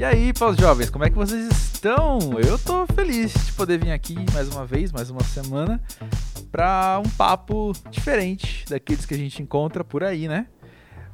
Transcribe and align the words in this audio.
E 0.00 0.04
aí, 0.04 0.32
pós-jovens, 0.32 0.88
como 0.88 1.04
é 1.04 1.10
que 1.10 1.14
vocês 1.14 1.46
estão? 1.74 2.18
Eu 2.42 2.58
tô 2.58 2.86
feliz 2.86 3.34
de 3.34 3.52
poder 3.52 3.78
vir 3.78 3.92
aqui 3.92 4.16
mais 4.32 4.48
uma 4.48 4.64
vez, 4.64 4.90
mais 4.90 5.10
uma 5.10 5.22
semana, 5.22 5.78
para 6.50 6.98
um 7.04 7.10
papo 7.18 7.74
diferente 7.90 8.64
daqueles 8.66 9.04
que 9.04 9.12
a 9.12 9.16
gente 9.18 9.42
encontra 9.42 9.84
por 9.84 10.02
aí, 10.02 10.26
né? 10.26 10.46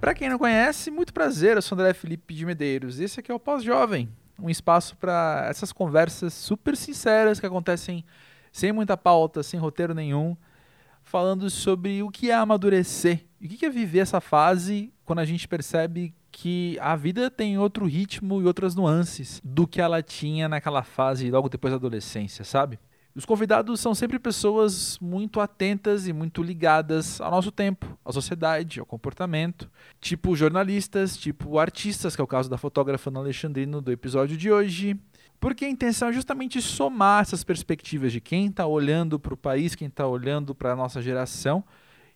Para 0.00 0.14
quem 0.14 0.28
não 0.28 0.38
conhece, 0.38 0.88
muito 0.88 1.12
prazer, 1.12 1.56
eu 1.56 1.62
sou 1.62 1.76
André 1.76 1.94
Felipe 1.94 2.32
de 2.32 2.46
Medeiros. 2.46 3.00
Esse 3.00 3.18
aqui 3.18 3.32
é 3.32 3.34
o 3.34 3.40
Pós-Jovem, 3.40 4.08
um 4.38 4.48
espaço 4.48 4.96
para 4.98 5.48
essas 5.50 5.72
conversas 5.72 6.32
super 6.32 6.76
sinceras 6.76 7.40
que 7.40 7.46
acontecem 7.46 8.04
sem 8.52 8.70
muita 8.70 8.96
pauta, 8.96 9.42
sem 9.42 9.58
roteiro 9.58 9.94
nenhum, 9.94 10.36
falando 11.02 11.50
sobre 11.50 12.04
o 12.04 12.08
que 12.08 12.30
é 12.30 12.34
amadurecer 12.34 13.24
e 13.40 13.46
o 13.46 13.48
que 13.48 13.66
é 13.66 13.68
viver 13.68 13.98
essa 13.98 14.20
fase 14.20 14.92
quando 15.04 15.18
a 15.18 15.24
gente 15.24 15.48
percebe 15.48 16.14
que 16.38 16.76
a 16.82 16.94
vida 16.94 17.30
tem 17.30 17.56
outro 17.56 17.86
ritmo 17.86 18.42
e 18.42 18.44
outras 18.44 18.74
nuances 18.74 19.40
do 19.42 19.66
que 19.66 19.80
ela 19.80 20.02
tinha 20.02 20.46
naquela 20.50 20.82
fase 20.82 21.30
logo 21.30 21.48
depois 21.48 21.72
da 21.72 21.76
adolescência, 21.76 22.44
sabe? 22.44 22.78
Os 23.14 23.24
convidados 23.24 23.80
são 23.80 23.94
sempre 23.94 24.18
pessoas 24.18 24.98
muito 25.00 25.40
atentas 25.40 26.06
e 26.06 26.12
muito 26.12 26.42
ligadas 26.42 27.22
ao 27.22 27.30
nosso 27.30 27.50
tempo, 27.50 27.98
à 28.04 28.12
sociedade, 28.12 28.78
ao 28.78 28.84
comportamento, 28.84 29.70
tipo 29.98 30.36
jornalistas, 30.36 31.16
tipo 31.16 31.58
artistas, 31.58 32.14
que 32.14 32.20
é 32.20 32.24
o 32.24 32.28
caso 32.28 32.50
da 32.50 32.58
fotógrafa 32.58 33.08
Ana 33.08 33.20
Alexandrino 33.20 33.80
do 33.80 33.90
episódio 33.90 34.36
de 34.36 34.52
hoje. 34.52 34.94
Porque 35.40 35.64
a 35.64 35.70
intenção 35.70 36.10
é 36.10 36.12
justamente 36.12 36.60
somar 36.60 37.22
essas 37.22 37.42
perspectivas 37.44 38.12
de 38.12 38.20
quem 38.20 38.48
está 38.48 38.66
olhando 38.66 39.18
para 39.18 39.32
o 39.32 39.38
país, 39.38 39.74
quem 39.74 39.88
está 39.88 40.06
olhando 40.06 40.54
para 40.54 40.74
a 40.74 40.76
nossa 40.76 41.00
geração 41.00 41.64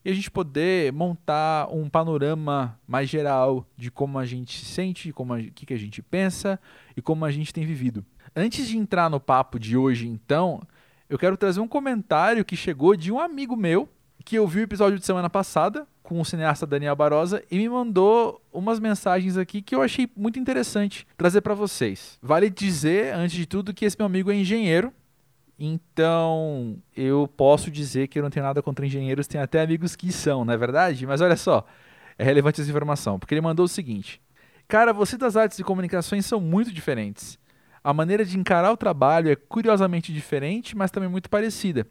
e 0.04 0.10
a 0.10 0.14
gente 0.14 0.30
poder 0.30 0.92
montar 0.92 1.68
um 1.70 1.88
panorama 1.88 2.78
mais 2.86 3.08
geral 3.08 3.66
de 3.76 3.90
como 3.90 4.18
a 4.18 4.24
gente 4.24 4.58
se 4.58 4.64
sente, 4.64 5.12
como 5.12 5.34
o 5.34 5.52
que, 5.52 5.66
que 5.66 5.74
a 5.74 5.78
gente 5.78 6.02
pensa 6.02 6.58
e 6.96 7.02
como 7.02 7.24
a 7.24 7.30
gente 7.30 7.52
tem 7.52 7.66
vivido. 7.66 8.04
Antes 8.34 8.68
de 8.68 8.78
entrar 8.78 9.10
no 9.10 9.20
papo 9.20 9.58
de 9.58 9.76
hoje, 9.76 10.08
então, 10.08 10.60
eu 11.08 11.18
quero 11.18 11.36
trazer 11.36 11.60
um 11.60 11.68
comentário 11.68 12.44
que 12.44 12.56
chegou 12.56 12.96
de 12.96 13.12
um 13.12 13.18
amigo 13.18 13.56
meu 13.56 13.88
que 14.24 14.38
ouviu 14.38 14.60
o 14.60 14.64
episódio 14.64 14.98
de 14.98 15.04
semana 15.04 15.28
passada 15.28 15.86
com 16.02 16.20
o 16.20 16.24
cineasta 16.24 16.66
Daniel 16.66 16.96
Barosa 16.96 17.42
e 17.50 17.56
me 17.56 17.68
mandou 17.68 18.40
umas 18.52 18.78
mensagens 18.78 19.36
aqui 19.36 19.62
que 19.62 19.74
eu 19.74 19.82
achei 19.82 20.08
muito 20.16 20.38
interessante 20.38 21.06
trazer 21.16 21.40
para 21.40 21.54
vocês. 21.54 22.18
Vale 22.22 22.50
dizer, 22.50 23.14
antes 23.14 23.36
de 23.36 23.46
tudo, 23.46 23.72
que 23.72 23.84
esse 23.84 23.96
meu 23.98 24.06
amigo 24.06 24.30
é 24.30 24.34
engenheiro 24.34 24.92
então, 25.62 26.78
eu 26.96 27.28
posso 27.36 27.70
dizer 27.70 28.08
que 28.08 28.18
eu 28.18 28.22
não 28.22 28.30
tenho 28.30 28.46
nada 28.46 28.62
contra 28.62 28.86
engenheiros, 28.86 29.26
tenho 29.26 29.44
até 29.44 29.60
amigos 29.60 29.94
que 29.94 30.10
são, 30.10 30.42
não 30.42 30.54
é 30.54 30.56
verdade? 30.56 31.06
Mas 31.06 31.20
olha 31.20 31.36
só, 31.36 31.66
é 32.18 32.24
relevante 32.24 32.62
essa 32.62 32.70
informação, 32.70 33.18
porque 33.18 33.34
ele 33.34 33.42
mandou 33.42 33.66
o 33.66 33.68
seguinte: 33.68 34.22
Cara, 34.66 34.90
você 34.90 35.18
das 35.18 35.36
artes 35.36 35.58
e 35.58 35.64
comunicações 35.64 36.24
são 36.24 36.40
muito 36.40 36.72
diferentes. 36.72 37.38
A 37.84 37.92
maneira 37.92 38.24
de 38.24 38.38
encarar 38.38 38.72
o 38.72 38.76
trabalho 38.76 39.30
é 39.30 39.36
curiosamente 39.36 40.14
diferente, 40.14 40.74
mas 40.74 40.90
também 40.90 41.10
muito 41.10 41.28
parecida. 41.28 41.86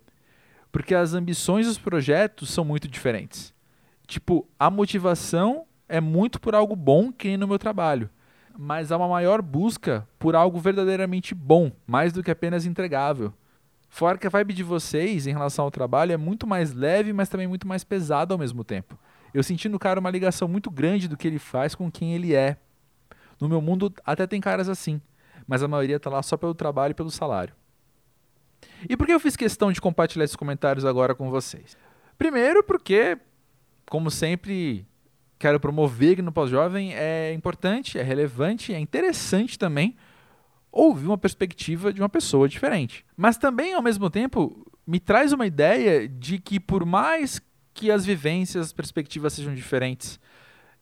Porque 0.72 0.95
as 0.95 1.14
ambições 1.14 1.67
dos 1.67 1.78
projetos 1.78 2.50
são 2.50 2.66
muito 2.66 2.88
diferentes. 2.88 3.53
Tipo, 4.08 4.47
a 4.58 4.72
motivação 4.72 5.66
é 5.88 6.02
muito 6.02 6.40
por 6.42 6.56
algo 6.56 6.75
bom 6.75 7.12
que 7.12 7.28
nem 7.28 7.38
no 7.38 7.47
meu 7.47 7.59
trabalho 7.59 8.09
mas 8.62 8.92
há 8.92 8.97
uma 8.97 9.08
maior 9.08 9.42
busca 9.42 10.06
por 10.20 10.36
algo 10.36 10.59
verdadeiramente 10.59 11.34
bom, 11.34 11.72
mais 11.88 12.12
do 12.12 12.22
que 12.22 12.30
apenas 12.30 12.66
entregável. 12.66 13.34
Fora 13.89 14.17
que 14.17 14.27
a 14.27 14.29
vibe 14.29 14.53
de 14.53 14.63
vocês 14.63 15.25
em 15.25 15.31
relação 15.31 15.65
ao 15.65 15.71
trabalho 15.71 16.13
é 16.13 16.17
muito 16.17 16.45
mais 16.45 16.73
leve, 16.73 17.11
mas 17.11 17.27
também 17.27 17.47
muito 17.47 17.67
mais 17.67 17.83
pesada 17.83 18.33
ao 18.33 18.37
mesmo 18.37 18.63
tempo. 18.63 18.97
Eu 19.33 19.43
senti 19.43 19.67
no 19.67 19.79
cara 19.79 19.99
uma 19.99 20.11
ligação 20.11 20.47
muito 20.47 20.69
grande 20.69 21.07
do 21.07 21.17
que 21.17 21.27
ele 21.27 21.39
faz 21.39 21.73
com 21.73 21.91
quem 21.91 22.13
ele 22.13 22.35
é. 22.35 22.57
No 23.41 23.49
meu 23.49 23.61
mundo 23.61 23.91
até 24.05 24.27
tem 24.27 24.39
caras 24.39 24.69
assim, 24.69 25.01
mas 25.47 25.63
a 25.63 25.67
maioria 25.67 25.95
está 25.95 26.09
lá 26.09 26.21
só 26.21 26.37
pelo 26.37 26.53
trabalho 26.53 26.91
e 26.91 26.95
pelo 26.95 27.09
salário. 27.09 27.53
E 28.88 28.95
por 28.95 29.07
que 29.07 29.13
eu 29.13 29.19
fiz 29.19 29.35
questão 29.35 29.72
de 29.72 29.81
compartilhar 29.81 30.23
esses 30.23 30.35
comentários 30.35 30.85
agora 30.85 31.16
com 31.16 31.29
vocês? 31.29 31.75
Primeiro, 32.17 32.63
porque, 32.63 33.17
como 33.89 34.11
sempre, 34.11 34.85
quero 35.39 35.59
promover 35.59 36.13
aqui 36.13 36.22
no 36.22 36.31
Pós-Jovem 36.31 36.94
é 36.94 37.33
importante, 37.33 37.97
é 37.97 38.03
relevante, 38.03 38.73
é 38.73 38.79
interessante 38.79 39.57
também 39.57 39.95
ouvir 40.72 41.07
uma 41.07 41.18
perspectiva 41.18 41.91
de 41.91 42.02
uma 42.02 42.09
pessoa 42.09 42.47
diferente. 42.47 43.06
Mas 43.16 43.38
também, 43.38 43.74
ao 43.74 43.81
mesmo 43.81 44.09
tempo, 44.09 44.66
me 44.85 45.00
traz 45.00 45.31
uma 45.31 45.46
ideia 45.46 46.07
de 46.07 46.40
que, 46.40 46.59
por 46.59 46.85
mais 46.85 47.41
que 47.74 47.91
as 47.91 48.06
vivências, 48.06 48.68
as 48.68 48.74
perspectivas 48.74 49.34
sejam 49.34 49.53
diferentes, 49.53 50.19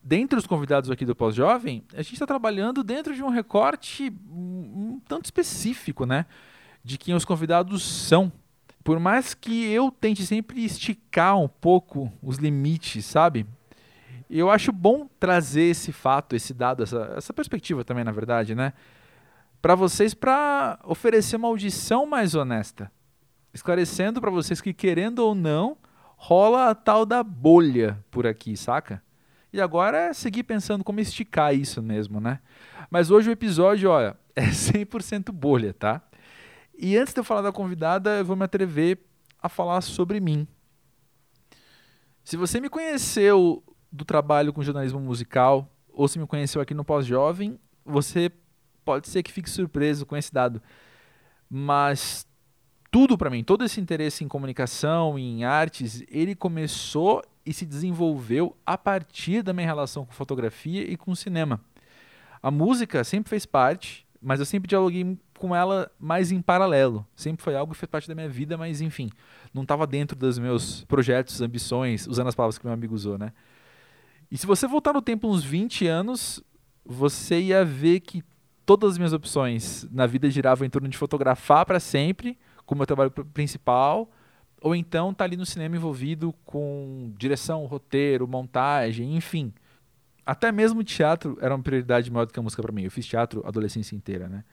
dentre 0.01 0.37
os 0.37 0.47
convidados 0.47 0.89
aqui 0.89 1.05
do 1.05 1.15
Pós-Jovem, 1.15 1.83
a 1.93 2.01
gente 2.01 2.13
está 2.13 2.25
trabalhando 2.25 2.83
dentro 2.83 3.13
de 3.13 3.23
um 3.23 3.29
recorte 3.29 4.11
um, 4.29 4.99
tanto 5.07 5.25
específico, 5.25 6.05
né? 6.05 6.25
De 6.83 6.97
quem 6.97 7.13
os 7.13 7.25
convidados 7.25 7.83
são. 7.83 8.31
Por 8.83 8.99
mais 8.99 9.33
que 9.33 9.65
eu 9.65 9.91
tente 9.91 10.25
sempre 10.25 10.63
esticar 10.63 11.37
um 11.37 11.47
pouco 11.47 12.11
os 12.21 12.37
limites, 12.37 13.05
sabe? 13.05 13.45
eu 14.29 14.51
acho 14.51 14.71
bom 14.71 15.07
trazer 15.19 15.63
esse 15.63 15.91
fato, 15.91 16.35
esse 16.35 16.53
dado, 16.53 16.83
essa, 16.83 17.13
essa 17.15 17.33
perspectiva 17.33 17.83
também, 17.83 18.03
na 18.03 18.11
verdade, 18.11 18.53
né? 18.53 18.73
Para 19.61 19.75
vocês 19.75 20.13
para 20.13 20.79
oferecer 20.83 21.35
uma 21.35 21.47
audição 21.47 22.05
mais 22.05 22.35
honesta, 22.35 22.91
esclarecendo 23.53 24.21
para 24.21 24.31
vocês 24.31 24.61
que 24.61 24.73
querendo 24.73 25.19
ou 25.19 25.33
não 25.33 25.77
rola 26.15 26.69
a 26.69 26.75
tal 26.75 27.05
da 27.05 27.23
bolha 27.23 28.03
por 28.09 28.25
aqui, 28.25 28.55
saca? 28.57 29.01
E 29.51 29.61
agora 29.61 29.97
é 29.97 30.13
seguir 30.13 30.43
pensando 30.43 30.83
como 30.83 30.99
esticar 30.99 31.53
isso 31.53 31.81
mesmo, 31.81 32.19
né? 32.19 32.39
Mas 32.89 33.09
hoje 33.09 33.29
o 33.29 33.31
episódio, 33.31 33.89
olha, 33.89 34.17
é 34.35 34.47
100% 34.47 35.31
bolha, 35.31 35.73
tá? 35.73 36.01
E 36.77 36.97
antes 36.97 37.13
de 37.13 37.19
eu 37.19 37.23
falar 37.23 37.41
da 37.41 37.51
convidada, 37.51 38.17
eu 38.17 38.25
vou 38.25 38.35
me 38.35 38.43
atrever 38.43 38.99
a 39.41 39.49
falar 39.49 39.81
sobre 39.81 40.19
mim. 40.19 40.47
Se 42.23 42.35
você 42.35 42.59
me 42.59 42.69
conheceu 42.69 43.63
do 43.91 44.03
trabalho 44.03 44.51
com 44.51 44.61
jornalismo 44.61 44.99
musical, 44.99 45.71
ou 45.89 46.07
se 46.07 46.19
me 46.19 46.27
conheceu 46.27 46.61
aqui 46.61 46.73
no 46.73 46.83
Pós-Jovem, 46.83 47.59
você 47.85 48.31
pode 48.87 49.09
ser 49.09 49.21
que 49.21 49.33
fique 49.33 49.49
surpreso 49.49 50.05
com 50.05 50.15
esse 50.15 50.33
dado. 50.33 50.61
Mas 51.49 52.25
tudo 52.89 53.17
para 53.17 53.29
mim, 53.29 53.43
todo 53.43 53.65
esse 53.65 53.81
interesse 53.81 54.23
em 54.23 54.29
comunicação, 54.29 55.19
em 55.19 55.43
artes, 55.43 56.05
ele 56.09 56.33
começou 56.33 57.21
e 57.45 57.51
se 57.53 57.65
desenvolveu 57.65 58.55
a 58.65 58.77
partir 58.77 59.41
da 59.41 59.51
minha 59.51 59.67
relação 59.67 60.05
com 60.05 60.13
fotografia 60.13 60.89
e 60.89 60.95
com 60.95 61.13
cinema. 61.13 61.59
A 62.41 62.49
música 62.49 63.03
sempre 63.03 63.29
fez 63.29 63.45
parte, 63.45 64.07
mas 64.21 64.39
eu 64.39 64.45
sempre 64.45 64.69
dialoguei 64.69 65.17
com 65.37 65.53
ela 65.53 65.91
mais 65.99 66.31
em 66.31 66.41
paralelo. 66.41 67.05
Sempre 67.13 67.43
foi 67.43 67.57
algo 67.57 67.73
que 67.73 67.79
fez 67.79 67.89
parte 67.89 68.07
da 68.07 68.15
minha 68.15 68.29
vida, 68.29 68.57
mas 68.57 68.79
enfim, 68.79 69.09
não 69.53 69.63
estava 69.63 69.85
dentro 69.85 70.15
dos 70.15 70.39
meus 70.39 70.85
projetos, 70.85 71.41
ambições, 71.41 72.07
usando 72.07 72.27
as 72.27 72.35
palavras 72.35 72.57
que 72.57 72.65
meu 72.65 72.73
amigo 72.73 72.95
usou, 72.95 73.17
né? 73.17 73.33
E 74.31 74.37
se 74.37 74.47
você 74.47 74.65
voltar 74.65 74.93
no 74.93 75.01
tempo 75.01 75.27
uns 75.27 75.43
20 75.43 75.87
anos, 75.87 76.41
você 76.85 77.41
ia 77.41 77.65
ver 77.65 77.99
que 77.99 78.23
todas 78.67 78.91
as 78.91 78.97
minhas 78.97 79.13
opções 79.13 79.87
na 79.89 80.05
vida 80.05 80.29
giravam 80.29 80.67
em 80.67 80.69
torno 80.69 80.89
de 80.89 80.97
fotografar 80.97 81.65
para 81.65 81.79
sempre, 81.79 82.37
como 82.65 82.79
meu 82.79 82.85
trabalho 82.85 83.09
principal, 83.09 84.11
ou 84.61 84.75
então 84.75 85.13
tá 85.13 85.23
ali 85.23 85.37
no 85.37 85.45
cinema 85.45 85.77
envolvido 85.77 86.35
com 86.43 87.13
direção, 87.17 87.65
roteiro, 87.65 88.27
montagem, 88.27 89.15
enfim. 89.15 89.53
Até 90.25 90.51
mesmo 90.51 90.83
teatro 90.83 91.37
era 91.39 91.55
uma 91.55 91.63
prioridade 91.63 92.11
maior 92.11 92.25
do 92.25 92.33
que 92.33 92.39
a 92.39 92.43
música 92.43 92.61
para 92.61 92.73
mim. 92.73 92.83
Eu 92.83 92.91
fiz 92.91 93.07
teatro 93.07 93.41
a 93.45 93.47
adolescência 93.47 93.95
inteira, 93.95 94.27
né? 94.27 94.43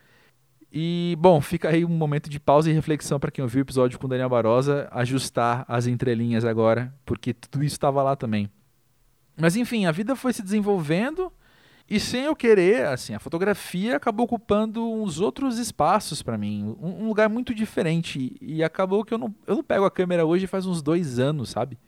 E, 0.72 1.16
bom, 1.18 1.40
fica 1.40 1.68
aí 1.68 1.84
um 1.84 1.88
momento 1.88 2.30
de 2.30 2.38
pausa 2.38 2.70
e 2.70 2.72
reflexão 2.72 3.18
para 3.18 3.32
quem 3.32 3.42
ouviu 3.42 3.62
o 3.62 3.64
episódio 3.64 3.98
com 3.98 4.06
o 4.06 4.08
Daniel 4.08 4.28
Barosa, 4.28 4.88
ajustar 4.92 5.64
as 5.66 5.88
entrelinhas 5.88 6.44
agora, 6.44 6.94
porque 7.04 7.34
tudo 7.34 7.64
isso 7.64 7.74
estava 7.74 8.00
lá 8.00 8.14
também. 8.14 8.48
Mas, 9.36 9.56
enfim, 9.56 9.86
a 9.86 9.92
vida 9.92 10.14
foi 10.14 10.32
se 10.32 10.42
desenvolvendo 10.42 11.32
e 11.88 12.00
sem 12.00 12.22
eu 12.22 12.34
querer, 12.34 12.86
assim, 12.86 13.14
a 13.14 13.18
fotografia 13.18 13.96
acabou 13.96 14.24
ocupando 14.24 14.90
uns 14.90 15.20
outros 15.20 15.58
espaços 15.58 16.22
para 16.22 16.38
mim, 16.38 16.74
um, 16.80 17.02
um, 17.02 17.08
lugar 17.08 17.28
muito 17.28 17.54
diferente. 17.54 18.34
E 18.40 18.64
acabou 18.64 19.04
que 19.04 19.12
eu 19.12 19.18
não, 19.18 19.34
eu 19.46 19.56
não 19.56 19.62
pego 19.62 19.84
a 19.84 19.90
câmera 19.90 20.24
hoje 20.24 20.46
faz 20.46 20.64
uns 20.64 20.82
dois 20.82 21.18
anos, 21.18 21.50
sabe? 21.50 21.78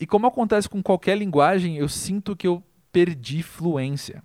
E 0.00 0.06
como 0.06 0.26
acontece 0.26 0.68
com 0.68 0.82
qualquer 0.82 1.16
linguagem, 1.16 1.76
eu 1.76 1.88
sinto 1.88 2.34
que 2.34 2.48
eu 2.48 2.62
perdi 2.90 3.42
fluência. 3.42 4.24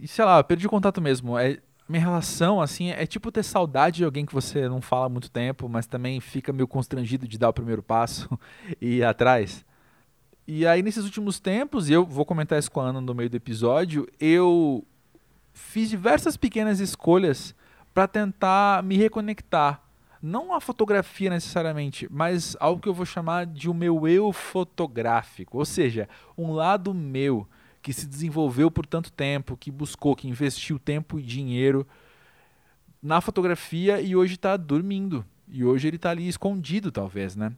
E 0.00 0.06
sei 0.06 0.24
lá, 0.24 0.38
eu 0.38 0.44
perdi 0.44 0.68
contato 0.68 1.00
mesmo. 1.00 1.36
É, 1.36 1.58
minha 1.88 2.02
relação, 2.02 2.60
assim, 2.60 2.90
é 2.90 3.04
tipo 3.04 3.32
ter 3.32 3.42
saudade 3.42 3.96
de 3.96 4.04
alguém 4.04 4.24
que 4.24 4.34
você 4.34 4.68
não 4.68 4.80
fala 4.80 5.06
há 5.06 5.08
muito 5.08 5.30
tempo, 5.30 5.68
mas 5.68 5.86
também 5.86 6.20
fica 6.20 6.52
meio 6.52 6.68
constrangido 6.68 7.26
de 7.26 7.36
dar 7.36 7.48
o 7.48 7.52
primeiro 7.52 7.82
passo 7.82 8.28
e 8.80 8.98
ir 8.98 9.04
atrás. 9.04 9.64
E 10.46 10.66
aí, 10.66 10.82
nesses 10.82 11.04
últimos 11.04 11.38
tempos, 11.38 11.88
e 11.88 11.92
eu 11.92 12.04
vou 12.04 12.24
comentar 12.24 12.58
isso 12.58 12.70
com 12.70 12.80
a 12.80 12.88
Ana 12.88 13.00
no 13.00 13.14
meio 13.14 13.30
do 13.30 13.36
episódio, 13.36 14.08
eu 14.18 14.84
fiz 15.52 15.88
diversas 15.88 16.36
pequenas 16.36 16.80
escolhas 16.80 17.54
para 17.94 18.08
tentar 18.08 18.82
me 18.82 18.96
reconectar. 18.96 19.80
Não 20.20 20.52
a 20.52 20.60
fotografia 20.60 21.30
necessariamente, 21.30 22.08
mas 22.10 22.56
algo 22.60 22.80
que 22.80 22.88
eu 22.88 22.94
vou 22.94 23.06
chamar 23.06 23.46
de 23.46 23.68
o 23.68 23.74
meu 23.74 24.06
eu 24.08 24.32
fotográfico. 24.32 25.58
Ou 25.58 25.64
seja, 25.64 26.08
um 26.36 26.52
lado 26.52 26.94
meu 26.94 27.46
que 27.80 27.92
se 27.92 28.06
desenvolveu 28.06 28.70
por 28.70 28.86
tanto 28.86 29.12
tempo, 29.12 29.56
que 29.56 29.70
buscou, 29.70 30.14
que 30.14 30.28
investiu 30.28 30.78
tempo 30.78 31.18
e 31.18 31.22
dinheiro 31.22 31.86
na 33.02 33.20
fotografia 33.20 34.00
e 34.00 34.14
hoje 34.14 34.34
está 34.34 34.56
dormindo. 34.56 35.24
E 35.48 35.64
hoje 35.64 35.88
ele 35.88 35.96
está 35.96 36.10
ali 36.10 36.28
escondido, 36.28 36.92
talvez, 36.92 37.34
né? 37.34 37.52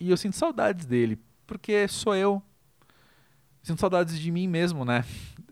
E 0.00 0.10
eu 0.10 0.16
sinto 0.16 0.36
saudades 0.36 0.84
dele, 0.84 1.18
porque 1.48 1.88
sou 1.88 2.14
eu. 2.14 2.40
Sinto 3.62 3.80
saudades 3.80 4.20
de 4.20 4.30
mim 4.30 4.46
mesmo, 4.46 4.84
né? 4.84 5.04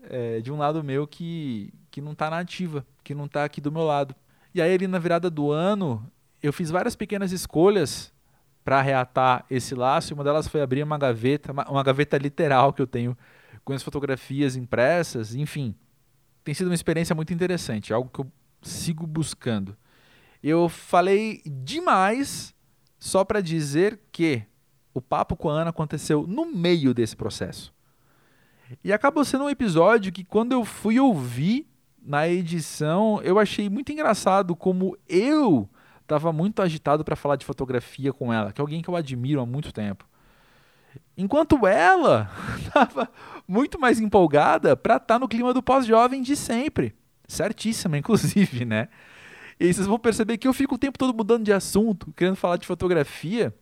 É, 0.03 0.39
de 0.39 0.51
um 0.51 0.57
lado 0.57 0.81
meu 0.81 1.05
que, 1.05 1.73
que 1.91 1.99
não 1.99 2.13
está 2.13 2.29
na 2.29 2.39
ativa, 2.39 2.85
que 3.03 3.13
não 3.13 3.25
está 3.25 3.43
aqui 3.43 3.59
do 3.59 3.71
meu 3.71 3.83
lado. 3.83 4.15
E 4.53 4.61
aí, 4.61 4.73
ali 4.73 4.87
na 4.87 4.99
virada 4.99 5.29
do 5.29 5.51
ano, 5.51 6.09
eu 6.41 6.53
fiz 6.53 6.69
várias 6.69 6.95
pequenas 6.95 7.31
escolhas 7.33 8.13
para 8.63 8.81
reatar 8.81 9.45
esse 9.49 9.75
laço. 9.75 10.11
E 10.11 10.13
uma 10.13 10.23
delas 10.23 10.47
foi 10.47 10.61
abrir 10.61 10.83
uma 10.83 10.97
gaveta, 10.97 11.51
uma 11.51 11.83
gaveta 11.83 12.17
literal 12.17 12.71
que 12.71 12.81
eu 12.81 12.87
tenho 12.87 13.17
com 13.65 13.73
as 13.73 13.83
fotografias 13.83 14.55
impressas. 14.55 15.35
Enfim, 15.35 15.75
tem 16.43 16.53
sido 16.53 16.67
uma 16.67 16.75
experiência 16.75 17.15
muito 17.15 17.33
interessante, 17.33 17.91
algo 17.91 18.09
que 18.09 18.19
eu 18.19 18.31
sigo 18.61 19.05
buscando. 19.05 19.75
Eu 20.41 20.69
falei 20.69 21.41
demais 21.45 22.55
só 22.99 23.25
para 23.25 23.41
dizer 23.41 23.99
que 24.11 24.43
o 24.97 25.01
papo 25.01 25.35
com 25.35 25.49
a 25.49 25.53
Ana 25.53 25.69
aconteceu 25.69 26.25
no 26.27 26.45
meio 26.45 26.93
desse 26.93 27.15
processo. 27.15 27.73
E 28.83 28.91
acabou 28.91 29.23
sendo 29.23 29.45
um 29.45 29.49
episódio 29.49 30.11
que, 30.11 30.23
quando 30.23 30.51
eu 30.51 30.65
fui 30.65 30.99
ouvir 30.99 31.67
na 32.01 32.27
edição, 32.27 33.21
eu 33.23 33.37
achei 33.37 33.69
muito 33.69 33.91
engraçado 33.91 34.55
como 34.55 34.97
eu 35.07 35.69
estava 36.01 36.33
muito 36.33 36.61
agitado 36.61 37.03
para 37.03 37.15
falar 37.15 37.35
de 37.35 37.45
fotografia 37.45 38.11
com 38.11 38.33
ela, 38.33 38.51
que 38.51 38.59
é 38.59 38.63
alguém 38.63 38.81
que 38.81 38.89
eu 38.89 38.95
admiro 38.95 39.41
há 39.41 39.45
muito 39.45 39.71
tempo. 39.71 40.05
Enquanto 41.17 41.67
ela 41.67 42.29
estava 42.59 43.09
muito 43.47 43.79
mais 43.79 43.99
empolgada 43.99 44.75
para 44.75 44.95
estar 44.95 45.15
tá 45.15 45.19
no 45.19 45.27
clima 45.27 45.53
do 45.53 45.61
pós-jovem 45.61 46.21
de 46.21 46.35
sempre. 46.35 46.95
Certíssima, 47.27 47.97
inclusive, 47.97 48.65
né? 48.65 48.87
E 49.59 49.73
vocês 49.73 49.87
vão 49.87 49.99
perceber 49.99 50.37
que 50.37 50.47
eu 50.47 50.53
fico 50.53 50.75
o 50.75 50.77
tempo 50.77 50.97
todo 50.97 51.15
mudando 51.15 51.43
de 51.43 51.51
assunto, 51.53 52.11
querendo 52.13 52.35
falar 52.35 52.57
de 52.57 52.67
fotografia. 52.67 53.53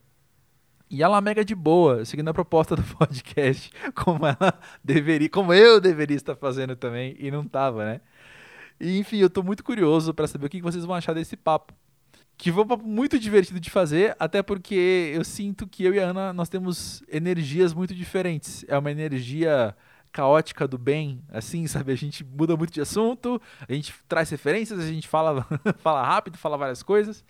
E 0.89 1.01
ela 1.01 1.19
mega 1.19 1.43
de 1.43 1.55
boa, 1.55 2.05
seguindo 2.05 2.29
a 2.29 2.33
proposta 2.33 2.75
do 2.75 2.83
podcast, 2.95 3.71
como 3.95 4.25
ela 4.25 4.59
deveria, 4.83 5.29
como 5.29 5.53
eu 5.53 5.81
deveria 5.81 6.15
estar 6.15 6.35
fazendo 6.35 6.75
também, 6.75 7.15
e 7.19 7.31
não 7.31 7.41
estava, 7.41 7.85
né? 7.85 8.01
E, 8.79 8.99
enfim, 8.99 9.17
eu 9.17 9.27
estou 9.27 9.43
muito 9.43 9.63
curioso 9.63 10.13
para 10.13 10.27
saber 10.27 10.47
o 10.47 10.49
que 10.49 10.61
vocês 10.61 10.85
vão 10.85 10.95
achar 10.95 11.13
desse 11.13 11.35
papo. 11.37 11.73
Que 12.37 12.51
foi 12.51 12.63
um 12.63 12.67
papo 12.67 12.85
muito 12.85 13.17
divertido 13.17 13.59
de 13.59 13.69
fazer, 13.69 14.15
até 14.19 14.43
porque 14.43 15.11
eu 15.15 15.23
sinto 15.23 15.65
que 15.67 15.85
eu 15.85 15.93
e 15.93 15.99
a 15.99 16.09
Ana 16.09 16.33
nós 16.33 16.49
temos 16.49 17.01
energias 17.09 17.73
muito 17.73 17.95
diferentes. 17.95 18.65
É 18.67 18.77
uma 18.77 18.91
energia 18.91 19.75
caótica 20.11 20.67
do 20.67 20.77
bem, 20.77 21.21
assim, 21.29 21.65
sabe? 21.67 21.91
A 21.91 21.95
gente 21.95 22.23
muda 22.23 22.55
muito 22.57 22.73
de 22.73 22.81
assunto, 22.81 23.41
a 23.67 23.73
gente 23.73 23.93
traz 24.07 24.29
referências, 24.29 24.79
a 24.79 24.87
gente 24.87 25.07
fala, 25.07 25.45
fala 25.79 26.05
rápido, 26.05 26.37
fala 26.37 26.57
várias 26.57 26.83
coisas. 26.83 27.23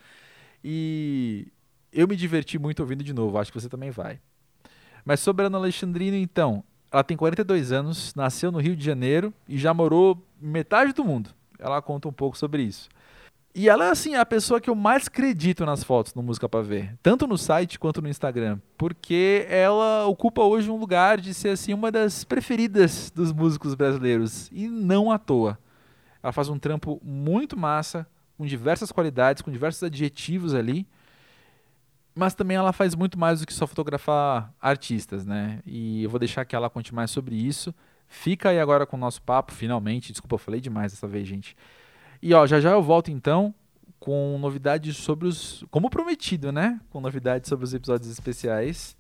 E 0.64 1.48
eu 1.96 2.08
me 2.08 2.16
diverti 2.16 2.60
muito 2.60 2.82
ouvindo 2.82 3.04
de 3.04 3.14
novo, 3.14 3.38
acho 3.38 3.52
que 3.52 3.60
você 3.60 3.70
também 3.70 3.90
vai. 3.90 4.20
Mas 5.06 5.20
sobre 5.20 5.44
a 5.44 5.48
Ana 5.48 5.58
Alexandrino, 5.58 6.18
então, 6.18 6.64
ela 6.92 7.04
tem 7.04 7.16
42 7.16 7.72
anos, 7.72 8.14
nasceu 8.16 8.52
no 8.52 8.60
Rio 8.60 8.76
de 8.76 8.84
Janeiro 8.84 9.34
e 9.48 9.58
já 9.58 9.74
morou 9.74 10.22
metade 10.40 10.94
do 10.94 11.06
mundo. 11.06 11.30
Ela 11.58 11.82
conta 11.82 12.08
um 12.08 12.14
pouco 12.14 12.38
sobre 12.38 12.64
isso. 12.64 12.90
E 13.58 13.70
ela, 13.70 13.90
assim, 13.90 14.16
é 14.16 14.20
a 14.20 14.26
pessoa 14.26 14.60
que 14.60 14.70
eu 14.70 14.76
mais 14.76 15.08
acredito 15.08 15.66
nas 15.66 15.82
fotos 15.82 16.14
no 16.14 16.22
Música 16.22 16.50
Pra 16.50 16.62
Ver, 16.62 16.94
tanto 17.02 17.26
no 17.26 17.38
site 17.38 17.80
quanto 17.80 18.02
no 18.02 18.10
Instagram, 18.10 18.60
porque 18.78 19.48
ela 19.50 20.06
ocupa 20.08 20.42
hoje 20.42 20.70
um 20.70 20.76
lugar 20.76 21.22
de 21.22 21.34
ser, 21.34 21.50
assim, 21.50 21.74
uma 21.74 21.90
das 21.90 22.26
preferidas 22.26 23.10
dos 23.16 23.32
músicos 23.32 23.74
brasileiros, 23.74 24.50
e 24.52 24.68
não 24.68 25.10
à 25.10 25.18
toa. 25.18 25.58
Ela 26.22 26.34
faz 26.34 26.50
um 26.50 26.60
trampo 26.60 27.00
muito 27.02 27.58
massa, 27.58 28.06
com 28.38 28.46
diversas 28.46 28.92
qualidades, 28.92 29.42
com 29.42 29.50
diversos 29.50 29.84
adjetivos 29.84 30.54
ali, 30.54 30.86
mas 32.16 32.34
também 32.34 32.56
ela 32.56 32.72
faz 32.72 32.96
muito 32.96 33.20
mais 33.20 33.42
do 33.42 33.46
que 33.46 33.54
só 33.54 33.68
fotografar 33.68 34.54
artistas, 34.62 35.26
né? 35.26 35.60
E 35.66 36.04
eu 36.04 36.10
vou 36.10 36.20
deixar 36.20 36.46
que 36.46 36.56
ela 36.56 36.70
conte 36.70 36.96
mais 36.96 37.12
sobre 37.12 37.36
isso. 37.36 37.76
Fica 38.08 38.50
aí 38.50 38.60
agora 38.60 38.86
com 38.86 38.96
o 38.96 39.00
nosso 39.00 39.22
papo, 39.22 39.52
finalmente. 39.52 40.12
Desculpa, 40.12 40.36
eu 40.36 40.40
falei 40.40 40.62
demais 40.62 40.94
dessa 40.94 41.08
vez, 41.08 41.28
gente. 41.28 41.56
E 42.22 42.34
ó, 42.34 42.48
já 42.48 42.60
já 42.60 42.72
eu 42.72 42.82
volto 42.82 43.12
então 43.12 43.54
com 44.00 44.38
novidades 44.40 44.96
sobre 44.98 45.28
os. 45.28 45.66
Como 45.70 45.90
prometido, 45.90 46.52
né? 46.52 46.80
Com 46.90 47.02
novidades 47.02 47.50
sobre 47.50 47.66
os 47.66 47.74
episódios 47.74 48.10
especiais. 48.10 48.96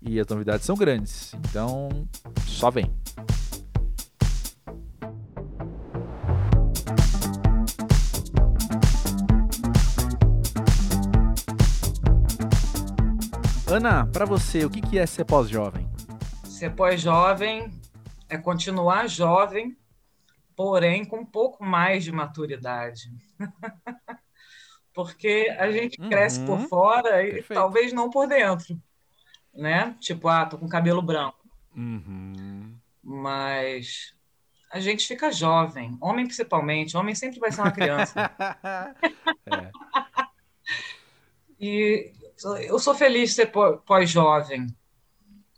E 0.00 0.20
as 0.20 0.26
novidades 0.26 0.64
são 0.64 0.76
grandes. 0.76 1.34
Então, 1.34 1.88
só 2.46 2.70
vem. 2.70 2.90
Ana, 13.74 14.06
para 14.06 14.24
você, 14.24 14.64
o 14.64 14.70
que 14.70 14.96
é 14.96 15.04
ser 15.04 15.24
pós-jovem? 15.24 15.90
Ser 16.44 16.70
pós-jovem 16.76 17.72
é 18.28 18.38
continuar 18.38 19.08
jovem 19.08 19.76
porém 20.54 21.04
com 21.04 21.16
um 21.18 21.26
pouco 21.26 21.64
mais 21.64 22.04
de 22.04 22.12
maturidade. 22.12 23.10
Porque 24.94 25.52
a 25.58 25.72
gente 25.72 26.00
uhum. 26.00 26.08
cresce 26.08 26.44
por 26.44 26.60
fora 26.68 27.20
e 27.24 27.32
Perfeito. 27.32 27.54
talvez 27.54 27.92
não 27.92 28.10
por 28.10 28.28
dentro, 28.28 28.80
né? 29.52 29.96
Tipo, 29.98 30.28
ah, 30.28 30.46
tô 30.46 30.56
com 30.56 30.68
cabelo 30.68 31.02
branco. 31.02 31.44
Uhum. 31.76 32.76
Mas 33.02 34.14
a 34.70 34.78
gente 34.78 35.04
fica 35.04 35.32
jovem, 35.32 35.98
homem 36.00 36.26
principalmente, 36.26 36.96
homem 36.96 37.16
sempre 37.16 37.40
vai 37.40 37.50
ser 37.50 37.62
uma 37.62 37.72
criança. 37.72 38.30
é. 39.46 39.70
E 41.58 42.12
eu 42.66 42.78
sou 42.78 42.94
feliz 42.94 43.30
de 43.30 43.36
ser 43.36 43.52
pós-jovem, 43.86 44.66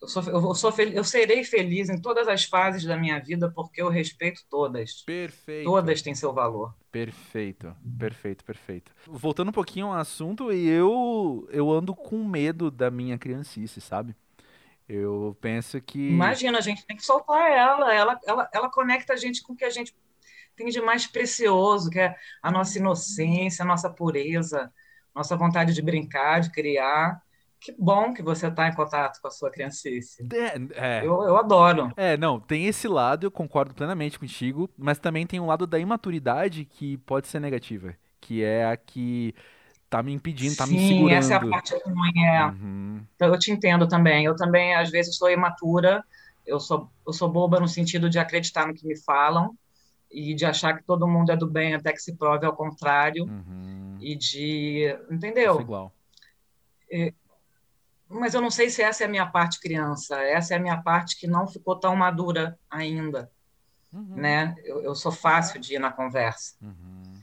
eu, 0.00 0.08
sou, 0.08 0.22
eu, 0.24 0.54
sou 0.54 0.72
eu 0.92 1.04
serei 1.04 1.42
feliz 1.42 1.88
em 1.88 2.00
todas 2.00 2.28
as 2.28 2.44
fases 2.44 2.84
da 2.84 2.96
minha 2.96 3.18
vida 3.18 3.50
porque 3.50 3.80
eu 3.80 3.88
respeito 3.88 4.42
todas. 4.48 5.02
Perfeito. 5.02 5.64
Todas 5.64 6.02
têm 6.02 6.14
seu 6.14 6.32
valor. 6.32 6.74
Perfeito, 6.92 7.74
perfeito, 7.98 8.44
perfeito. 8.44 8.92
Voltando 9.06 9.48
um 9.48 9.52
pouquinho 9.52 9.86
ao 9.86 9.94
assunto, 9.94 10.52
eu, 10.52 11.48
eu 11.50 11.70
ando 11.70 11.94
com 11.94 12.24
medo 12.24 12.70
da 12.70 12.90
minha 12.90 13.18
criancice, 13.18 13.80
sabe? 13.80 14.14
Eu 14.88 15.36
penso 15.40 15.80
que. 15.80 16.10
Imagina, 16.10 16.58
a 16.58 16.62
gente 16.62 16.86
tem 16.86 16.96
que 16.96 17.04
soltar 17.04 17.50
ela. 17.50 17.92
Ela, 17.92 18.20
ela, 18.24 18.50
ela 18.52 18.70
conecta 18.70 19.14
a 19.14 19.16
gente 19.16 19.42
com 19.42 19.54
o 19.54 19.56
que 19.56 19.64
a 19.64 19.70
gente 19.70 19.94
tem 20.54 20.68
de 20.68 20.80
mais 20.80 21.06
precioso, 21.06 21.90
que 21.90 21.98
é 21.98 22.14
a 22.42 22.50
nossa 22.50 22.78
inocência, 22.78 23.62
a 23.62 23.66
nossa 23.66 23.90
pureza, 23.90 24.72
nossa 25.16 25.34
vontade 25.34 25.72
de 25.72 25.80
brincar, 25.80 26.40
de 26.40 26.50
criar. 26.50 27.22
Que 27.58 27.74
bom 27.76 28.12
que 28.12 28.22
você 28.22 28.48
está 28.48 28.68
em 28.68 28.74
contato 28.74 29.18
com 29.20 29.28
a 29.28 29.30
sua 29.30 29.50
criancice. 29.50 30.28
É, 30.30 30.98
é. 30.98 31.00
Eu, 31.00 31.22
eu 31.22 31.38
adoro. 31.38 31.90
É, 31.96 32.14
não, 32.18 32.38
tem 32.38 32.66
esse 32.66 32.86
lado, 32.86 33.26
eu 33.26 33.30
concordo 33.30 33.74
plenamente 33.74 34.18
contigo, 34.18 34.68
mas 34.76 34.98
também 34.98 35.26
tem 35.26 35.40
um 35.40 35.46
lado 35.46 35.66
da 35.66 35.78
imaturidade 35.78 36.66
que 36.66 36.98
pode 36.98 37.28
ser 37.28 37.40
negativa, 37.40 37.94
que 38.20 38.44
é 38.44 38.66
a 38.66 38.76
que 38.76 39.34
tá 39.88 40.02
me 40.02 40.12
impedindo, 40.12 40.50
Sim, 40.50 40.56
tá 40.56 40.66
me 40.66 40.78
segurando. 40.78 41.08
Sim, 41.08 41.14
essa 41.14 41.32
é 41.32 41.36
a 41.36 41.48
parte 41.48 41.74
ruim, 41.86 42.24
é. 42.24 42.44
Uhum. 42.44 43.00
Eu 43.18 43.38
te 43.38 43.50
entendo 43.50 43.88
também. 43.88 44.26
Eu 44.26 44.36
também, 44.36 44.74
às 44.74 44.90
vezes, 44.90 45.16
sou 45.16 45.30
imatura, 45.30 46.04
eu 46.46 46.60
sou, 46.60 46.90
eu 47.06 47.12
sou 47.14 47.28
boba 47.28 47.58
no 47.58 47.66
sentido 47.66 48.10
de 48.10 48.18
acreditar 48.18 48.66
no 48.66 48.74
que 48.74 48.86
me 48.86 48.96
falam 49.00 49.56
e 50.16 50.34
de 50.34 50.46
achar 50.46 50.74
que 50.74 50.82
todo 50.82 51.06
mundo 51.06 51.30
é 51.30 51.36
do 51.36 51.46
bem 51.46 51.74
até 51.74 51.92
que 51.92 52.00
se 52.00 52.16
prove 52.16 52.46
ao 52.46 52.56
contrário 52.56 53.24
uhum. 53.24 53.98
e 54.00 54.16
de... 54.16 54.98
Entendeu? 55.10 55.58
É 55.58 55.62
igual. 55.62 55.92
É, 56.90 57.12
mas 58.08 58.32
eu 58.32 58.40
não 58.40 58.50
sei 58.50 58.70
se 58.70 58.82
essa 58.82 59.04
é 59.04 59.06
a 59.06 59.10
minha 59.10 59.26
parte 59.26 59.60
criança, 59.60 60.16
essa 60.22 60.54
é 60.54 60.56
a 60.56 60.60
minha 60.60 60.80
parte 60.80 61.18
que 61.18 61.26
não 61.26 61.46
ficou 61.46 61.76
tão 61.76 61.94
madura 61.94 62.58
ainda, 62.70 63.30
uhum. 63.92 64.16
né? 64.16 64.54
Eu, 64.64 64.80
eu, 64.80 64.94
sou 64.94 65.12
fácil 65.12 65.60
de 65.60 65.74
ir 65.74 65.78
na 65.78 65.92
conversa. 65.92 66.54
Uhum. 66.62 67.14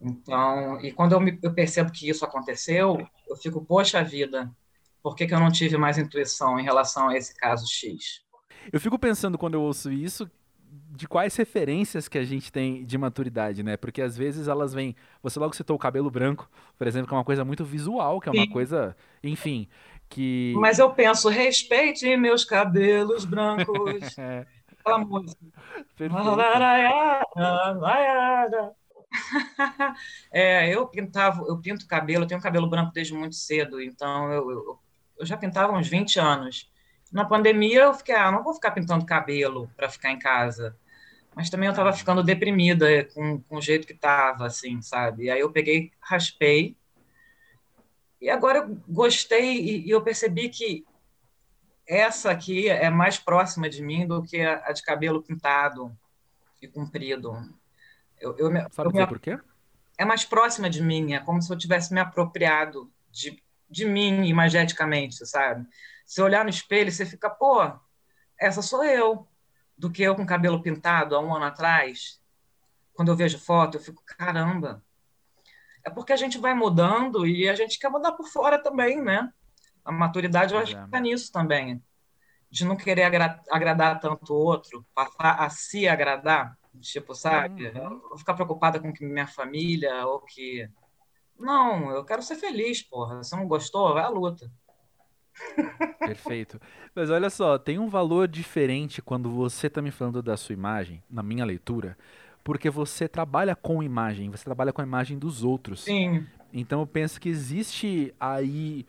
Então, 0.00 0.80
e 0.80 0.92
quando 0.92 1.12
eu, 1.12 1.20
me, 1.20 1.38
eu 1.42 1.52
percebo 1.52 1.92
que 1.92 2.08
isso 2.08 2.24
aconteceu, 2.24 3.06
eu 3.28 3.36
fico, 3.36 3.62
poxa 3.62 4.02
vida, 4.02 4.50
por 5.02 5.14
que, 5.14 5.26
que 5.26 5.34
eu 5.34 5.40
não 5.40 5.52
tive 5.52 5.76
mais 5.76 5.98
intuição 5.98 6.58
em 6.58 6.64
relação 6.64 7.10
a 7.10 7.16
esse 7.18 7.34
caso 7.34 7.66
X? 7.66 8.22
Eu 8.72 8.80
fico 8.80 8.98
pensando 8.98 9.36
quando 9.36 9.54
eu 9.54 9.62
ouço 9.62 9.92
isso, 9.92 10.30
de 10.90 11.06
quais 11.06 11.36
referências 11.36 12.08
que 12.08 12.18
a 12.18 12.24
gente 12.24 12.50
tem 12.50 12.84
de 12.84 12.98
maturidade, 12.98 13.62
né? 13.62 13.76
Porque 13.76 14.02
às 14.02 14.16
vezes 14.16 14.48
elas 14.48 14.74
vêm. 14.74 14.96
Você 15.22 15.38
logo 15.38 15.54
citou 15.54 15.76
o 15.76 15.78
cabelo 15.78 16.10
branco, 16.10 16.50
por 16.76 16.86
exemplo, 16.86 17.08
que 17.08 17.14
é 17.14 17.16
uma 17.16 17.24
coisa 17.24 17.44
muito 17.44 17.64
visual, 17.64 18.20
que 18.20 18.28
é 18.28 18.32
uma 18.32 18.44
Sim. 18.44 18.50
coisa. 18.50 18.96
Enfim 19.22 19.68
que. 20.10 20.52
Mas 20.58 20.78
eu 20.78 20.92
penso, 20.92 21.28
respeite 21.28 22.14
meus 22.16 22.44
cabelos 22.44 23.24
brancos. 23.24 23.70
é. 24.18 24.44
Aquela 24.80 24.98
música. 24.98 25.40
é, 30.32 30.74
eu 30.74 30.86
pintava, 30.86 31.42
eu 31.42 31.58
pinto 31.58 31.86
cabelo, 31.86 32.24
eu 32.24 32.28
tenho 32.28 32.40
cabelo 32.40 32.68
branco 32.68 32.92
desde 32.92 33.12
muito 33.12 33.34
cedo, 33.34 33.80
então 33.80 34.30
eu, 34.32 34.50
eu, 34.50 34.78
eu 35.18 35.26
já 35.26 35.36
pintava 35.36 35.72
uns 35.72 35.88
20 35.88 36.18
anos. 36.20 36.70
Na 37.12 37.24
pandemia 37.24 37.82
eu 37.82 37.94
fiquei, 37.94 38.14
ah, 38.14 38.30
não 38.30 38.44
vou 38.44 38.54
ficar 38.54 38.70
pintando 38.70 39.04
cabelo 39.04 39.68
para 39.76 39.88
ficar 39.88 40.12
em 40.12 40.18
casa. 40.18 40.76
Mas 41.34 41.48
também 41.48 41.66
eu 41.66 41.72
estava 41.72 41.92
ficando 41.92 42.22
deprimida 42.22 43.04
com, 43.14 43.40
com 43.40 43.56
o 43.56 43.62
jeito 43.62 43.86
que 43.86 43.92
estava, 43.92 44.46
assim, 44.46 44.82
sabe? 44.82 45.24
E 45.24 45.30
aí 45.30 45.40
eu 45.40 45.52
peguei, 45.52 45.92
raspei. 46.00 46.76
E 48.20 48.28
agora 48.28 48.58
eu 48.58 48.76
gostei 48.88 49.58
e, 49.58 49.86
e 49.86 49.90
eu 49.90 50.02
percebi 50.02 50.48
que 50.48 50.84
essa 51.86 52.30
aqui 52.30 52.68
é 52.68 52.90
mais 52.90 53.18
próxima 53.18 53.68
de 53.68 53.82
mim 53.82 54.06
do 54.06 54.22
que 54.22 54.40
a, 54.40 54.70
de 54.72 54.82
cabelo 54.82 55.22
pintado 55.22 55.96
e 56.60 56.68
comprido. 56.68 57.32
Eu, 58.20 58.36
eu, 58.36 58.50
Sabe 58.70 58.90
eu 58.90 58.92
me, 58.92 59.06
por 59.06 59.18
quê? 59.18 59.38
É 59.98 60.04
mais 60.04 60.24
próxima 60.24 60.68
de 60.68 60.82
mim, 60.82 61.14
é 61.14 61.20
como 61.20 61.42
se 61.42 61.52
eu 61.52 61.58
tivesse 61.58 61.92
me 61.92 62.00
apropriado 62.00 62.90
de, 63.10 63.42
de 63.68 63.84
mim 63.84 64.24
imageticamente, 64.26 65.26
sabe? 65.26 65.66
Se 66.04 66.20
olhar 66.20 66.44
no 66.44 66.50
espelho, 66.50 66.92
você 66.92 67.06
fica, 67.06 67.30
pô, 67.30 67.60
essa 68.38 68.62
sou 68.62 68.84
eu. 68.84 69.26
Do 69.80 69.90
que 69.90 70.02
eu 70.02 70.14
com 70.14 70.26
cabelo 70.26 70.62
pintado 70.62 71.16
há 71.16 71.20
um 71.20 71.34
ano 71.34 71.46
atrás. 71.46 72.20
Quando 72.92 73.08
eu 73.08 73.16
vejo 73.16 73.38
foto, 73.38 73.78
eu 73.78 73.80
fico, 73.80 74.02
caramba. 74.04 74.84
É 75.82 75.88
porque 75.88 76.12
a 76.12 76.16
gente 76.16 76.36
vai 76.36 76.52
mudando 76.52 77.26
e 77.26 77.48
a 77.48 77.54
gente 77.54 77.78
quer 77.78 77.88
mudar 77.88 78.12
por 78.12 78.28
fora 78.28 78.62
também, 78.62 79.00
né? 79.00 79.32
A 79.82 79.90
maturidade 79.90 80.52
vai 80.52 80.66
ficar 80.66 80.98
é. 80.98 81.00
nisso 81.00 81.32
também. 81.32 81.82
De 82.50 82.66
não 82.66 82.76
querer 82.76 83.04
agra 83.04 83.40
agradar 83.50 83.98
tanto 84.00 84.34
o 84.34 84.36
outro, 84.36 84.84
passar 84.94 85.40
a 85.40 85.48
se 85.48 85.88
agradar. 85.88 86.58
Tipo, 86.82 87.14
sabe? 87.14 87.68
Uhum. 87.68 88.00
Vou 88.00 88.18
ficar 88.18 88.34
preocupada 88.34 88.78
com 88.78 88.92
que 88.92 89.02
minha 89.02 89.26
família 89.26 90.06
ou 90.06 90.20
que. 90.20 90.68
Não, 91.38 91.90
eu 91.90 92.04
quero 92.04 92.22
ser 92.22 92.36
feliz, 92.36 92.82
porra. 92.82 93.24
Se 93.24 93.34
não 93.34 93.48
gostou, 93.48 93.94
vai 93.94 94.04
à 94.04 94.10
luta. 94.10 94.52
Perfeito. 95.98 96.60
Mas 96.94 97.10
olha 97.10 97.30
só, 97.30 97.58
tem 97.58 97.78
um 97.78 97.88
valor 97.88 98.26
diferente 98.26 99.02
quando 99.02 99.30
você 99.30 99.68
tá 99.68 99.82
me 99.82 99.90
falando 99.90 100.22
da 100.22 100.36
sua 100.36 100.52
imagem, 100.52 101.02
na 101.10 101.22
minha 101.22 101.44
leitura, 101.44 101.96
porque 102.42 102.70
você 102.70 103.06
trabalha 103.06 103.54
com 103.54 103.82
imagem, 103.82 104.30
você 104.30 104.44
trabalha 104.44 104.72
com 104.72 104.80
a 104.80 104.84
imagem 104.84 105.18
dos 105.18 105.44
outros. 105.44 105.84
Sim. 105.84 106.26
Então 106.52 106.80
eu 106.80 106.86
penso 106.86 107.20
que 107.20 107.28
existe 107.28 108.14
aí 108.18 108.86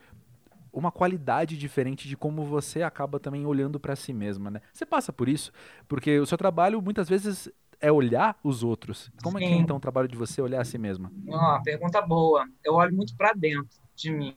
uma 0.73 0.91
qualidade 0.91 1.57
diferente 1.57 2.07
de 2.07 2.15
como 2.15 2.45
você 2.45 2.81
acaba 2.81 3.19
também 3.19 3.45
olhando 3.45 3.79
para 3.79 3.95
si 3.95 4.13
mesma, 4.13 4.49
né? 4.49 4.61
Você 4.71 4.85
passa 4.85 5.11
por 5.11 5.27
isso, 5.27 5.51
porque 5.87 6.19
o 6.19 6.25
seu 6.25 6.37
trabalho 6.37 6.81
muitas 6.81 7.09
vezes 7.09 7.51
é 7.79 7.91
olhar 7.91 8.39
os 8.43 8.63
outros. 8.63 9.11
Como 9.21 9.37
Sim. 9.37 9.43
é 9.43 9.47
que 9.47 9.53
é 9.53 9.57
então 9.57 9.77
o 9.77 9.79
trabalho 9.81 10.07
de 10.07 10.15
você 10.15 10.41
olhar 10.41 10.61
a 10.61 10.65
si 10.65 10.77
mesma? 10.77 11.11
Oh, 11.27 11.61
pergunta 11.63 12.01
boa. 12.01 12.47
Eu 12.63 12.75
olho 12.75 12.95
muito 12.95 13.15
para 13.17 13.33
dentro 13.33 13.67
de 13.95 14.11
mim. 14.11 14.33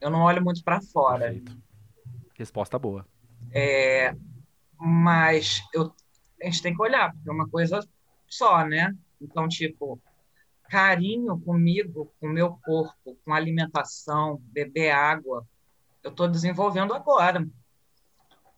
Eu 0.00 0.10
não 0.10 0.20
olho 0.22 0.42
muito 0.42 0.62
para 0.62 0.80
fora. 0.80 1.26
Perfeito. 1.26 1.56
Resposta 2.34 2.78
boa. 2.78 3.06
É, 3.50 4.14
mas 4.78 5.62
eu, 5.74 5.92
a 6.40 6.46
gente 6.46 6.62
tem 6.62 6.74
que 6.74 6.82
olhar, 6.82 7.12
porque 7.12 7.28
é 7.28 7.32
uma 7.32 7.48
coisa 7.48 7.80
só, 8.28 8.64
né? 8.64 8.94
Então, 9.20 9.48
tipo, 9.48 10.00
carinho 10.68 11.40
comigo, 11.40 12.12
com 12.20 12.28
meu 12.28 12.58
corpo, 12.64 13.18
com 13.24 13.32
alimentação, 13.32 14.40
beber 14.44 14.90
água, 14.90 15.46
eu 16.02 16.10
estou 16.10 16.28
desenvolvendo 16.28 16.94
agora. 16.94 17.46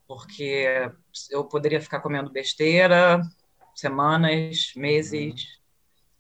Porque 0.07 0.67
eu 1.31 1.45
poderia 1.45 1.81
ficar 1.81 2.01
comendo 2.01 2.31
besteira 2.31 3.23
semanas, 3.75 4.73
meses. 4.77 5.61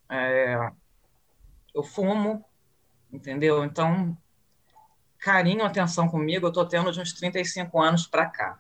É, 0.08 0.70
eu 1.74 1.82
fumo, 1.82 2.44
entendeu? 3.12 3.64
Então, 3.64 4.16
carinho, 5.20 5.64
atenção 5.64 6.08
comigo, 6.08 6.46
eu 6.46 6.50
estou 6.50 6.66
tendo 6.66 6.90
de 6.90 7.00
uns 7.00 7.12
35 7.12 7.80
anos 7.80 8.06
para 8.06 8.26
cá. 8.26 8.58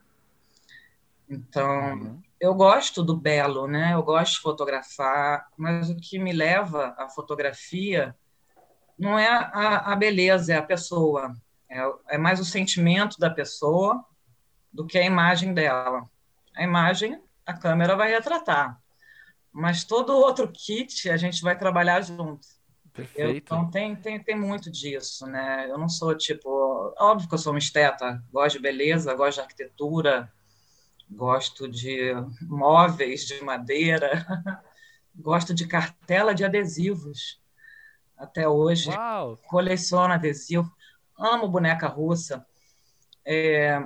Então, 1.28 1.94
uhum 1.94 2.22
eu 2.40 2.54
gosto 2.54 3.02
do 3.02 3.14
belo, 3.14 3.68
né? 3.68 3.92
Eu 3.92 4.02
gosto 4.02 4.36
de 4.36 4.40
fotografar, 4.40 5.46
mas 5.58 5.90
o 5.90 5.96
que 5.96 6.18
me 6.18 6.32
leva 6.32 6.94
à 6.96 7.06
fotografia 7.06 8.16
não 8.98 9.18
é 9.18 9.28
a, 9.28 9.92
a 9.92 9.96
beleza, 9.96 10.54
é 10.54 10.56
a 10.56 10.62
pessoa. 10.62 11.36
É, 11.68 11.80
é, 12.08 12.18
mais 12.18 12.40
o 12.40 12.44
sentimento 12.44 13.18
da 13.18 13.28
pessoa 13.28 14.02
do 14.72 14.86
que 14.86 14.96
a 14.96 15.04
imagem 15.04 15.52
dela. 15.52 16.08
A 16.56 16.64
imagem, 16.64 17.22
a 17.44 17.52
câmera 17.52 17.94
vai 17.94 18.10
retratar, 18.10 18.80
mas 19.52 19.84
todo 19.84 20.16
outro 20.16 20.50
kit 20.50 21.10
a 21.10 21.18
gente 21.18 21.42
vai 21.42 21.56
trabalhar 21.56 22.00
junto. 22.00 22.46
Perfeito. 22.92 23.20
Eu, 23.20 23.36
então 23.36 23.70
tem, 23.70 23.94
tem, 23.94 24.22
tem 24.22 24.36
muito 24.36 24.70
disso, 24.70 25.26
né? 25.26 25.66
Eu 25.68 25.78
não 25.78 25.88
sou 25.88 26.16
tipo, 26.16 26.94
óbvio 26.98 27.28
que 27.28 27.34
eu 27.34 27.38
sou 27.38 27.52
uma 27.52 27.58
esteta, 27.58 28.22
gosto 28.32 28.56
de 28.56 28.62
beleza, 28.62 29.14
gosto 29.14 29.36
de 29.36 29.42
arquitetura, 29.42 30.32
gosto 31.08 31.68
de 31.68 32.12
móveis 32.42 33.26
de 33.26 33.42
madeira, 33.42 34.26
gosto 35.14 35.54
de 35.54 35.66
cartela 35.66 36.34
de 36.34 36.44
adesivos. 36.44 37.40
Até 38.16 38.46
hoje, 38.46 38.90
Uau. 38.90 39.38
coleciono 39.48 40.12
adesivo, 40.12 40.70
amo 41.18 41.48
boneca 41.48 41.86
russa. 41.86 42.46
É, 43.24 43.82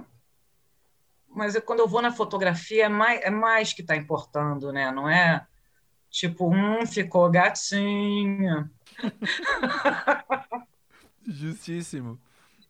mas 1.29 1.59
quando 1.61 1.81
eu 1.81 1.89
vou 1.89 2.01
na 2.01 2.13
fotografia, 2.13 2.87
é 2.87 2.89
mais, 2.89 3.21
é 3.23 3.31
mais 3.31 3.73
que 3.73 3.83
está 3.83 3.95
importando, 3.97 4.73
né? 4.73 4.91
Não 4.91 5.09
é 5.09 5.47
tipo, 6.15 6.49
um 6.49 6.87
ficou 6.87 7.29
gatinho. 7.29 8.71
Justíssimo. 11.27 12.19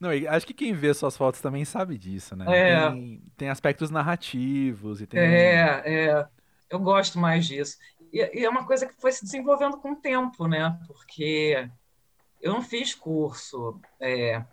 Não, 0.00 0.10
acho 0.30 0.46
que 0.46 0.54
quem 0.54 0.72
vê 0.72 0.92
suas 0.92 1.16
fotos 1.16 1.40
também 1.40 1.64
sabe 1.64 1.96
disso, 1.96 2.36
né? 2.36 2.44
É. 2.48 2.90
Tem, 2.90 3.22
tem 3.36 3.48
aspectos 3.48 3.90
narrativos 3.90 5.00
e 5.00 5.06
tem. 5.06 5.20
É, 5.20 5.82
é. 5.84 6.28
Eu 6.68 6.78
gosto 6.78 7.18
mais 7.18 7.46
disso. 7.46 7.78
E, 8.12 8.40
e, 8.40 8.44
é 8.44 8.48
uma 8.48 8.66
coisa 8.66 8.86
que 8.86 8.94
foi 9.00 9.12
se 9.12 9.24
desenvolvendo 9.24 9.78
com 9.78 9.92
o 9.92 9.96
tempo, 9.96 10.46
né? 10.46 10.78
Porque 10.86 11.68
eu 12.40 12.52
não 12.52 12.62
fiz 12.62 12.94
curso. 12.94 13.80
É... 14.00 14.44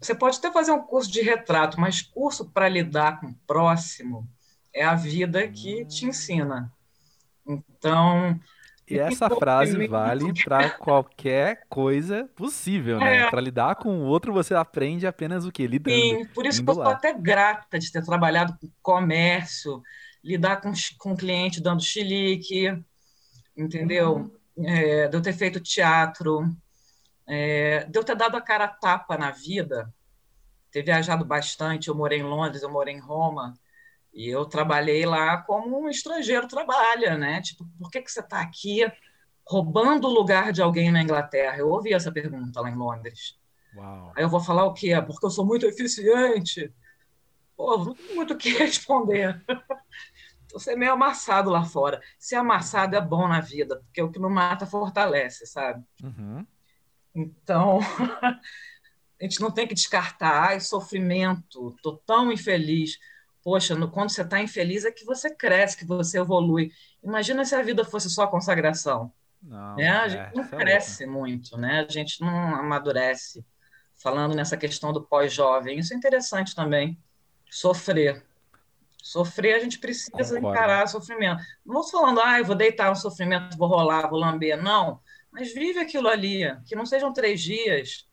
Você 0.00 0.14
pode 0.14 0.38
até 0.38 0.50
fazer 0.50 0.72
um 0.72 0.82
curso 0.82 1.10
de 1.10 1.20
retrato, 1.22 1.80
mas 1.80 2.02
curso 2.02 2.50
para 2.50 2.68
lidar 2.68 3.20
com 3.20 3.26
o 3.26 3.34
próximo 3.46 4.28
é 4.72 4.84
a 4.84 4.94
vida 4.94 5.46
que 5.46 5.84
te 5.86 6.04
ensina. 6.06 6.72
Então, 7.46 8.40
e 8.88 8.98
essa 8.98 9.30
frase 9.30 9.86
vale 9.86 10.32
para 10.44 10.70
qualquer 10.70 11.64
coisa 11.68 12.28
possível, 12.34 12.98
né? 12.98 13.18
É. 13.18 13.30
Para 13.30 13.40
lidar 13.40 13.76
com 13.76 13.98
o 13.98 14.04
outro, 14.04 14.32
você 14.32 14.54
aprende 14.54 15.06
apenas 15.06 15.46
o 15.46 15.52
quê? 15.52 15.66
Lidando. 15.66 15.96
Sim, 15.96 16.26
por 16.34 16.44
isso 16.44 16.62
que 16.62 16.68
eu 16.68 16.74
estou 16.74 16.90
até 16.90 17.12
grata 17.12 17.78
de 17.78 17.90
ter 17.90 18.04
trabalhado 18.04 18.56
com 18.60 18.68
comércio, 18.82 19.82
lidar 20.22 20.60
com, 20.60 20.72
com 20.98 21.16
cliente 21.16 21.62
dando 21.62 21.82
chilique, 21.82 22.78
entendeu? 23.56 24.30
Uhum. 24.56 24.68
É, 24.68 25.08
de 25.08 25.16
eu 25.16 25.22
ter 25.22 25.32
feito 25.32 25.60
teatro, 25.60 26.44
é, 27.26 27.84
de 27.84 27.98
eu 27.98 28.04
ter 28.04 28.14
dado 28.14 28.36
a 28.36 28.40
cara 28.40 28.64
a 28.64 28.68
tapa 28.68 29.16
na 29.16 29.30
vida, 29.30 29.92
ter 30.70 30.82
viajado 30.82 31.24
bastante. 31.24 31.88
Eu 31.88 31.94
morei 31.94 32.20
em 32.20 32.24
Londres, 32.24 32.62
eu 32.62 32.70
morei 32.70 32.94
em 32.94 33.00
Roma. 33.00 33.54
E 34.14 34.28
eu 34.28 34.46
trabalhei 34.46 35.04
lá 35.04 35.38
como 35.38 35.80
um 35.80 35.88
estrangeiro 35.88 36.46
trabalha, 36.46 37.18
né? 37.18 37.42
Tipo, 37.42 37.66
por 37.76 37.90
que, 37.90 38.00
que 38.00 38.10
você 38.10 38.20
está 38.20 38.40
aqui 38.40 38.80
roubando 39.44 40.06
o 40.06 40.14
lugar 40.14 40.52
de 40.52 40.62
alguém 40.62 40.92
na 40.92 41.02
Inglaterra? 41.02 41.58
Eu 41.58 41.68
ouvi 41.68 41.92
essa 41.92 42.12
pergunta 42.12 42.60
lá 42.60 42.70
em 42.70 42.76
Londres. 42.76 43.36
Uau. 43.74 44.12
Aí 44.16 44.22
eu 44.22 44.28
vou 44.28 44.40
falar 44.40 44.66
o 44.66 44.72
quê? 44.72 44.90
Porque 45.04 45.26
eu 45.26 45.30
sou 45.30 45.44
muito 45.44 45.66
eficiente. 45.66 46.72
Pô, 47.56 47.76
não 47.76 47.94
tem 47.94 48.14
muito 48.14 48.34
o 48.34 48.36
que 48.36 48.50
responder. 48.56 49.44
Você 50.52 50.74
é 50.74 50.76
meio 50.76 50.92
amassado 50.92 51.50
lá 51.50 51.64
fora. 51.64 52.00
Ser 52.16 52.36
amassado 52.36 52.94
é 52.94 53.00
bom 53.00 53.26
na 53.26 53.40
vida, 53.40 53.80
porque 53.80 54.00
o 54.00 54.12
que 54.12 54.20
não 54.20 54.30
mata 54.30 54.64
fortalece, 54.64 55.44
sabe? 55.44 55.84
Uhum. 56.00 56.46
Então, 57.12 57.80
a 59.20 59.24
gente 59.24 59.40
não 59.40 59.50
tem 59.50 59.66
que 59.66 59.74
descartar. 59.74 60.50
Ai, 60.50 60.60
sofrimento, 60.60 61.74
tô 61.82 61.96
tão 61.96 62.30
infeliz 62.30 62.96
poxa, 63.44 63.74
no, 63.74 63.90
quando 63.90 64.10
você 64.10 64.22
está 64.22 64.40
infeliz 64.40 64.86
é 64.86 64.90
que 64.90 65.04
você 65.04 65.32
cresce, 65.32 65.76
que 65.76 65.84
você 65.84 66.18
evolui. 66.18 66.72
Imagina 67.02 67.44
se 67.44 67.54
a 67.54 67.62
vida 67.62 67.84
fosse 67.84 68.08
só 68.08 68.26
consagração. 68.26 69.12
Não, 69.42 69.76
né? 69.76 69.90
A 69.90 70.08
gente 70.08 70.20
é, 70.20 70.32
não 70.34 70.44
é 70.44 70.48
cresce 70.48 71.04
é 71.04 71.06
muito, 71.06 71.58
né? 71.58 71.84
A 71.86 71.92
gente 71.92 72.22
não 72.22 72.54
amadurece. 72.54 73.44
Falando 73.96 74.34
nessa 74.34 74.56
questão 74.56 74.92
do 74.92 75.02
pós-jovem, 75.02 75.78
isso 75.78 75.92
é 75.92 75.96
interessante 75.96 76.54
também. 76.54 76.98
Sofrer. 77.50 78.24
Sofrer, 79.02 79.54
a 79.54 79.58
gente 79.60 79.78
precisa 79.78 80.10
Concordo. 80.10 80.48
encarar 80.48 80.86
sofrimento. 80.88 81.42
Não 81.64 81.82
estou 81.82 82.00
falando, 82.00 82.20
ah, 82.20 82.38
eu 82.38 82.44
vou 82.44 82.56
deitar 82.56 82.88
no 82.88 82.96
sofrimento, 82.96 83.56
vou 83.58 83.68
rolar, 83.68 84.08
vou 84.08 84.18
lamber. 84.18 84.60
Não. 84.60 84.98
Mas 85.30 85.52
vive 85.52 85.78
aquilo 85.78 86.08
ali. 86.08 86.42
Que 86.64 86.74
não 86.74 86.86
sejam 86.86 87.12
três 87.12 87.42
dias, 87.42 88.08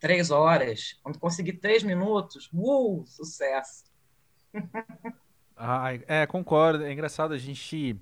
três 0.00 0.32
horas. 0.32 0.98
Quando 1.02 1.18
conseguir 1.18 1.54
três 1.54 1.84
minutos, 1.84 2.50
uh, 2.52 3.04
sucesso. 3.06 3.91
Ah, 5.64 5.90
é, 6.08 6.26
concordo. 6.26 6.82
É 6.82 6.92
engraçado, 6.92 7.32
a 7.32 7.38
gente, 7.38 7.96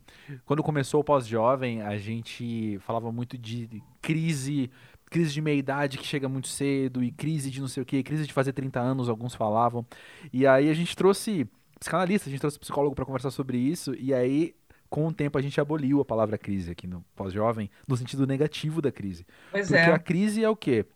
quando 0.46 0.62
começou 0.62 1.02
o 1.02 1.04
pós-jovem, 1.04 1.82
a 1.82 1.98
gente 1.98 2.78
falava 2.78 3.12
muito 3.12 3.36
de 3.36 3.82
crise 4.00 4.70
crise 5.10 5.32
de 5.32 5.42
meia-idade 5.42 5.98
que 5.98 6.06
chega 6.06 6.28
muito 6.28 6.48
cedo, 6.48 7.02
e 7.02 7.10
crise 7.10 7.50
de 7.50 7.60
não 7.60 7.66
sei 7.68 7.82
o 7.82 7.86
que, 7.86 8.02
crise 8.02 8.26
de 8.26 8.32
fazer 8.32 8.52
30 8.52 8.80
anos, 8.80 9.08
alguns 9.08 9.34
falavam. 9.34 9.84
E 10.32 10.46
aí 10.46 10.70
a 10.70 10.74
gente 10.74 10.96
trouxe 10.96 11.46
psicanalista, 11.78 12.28
a 12.28 12.30
gente 12.30 12.40
trouxe 12.40 12.58
psicólogo 12.58 12.94
para 12.94 13.04
conversar 13.04 13.30
sobre 13.30 13.58
isso, 13.58 13.92
e 13.98 14.14
aí 14.14 14.54
com 14.88 15.06
o 15.06 15.12
tempo 15.12 15.36
a 15.36 15.42
gente 15.42 15.60
aboliu 15.60 16.00
a 16.00 16.04
palavra 16.04 16.38
crise 16.38 16.70
aqui 16.70 16.86
no 16.86 17.04
pós-jovem, 17.14 17.70
no 17.86 17.96
sentido 17.96 18.26
negativo 18.26 18.80
da 18.80 18.90
crise. 18.90 19.26
Pois 19.50 19.68
Porque 19.68 19.90
é. 19.90 19.92
a 19.92 19.98
crise 19.98 20.44
é 20.44 20.48
o 20.48 20.56
quê? 20.56 20.86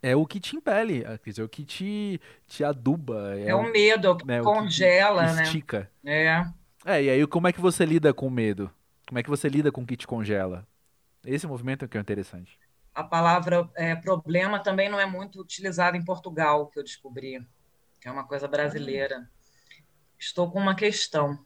É 0.00 0.16
o 0.16 0.26
que 0.26 0.40
te 0.40 0.56
impele, 0.56 1.04
a 1.04 1.18
crise 1.18 1.40
é 1.40 1.44
o 1.44 1.48
que 1.48 1.64
te, 1.64 2.20
te 2.46 2.64
aduba. 2.64 3.36
É, 3.36 3.48
é 3.48 3.54
o 3.54 3.70
medo, 3.70 4.08
é 4.08 4.10
o 4.10 4.16
que 4.16 4.26
né, 4.26 4.42
congela, 4.42 5.30
o 5.30 5.36
que 5.36 5.42
estica. 5.42 5.90
né? 6.02 6.24
É. 6.24 6.46
É, 6.84 7.02
e 7.02 7.10
aí 7.10 7.26
como 7.26 7.46
é 7.46 7.52
que 7.52 7.60
você 7.60 7.84
lida 7.84 8.12
com 8.12 8.26
o 8.26 8.30
medo? 8.30 8.70
Como 9.06 9.18
é 9.18 9.22
que 9.22 9.30
você 9.30 9.48
lida 9.48 9.70
com 9.70 9.82
o 9.82 9.86
que 9.86 9.96
te 9.96 10.06
congela? 10.06 10.66
Esse 11.24 11.46
movimento 11.46 11.84
é 11.84 11.88
que 11.88 11.96
é 11.96 12.00
interessante. 12.00 12.58
A 12.94 13.04
palavra 13.04 13.68
é, 13.74 13.94
problema 13.94 14.58
também 14.58 14.88
não 14.88 14.98
é 14.98 15.06
muito 15.06 15.40
utilizada 15.40 15.96
em 15.96 16.04
Portugal, 16.04 16.66
que 16.66 16.78
eu 16.78 16.82
descobri. 16.82 17.40
Que 18.00 18.08
é 18.08 18.10
uma 18.10 18.24
coisa 18.24 18.48
brasileira. 18.48 19.30
Estou 20.18 20.50
com 20.50 20.58
uma 20.58 20.74
questão. 20.74 21.38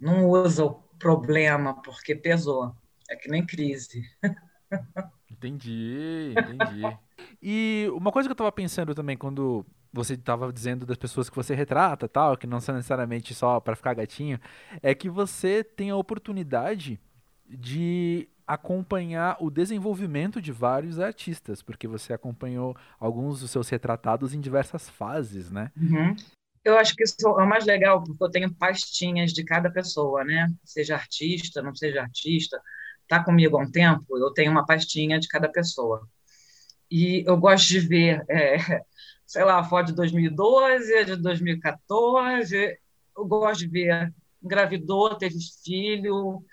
Não 0.00 0.26
usa 0.26 0.64
o 0.64 0.74
problema 0.98 1.82
porque 1.82 2.14
pesou. 2.14 2.74
É 3.08 3.16
que 3.16 3.28
nem 3.28 3.44
crise. 3.44 4.04
Entendi, 5.30 6.34
entendi. 6.36 6.98
E 7.42 7.88
uma 7.92 8.12
coisa 8.12 8.28
que 8.28 8.32
eu 8.32 8.34
estava 8.34 8.52
pensando 8.52 8.94
também 8.94 9.16
quando 9.16 9.64
você 9.92 10.14
estava 10.14 10.52
dizendo 10.52 10.86
das 10.86 10.96
pessoas 10.96 11.28
que 11.28 11.36
você 11.36 11.54
retrata, 11.54 12.08
tal, 12.08 12.36
que 12.36 12.46
não 12.46 12.60
são 12.60 12.74
necessariamente 12.74 13.34
só 13.34 13.58
para 13.60 13.76
ficar 13.76 13.94
gatinho, 13.94 14.38
é 14.82 14.94
que 14.94 15.08
você 15.08 15.64
tem 15.64 15.90
a 15.90 15.96
oportunidade 15.96 17.00
de 17.48 18.28
acompanhar 18.46 19.36
o 19.40 19.50
desenvolvimento 19.50 20.40
de 20.40 20.50
vários 20.50 20.98
artistas, 20.98 21.62
porque 21.62 21.86
você 21.86 22.12
acompanhou 22.12 22.76
alguns 22.98 23.40
dos 23.40 23.50
seus 23.50 23.68
retratados 23.68 24.34
em 24.34 24.40
diversas 24.40 24.88
fases, 24.88 25.50
né? 25.50 25.70
Uhum. 25.76 26.16
Eu 26.64 26.76
acho 26.76 26.94
que 26.94 27.04
isso 27.04 27.16
é 27.20 27.42
o 27.42 27.48
mais 27.48 27.64
legal, 27.64 28.02
porque 28.02 28.22
eu 28.22 28.30
tenho 28.30 28.52
pastinhas 28.52 29.32
de 29.32 29.44
cada 29.44 29.70
pessoa, 29.70 30.24
né? 30.24 30.52
Seja 30.64 30.94
artista, 30.94 31.62
não 31.62 31.74
seja 31.74 32.02
artista, 32.02 32.60
tá 33.08 33.22
comigo 33.22 33.56
há 33.56 33.62
um 33.62 33.70
tempo, 33.70 34.18
eu 34.18 34.32
tenho 34.32 34.50
uma 34.50 34.66
pastinha 34.66 35.18
de 35.18 35.28
cada 35.28 35.48
pessoa. 35.48 36.06
E 36.90 37.24
eu 37.26 37.36
gosto 37.36 37.68
de 37.68 37.80
ver, 37.80 38.24
é, 38.28 38.56
sei 39.26 39.44
lá, 39.44 39.58
a 39.60 39.64
foto 39.64 39.86
de 39.88 39.94
2012, 39.94 41.04
de 41.04 41.16
2014, 41.16 42.78
eu 43.16 43.24
gosto 43.26 43.60
de 43.60 43.68
ver, 43.68 44.12
engravidou, 44.42 45.16
teve 45.16 45.36
filho, 45.64 46.44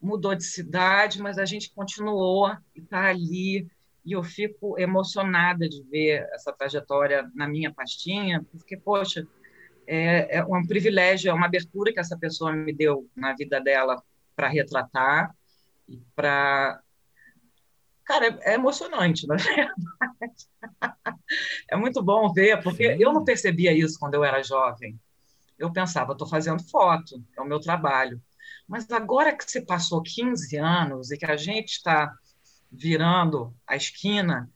mudou 0.00 0.34
de 0.34 0.44
cidade, 0.44 1.20
mas 1.20 1.38
a 1.38 1.44
gente 1.44 1.72
continuou 1.72 2.50
e 2.74 2.80
está 2.80 3.08
ali. 3.08 3.66
E 4.04 4.12
eu 4.12 4.22
fico 4.22 4.78
emocionada 4.78 5.68
de 5.68 5.82
ver 5.82 6.26
essa 6.32 6.52
trajetória 6.52 7.30
na 7.34 7.46
minha 7.46 7.72
pastinha, 7.72 8.44
porque, 8.50 8.76
poxa, 8.76 9.26
é, 9.86 10.38
é 10.38 10.44
um 10.44 10.66
privilégio, 10.66 11.30
é 11.30 11.32
uma 11.32 11.46
abertura 11.46 11.92
que 11.92 12.00
essa 12.00 12.16
pessoa 12.16 12.52
me 12.52 12.72
deu 12.72 13.08
na 13.16 13.34
vida 13.34 13.60
dela 13.60 14.02
para 14.36 14.48
retratar 14.48 15.34
e 15.88 15.98
para. 16.14 16.80
Cara, 18.08 18.26
é, 18.26 18.52
é 18.52 18.54
emocionante, 18.54 19.26
na 19.26 19.36
verdade. 19.36 19.74
É 21.70 21.76
muito 21.76 22.02
bom 22.02 22.32
ver, 22.32 22.62
porque 22.62 22.96
Sim. 22.96 23.02
eu 23.02 23.12
não 23.12 23.22
percebia 23.22 23.70
isso 23.70 23.98
quando 23.98 24.14
eu 24.14 24.24
era 24.24 24.42
jovem. 24.42 24.98
Eu 25.58 25.70
pensava, 25.70 26.12
estou 26.12 26.26
fazendo 26.26 26.62
foto, 26.70 27.22
é 27.36 27.42
o 27.42 27.44
meu 27.44 27.60
trabalho. 27.60 28.18
Mas 28.66 28.90
agora 28.90 29.36
que 29.36 29.44
você 29.44 29.60
passou 29.60 30.00
15 30.00 30.56
anos 30.56 31.10
e 31.10 31.18
que 31.18 31.26
a 31.26 31.36
gente 31.36 31.72
está 31.72 32.10
virando 32.72 33.54
a 33.66 33.76
esquina 33.76 34.50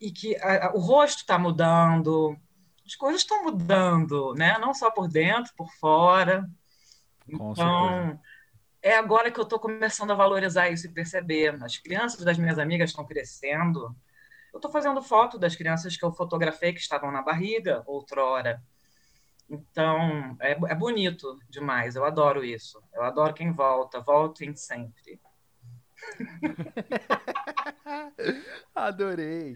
e 0.00 0.10
que 0.10 0.34
a, 0.36 0.68
a, 0.68 0.72
o 0.74 0.78
rosto 0.78 1.18
está 1.18 1.38
mudando, 1.38 2.34
as 2.86 2.94
coisas 2.96 3.20
estão 3.20 3.44
mudando, 3.44 4.32
né? 4.32 4.56
Não 4.58 4.72
só 4.72 4.90
por 4.90 5.08
dentro, 5.08 5.52
por 5.54 5.70
fora. 5.74 6.48
Com 7.36 7.52
então, 7.52 7.54
certeza. 7.54 8.20
É 8.82 8.96
agora 8.96 9.30
que 9.30 9.38
eu 9.38 9.44
estou 9.44 9.60
começando 9.60 10.10
a 10.10 10.14
valorizar 10.14 10.68
isso 10.68 10.86
e 10.86 10.92
perceber. 10.92 11.56
As 11.62 11.78
crianças 11.78 12.24
das 12.24 12.36
minhas 12.36 12.58
amigas 12.58 12.90
estão 12.90 13.06
crescendo. 13.06 13.94
Eu 14.52 14.58
estou 14.58 14.70
fazendo 14.70 15.00
foto 15.00 15.38
das 15.38 15.54
crianças 15.54 15.96
que 15.96 16.04
eu 16.04 16.12
fotografei 16.12 16.72
que 16.72 16.80
estavam 16.80 17.12
na 17.12 17.22
barriga 17.22 17.82
outrora. 17.86 18.60
Então, 19.48 20.36
é, 20.40 20.52
é 20.52 20.74
bonito 20.74 21.38
demais. 21.48 21.94
Eu 21.94 22.04
adoro 22.04 22.44
isso. 22.44 22.82
Eu 22.92 23.02
adoro 23.02 23.32
quem 23.32 23.52
volta. 23.52 24.00
Voltem 24.00 24.54
sempre. 24.56 25.20
Adorei. 28.74 29.54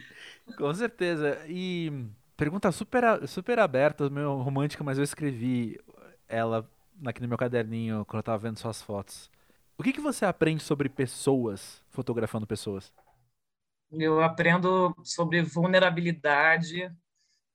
Com 0.56 0.72
certeza. 0.72 1.44
E 1.48 2.08
pergunta 2.36 2.70
super, 2.70 3.26
super 3.26 3.58
aberta, 3.58 4.08
meio 4.08 4.36
romântica, 4.36 4.84
mas 4.84 4.98
eu 4.98 5.04
escrevi 5.04 5.80
ela 6.28 6.70
aqui 7.04 7.20
no 7.20 7.28
meu 7.28 7.38
caderninho 7.38 8.04
quando 8.04 8.18
eu 8.18 8.22
tava 8.22 8.38
vendo 8.38 8.58
suas 8.58 8.80
fotos. 8.80 9.30
O 9.78 9.82
que, 9.82 9.92
que 9.92 10.00
você 10.00 10.24
aprende 10.24 10.62
sobre 10.62 10.88
pessoas, 10.88 11.82
fotografando 11.90 12.46
pessoas? 12.46 12.92
Eu 13.90 14.20
aprendo 14.20 14.94
sobre 15.04 15.42
vulnerabilidade, 15.42 16.90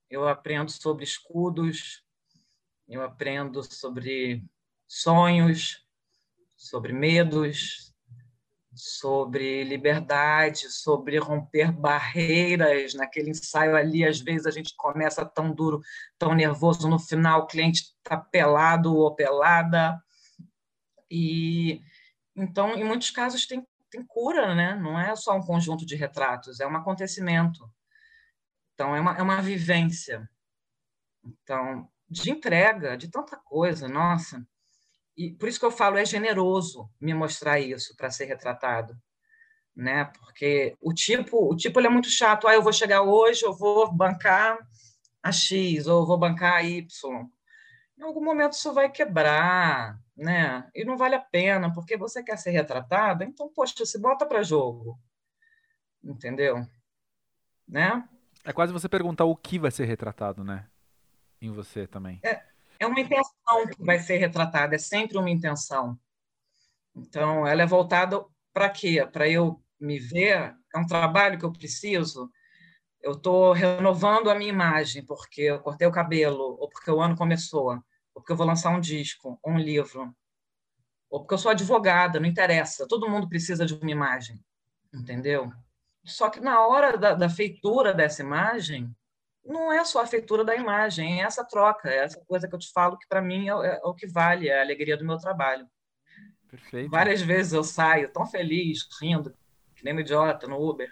eu 0.09 0.27
aprendo 0.27 0.71
sobre 0.71 1.03
escudos, 1.03 2.03
eu 2.87 3.01
aprendo 3.01 3.63
sobre 3.63 4.43
sonhos, 4.87 5.85
sobre 6.55 6.93
medos, 6.93 7.90
sobre 8.81 9.63
liberdade, 9.63 10.69
sobre 10.71 11.19
romper 11.19 11.71
barreiras. 11.71 12.95
Naquele 12.95 13.29
ensaio 13.29 13.75
ali, 13.75 14.03
às 14.03 14.19
vezes 14.19 14.47
a 14.47 14.51
gente 14.51 14.75
começa 14.75 15.23
tão 15.23 15.53
duro, 15.53 15.81
tão 16.17 16.33
nervoso, 16.33 16.89
no 16.89 16.97
final 16.97 17.41
o 17.41 17.47
cliente 17.47 17.93
está 17.97 18.17
pelado 18.17 18.95
ou 18.95 19.13
pelada. 19.13 20.01
E 21.09 21.81
então, 22.35 22.75
em 22.75 22.83
muitos 22.83 23.11
casos 23.11 23.45
tem, 23.45 23.65
tem 23.91 24.03
cura, 24.03 24.55
né? 24.55 24.75
Não 24.75 24.99
é 24.99 25.15
só 25.15 25.37
um 25.37 25.45
conjunto 25.45 25.85
de 25.85 25.95
retratos, 25.95 26.59
é 26.59 26.65
um 26.65 26.75
acontecimento. 26.75 27.69
Então, 28.73 28.95
é 28.95 28.99
uma, 28.99 29.15
é 29.15 29.21
uma 29.21 29.41
vivência. 29.41 30.27
Então, 31.23 31.87
de 32.09 32.31
entrega, 32.31 32.97
de 32.97 33.09
tanta 33.09 33.37
coisa, 33.37 33.87
nossa. 33.87 34.43
E 35.17 35.31
por 35.33 35.49
isso 35.49 35.59
que 35.59 35.65
eu 35.65 35.71
falo, 35.71 35.97
é 35.97 36.05
generoso 36.05 36.89
me 36.99 37.13
mostrar 37.13 37.59
isso 37.59 37.95
para 37.95 38.09
ser 38.09 38.25
retratado, 38.25 38.95
né? 39.75 40.05
Porque 40.05 40.75
o 40.81 40.93
tipo, 40.93 41.51
o 41.51 41.55
tipo 41.55 41.79
ele 41.79 41.87
é 41.87 41.89
muito 41.89 42.09
chato. 42.09 42.47
Ah, 42.47 42.53
eu 42.53 42.61
vou 42.61 42.73
chegar 42.73 43.01
hoje, 43.01 43.45
eu 43.45 43.53
vou 43.53 43.91
bancar 43.91 44.57
a 45.21 45.31
X 45.31 45.87
ou 45.87 46.01
eu 46.01 46.05
vou 46.05 46.17
bancar 46.17 46.53
a 46.53 46.63
Y. 46.63 46.87
Em 47.97 48.03
algum 48.03 48.23
momento 48.23 48.53
isso 48.53 48.73
vai 48.73 48.89
quebrar, 48.89 49.99
né? 50.15 50.69
E 50.73 50.83
não 50.85 50.97
vale 50.97 51.15
a 51.15 51.19
pena, 51.19 51.71
porque 51.73 51.97
você 51.97 52.23
quer 52.23 52.37
ser 52.37 52.51
retratado, 52.51 53.23
então 53.23 53.51
poxa, 53.53 53.85
se 53.85 53.99
bota 53.99 54.25
para 54.25 54.43
jogo. 54.43 54.99
Entendeu? 56.03 56.65
Né? 57.67 58.03
É 58.43 58.51
quase 58.51 58.73
você 58.73 58.89
perguntar 58.89 59.25
o 59.25 59.35
que 59.35 59.59
vai 59.59 59.69
ser 59.69 59.85
retratado, 59.85 60.43
né? 60.43 60.67
em 61.41 61.51
você 61.51 61.87
também. 61.87 62.19
É, 62.23 62.43
é 62.81 62.87
uma 62.87 62.99
intenção 62.99 63.67
que 63.67 63.83
vai 63.83 63.99
ser 63.99 64.17
retratada, 64.17 64.73
é 64.75 64.79
sempre 64.79 65.15
uma 65.15 65.29
intenção. 65.29 65.99
Então, 66.95 67.45
ela 67.45 67.61
é 67.61 67.65
voltada 67.65 68.25
para 68.51 68.69
quê? 68.69 69.07
Para 69.11 69.29
eu 69.29 69.63
me 69.79 69.99
ver, 69.99 70.55
é 70.73 70.79
um 70.79 70.87
trabalho 70.87 71.37
que 71.37 71.45
eu 71.45 71.53
preciso. 71.53 72.27
Eu 72.99 73.13
estou 73.13 73.53
renovando 73.53 74.31
a 74.31 74.35
minha 74.35 74.49
imagem 74.49 75.05
porque 75.05 75.43
eu 75.43 75.59
cortei 75.59 75.87
o 75.87 75.91
cabelo, 75.91 76.57
ou 76.59 76.67
porque 76.67 76.89
o 76.89 76.99
ano 76.99 77.15
começou, 77.15 77.71
ou 78.15 78.21
porque 78.21 78.31
eu 78.31 78.35
vou 78.35 78.47
lançar 78.47 78.71
um 78.71 78.79
disco, 78.79 79.39
ou 79.43 79.53
um 79.53 79.59
livro, 79.59 80.11
ou 81.07 81.19
porque 81.19 81.35
eu 81.35 81.37
sou 81.37 81.51
advogada, 81.51 82.19
não 82.19 82.27
interessa. 82.27 82.87
Todo 82.87 83.09
mundo 83.09 83.29
precisa 83.29 83.63
de 83.63 83.75
uma 83.75 83.91
imagem, 83.91 84.43
entendeu? 84.91 85.51
Só 86.03 86.31
que 86.31 86.39
na 86.39 86.65
hora 86.65 86.97
da, 86.97 87.13
da 87.13 87.29
feitura 87.29 87.93
dessa 87.93 88.23
imagem, 88.23 88.91
não 89.45 89.71
é 89.71 89.83
só 89.83 90.01
a 90.01 90.07
feitura 90.07 90.43
da 90.43 90.55
imagem, 90.55 91.21
é 91.21 91.25
essa 91.25 91.43
troca, 91.43 91.89
é 91.89 92.03
essa 92.03 92.19
coisa 92.25 92.47
que 92.47 92.55
eu 92.55 92.59
te 92.59 92.71
falo 92.71 92.97
que 92.97 93.07
para 93.07 93.21
mim 93.21 93.49
é, 93.49 93.51
é, 93.51 93.81
o 93.83 93.93
que 93.93 94.07
vale, 94.07 94.49
é 94.49 94.59
a 94.59 94.61
alegria 94.61 94.97
do 94.97 95.05
meu 95.05 95.17
trabalho. 95.17 95.67
Perfeito. 96.49 96.89
Várias 96.89 97.21
vezes 97.21 97.53
eu 97.53 97.63
saio 97.63 98.11
tão 98.11 98.25
feliz, 98.25 98.87
rindo, 99.01 99.35
que 99.75 99.83
nem 99.83 99.95
um 99.95 99.99
idiota 99.99 100.47
no 100.47 100.61
Uber. 100.61 100.89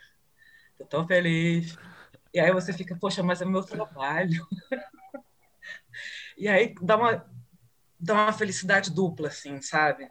Tô 0.78 0.86
tão 0.86 1.06
feliz. 1.06 1.78
E 2.34 2.40
aí 2.40 2.52
você 2.52 2.72
fica, 2.72 2.96
poxa, 2.96 3.22
mas 3.22 3.42
é 3.42 3.46
meu 3.46 3.64
trabalho. 3.64 4.48
e 6.38 6.48
aí 6.48 6.74
dá 6.82 6.96
uma, 6.96 7.30
dá 8.00 8.14
uma 8.14 8.34
felicidade 8.34 8.92
dupla, 8.92 9.28
assim, 9.28 9.62
sabe? 9.62 10.10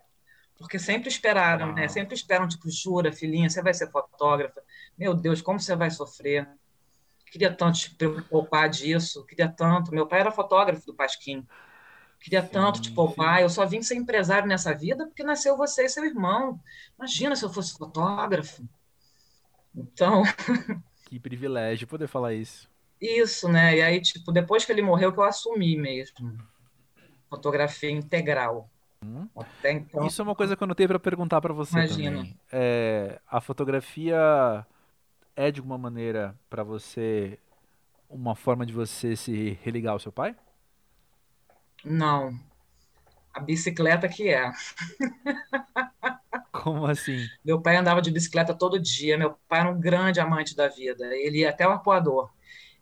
Porque 0.58 0.78
sempre 0.78 1.08
esperaram, 1.08 1.72
né? 1.72 1.88
Sempre 1.88 2.14
esperam, 2.14 2.48
tipo, 2.48 2.68
jura, 2.68 3.12
filhinha, 3.12 3.48
você 3.48 3.62
vai 3.62 3.72
ser 3.72 3.90
fotógrafa. 3.90 4.62
Meu 4.98 5.14
Deus, 5.14 5.40
como 5.40 5.58
você 5.58 5.74
vai 5.74 5.90
sofrer? 5.90 6.46
Queria 7.30 7.52
tanto 7.52 7.78
te 7.78 7.94
poupar 8.28 8.68
disso, 8.68 9.24
queria 9.26 9.48
tanto. 9.48 9.92
Meu 9.92 10.06
pai 10.06 10.20
era 10.20 10.30
fotógrafo 10.30 10.86
do 10.86 10.94
Pasquim. 10.94 11.46
Queria 12.20 12.42
sim, 12.42 12.48
tanto 12.48 12.80
te 12.80 12.90
poupar. 12.90 13.36
Sim. 13.38 13.42
Eu 13.42 13.50
só 13.50 13.64
vim 13.66 13.82
ser 13.82 13.94
empresário 13.94 14.48
nessa 14.48 14.74
vida 14.74 15.06
porque 15.06 15.22
nasceu 15.22 15.56
você 15.56 15.84
e 15.84 15.88
seu 15.88 16.04
irmão. 16.04 16.60
Imagina 16.98 17.36
se 17.36 17.44
eu 17.44 17.50
fosse 17.50 17.76
fotógrafo. 17.76 18.62
Então. 19.74 20.22
Que 21.08 21.18
privilégio 21.18 21.88
poder 21.88 22.06
falar 22.06 22.34
isso. 22.34 22.68
Isso, 23.00 23.48
né? 23.48 23.78
E 23.78 23.80
aí, 23.80 23.98
tipo, 23.98 24.30
depois 24.30 24.62
que 24.62 24.70
ele 24.70 24.82
morreu, 24.82 25.10
que 25.10 25.18
eu 25.18 25.24
assumi 25.24 25.74
mesmo. 25.74 26.38
Fotografia 27.30 27.90
integral. 27.90 28.68
Hum. 29.02 29.26
Então... 29.64 30.06
Isso 30.06 30.20
é 30.20 30.24
uma 30.24 30.34
coisa 30.34 30.54
que 30.54 30.62
eu 30.62 30.66
notei 30.66 30.86
para 30.86 30.98
perguntar 30.98 31.40
para 31.40 31.54
você 31.54 31.78
Imagina. 31.78 32.28
É, 32.52 33.18
a 33.26 33.40
fotografia 33.40 34.66
é 35.38 35.52
de 35.52 35.60
alguma 35.60 35.78
maneira 35.78 36.34
para 36.50 36.64
você 36.64 37.38
uma 38.10 38.34
forma 38.34 38.66
de 38.66 38.72
você 38.72 39.14
se 39.14 39.56
religar 39.62 39.92
ao 39.92 40.00
seu 40.00 40.10
pai? 40.10 40.34
Não. 41.84 42.36
A 43.32 43.38
bicicleta 43.38 44.08
que 44.08 44.28
é. 44.28 44.50
Como 46.50 46.86
assim? 46.86 47.24
Meu 47.44 47.60
pai 47.62 47.76
andava 47.76 48.02
de 48.02 48.10
bicicleta 48.10 48.52
todo 48.52 48.80
dia. 48.80 49.16
Meu 49.16 49.38
pai 49.48 49.60
era 49.60 49.70
um 49.70 49.80
grande 49.80 50.18
amante 50.18 50.56
da 50.56 50.66
vida. 50.66 51.06
Ele 51.14 51.38
ia 51.38 51.50
até 51.50 51.68
o 51.68 51.70
arpoador. 51.70 52.28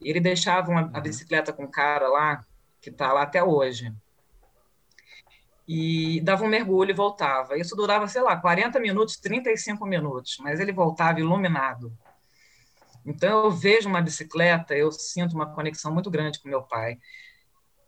Ele 0.00 0.18
deixava 0.18 0.70
uma, 0.70 0.80
a 0.80 0.96
uhum. 0.96 1.02
bicicleta 1.02 1.52
com 1.52 1.64
um 1.64 1.70
cara 1.70 2.08
lá, 2.08 2.42
que 2.80 2.88
está 2.88 3.12
lá 3.12 3.22
até 3.22 3.44
hoje. 3.44 3.92
E 5.68 6.22
dava 6.22 6.42
um 6.42 6.48
mergulho 6.48 6.90
e 6.90 6.94
voltava. 6.94 7.58
Isso 7.58 7.76
durava, 7.76 8.08
sei 8.08 8.22
lá, 8.22 8.34
40 8.34 8.80
minutos, 8.80 9.18
35 9.18 9.84
minutos. 9.84 10.38
Mas 10.40 10.58
ele 10.58 10.72
voltava 10.72 11.20
iluminado. 11.20 11.92
Então, 13.06 13.44
eu 13.44 13.50
vejo 13.52 13.88
uma 13.88 14.02
bicicleta, 14.02 14.74
eu 14.74 14.90
sinto 14.90 15.34
uma 15.34 15.54
conexão 15.54 15.94
muito 15.94 16.10
grande 16.10 16.40
com 16.40 16.48
meu 16.48 16.62
pai. 16.62 16.98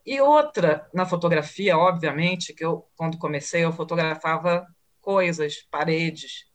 E 0.06 0.20
outra, 0.20 0.88
na 0.94 1.04
fotografia, 1.04 1.76
obviamente, 1.76 2.54
que 2.54 2.64
eu, 2.64 2.88
quando 2.96 3.18
comecei, 3.18 3.64
eu 3.64 3.72
fotografava 3.72 4.64
coisas, 5.00 5.66
paredes. 5.70 6.46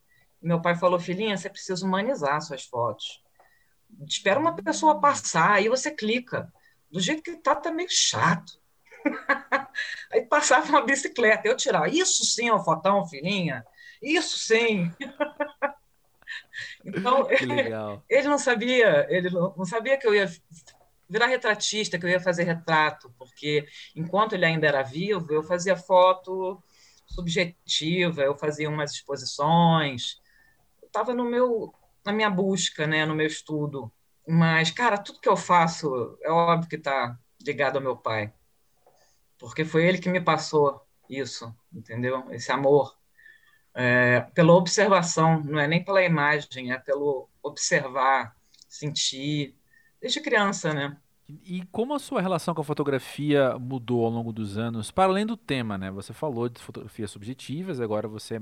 Meu 0.41 0.61
pai 0.61 0.75
falou, 0.75 0.99
filhinha, 0.99 1.37
você 1.37 1.49
precisa 1.49 1.85
humanizar 1.85 2.41
suas 2.41 2.63
fotos. 2.63 3.21
Espera 4.07 4.39
uma 4.39 4.55
pessoa 4.55 4.99
passar, 4.99 5.51
aí 5.51 5.67
você 5.67 5.91
clica. 5.91 6.51
Do 6.89 6.99
jeito 6.99 7.21
que 7.21 7.35
tá, 7.35 7.55
tá 7.55 7.69
meio 7.69 7.89
chato. 7.91 8.53
aí 10.11 10.25
passava 10.25 10.67
uma 10.69 10.81
bicicleta, 10.81 11.47
eu 11.47 11.57
tirava. 11.57 11.89
Isso 11.89 12.25
sim 12.25 12.47
é 12.47 12.53
um 12.55 12.63
fotão, 12.63 13.05
filhinha. 13.05 13.65
Isso 14.01 14.39
sim. 14.39 14.91
então, 16.83 17.27
ele 18.09 18.27
não 18.27 18.37
sabia, 18.37 19.07
ele 19.09 19.29
não 19.29 19.65
sabia 19.65 19.97
que 19.97 20.07
eu 20.07 20.13
ia 20.15 20.29
virar 21.09 21.27
retratista, 21.27 21.99
que 21.99 22.05
eu 22.05 22.09
ia 22.09 22.19
fazer 22.19 22.43
retrato, 22.43 23.13
porque 23.17 23.67
enquanto 23.95 24.33
ele 24.33 24.45
ainda 24.45 24.67
era 24.67 24.81
vivo, 24.81 25.31
eu 25.31 25.43
fazia 25.43 25.75
foto 25.75 26.61
subjetiva, 27.05 28.21
eu 28.21 28.35
fazia 28.35 28.69
umas 28.69 28.93
exposições, 28.93 30.19
estava 30.83 31.13
no 31.13 31.25
meu 31.25 31.73
na 32.05 32.11
minha 32.11 32.29
busca, 32.29 32.85
né, 32.85 33.05
no 33.05 33.15
meu 33.15 33.27
estudo. 33.27 33.91
Mas, 34.27 34.71
cara, 34.71 34.97
tudo 34.97 35.21
que 35.21 35.29
eu 35.29 35.37
faço 35.37 36.17
é 36.21 36.29
óbvio 36.29 36.69
que 36.69 36.75
está 36.75 37.17
ligado 37.41 37.77
ao 37.77 37.81
meu 37.81 37.95
pai, 37.95 38.33
porque 39.37 39.65
foi 39.65 39.85
ele 39.85 39.97
que 39.97 40.09
me 40.09 40.21
passou 40.21 40.81
isso, 41.09 41.53
entendeu? 41.71 42.25
Esse 42.31 42.51
amor 42.51 42.97
é, 43.73 44.21
pela 44.33 44.53
observação, 44.53 45.41
não 45.43 45.59
é 45.59 45.67
nem 45.67 45.83
pela 45.83 46.03
imagem, 46.03 46.71
é 46.71 46.77
pelo 46.77 47.27
observar, 47.41 48.35
sentir, 48.69 49.55
desde 49.99 50.21
criança, 50.21 50.73
né? 50.73 50.97
E 51.45 51.63
como 51.71 51.93
a 51.93 51.99
sua 51.99 52.21
relação 52.21 52.53
com 52.53 52.61
a 52.61 52.65
fotografia 52.65 53.57
mudou 53.57 54.05
ao 54.05 54.11
longo 54.11 54.33
dos 54.33 54.57
anos, 54.57 54.91
para 54.91 55.09
além 55.09 55.25
do 55.25 55.37
tema, 55.37 55.77
né? 55.77 55.89
Você 55.91 56.13
falou 56.13 56.49
de 56.49 56.61
fotografias 56.61 57.11
subjetivas, 57.11 57.79
agora 57.79 58.07
você 58.07 58.41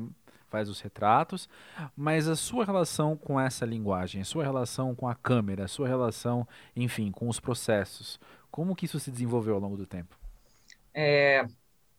faz 0.49 0.67
os 0.67 0.81
retratos, 0.81 1.47
mas 1.95 2.27
a 2.27 2.35
sua 2.35 2.65
relação 2.65 3.15
com 3.15 3.39
essa 3.39 3.65
linguagem, 3.65 4.21
a 4.21 4.25
sua 4.25 4.43
relação 4.43 4.93
com 4.93 5.07
a 5.07 5.15
câmera, 5.15 5.63
a 5.63 5.67
sua 5.67 5.87
relação, 5.87 6.45
enfim, 6.75 7.09
com 7.09 7.29
os 7.29 7.39
processos, 7.39 8.19
como 8.51 8.75
que 8.75 8.85
isso 8.85 8.99
se 8.99 9.09
desenvolveu 9.09 9.55
ao 9.55 9.61
longo 9.61 9.77
do 9.77 9.85
tempo? 9.85 10.19
É, 10.93 11.45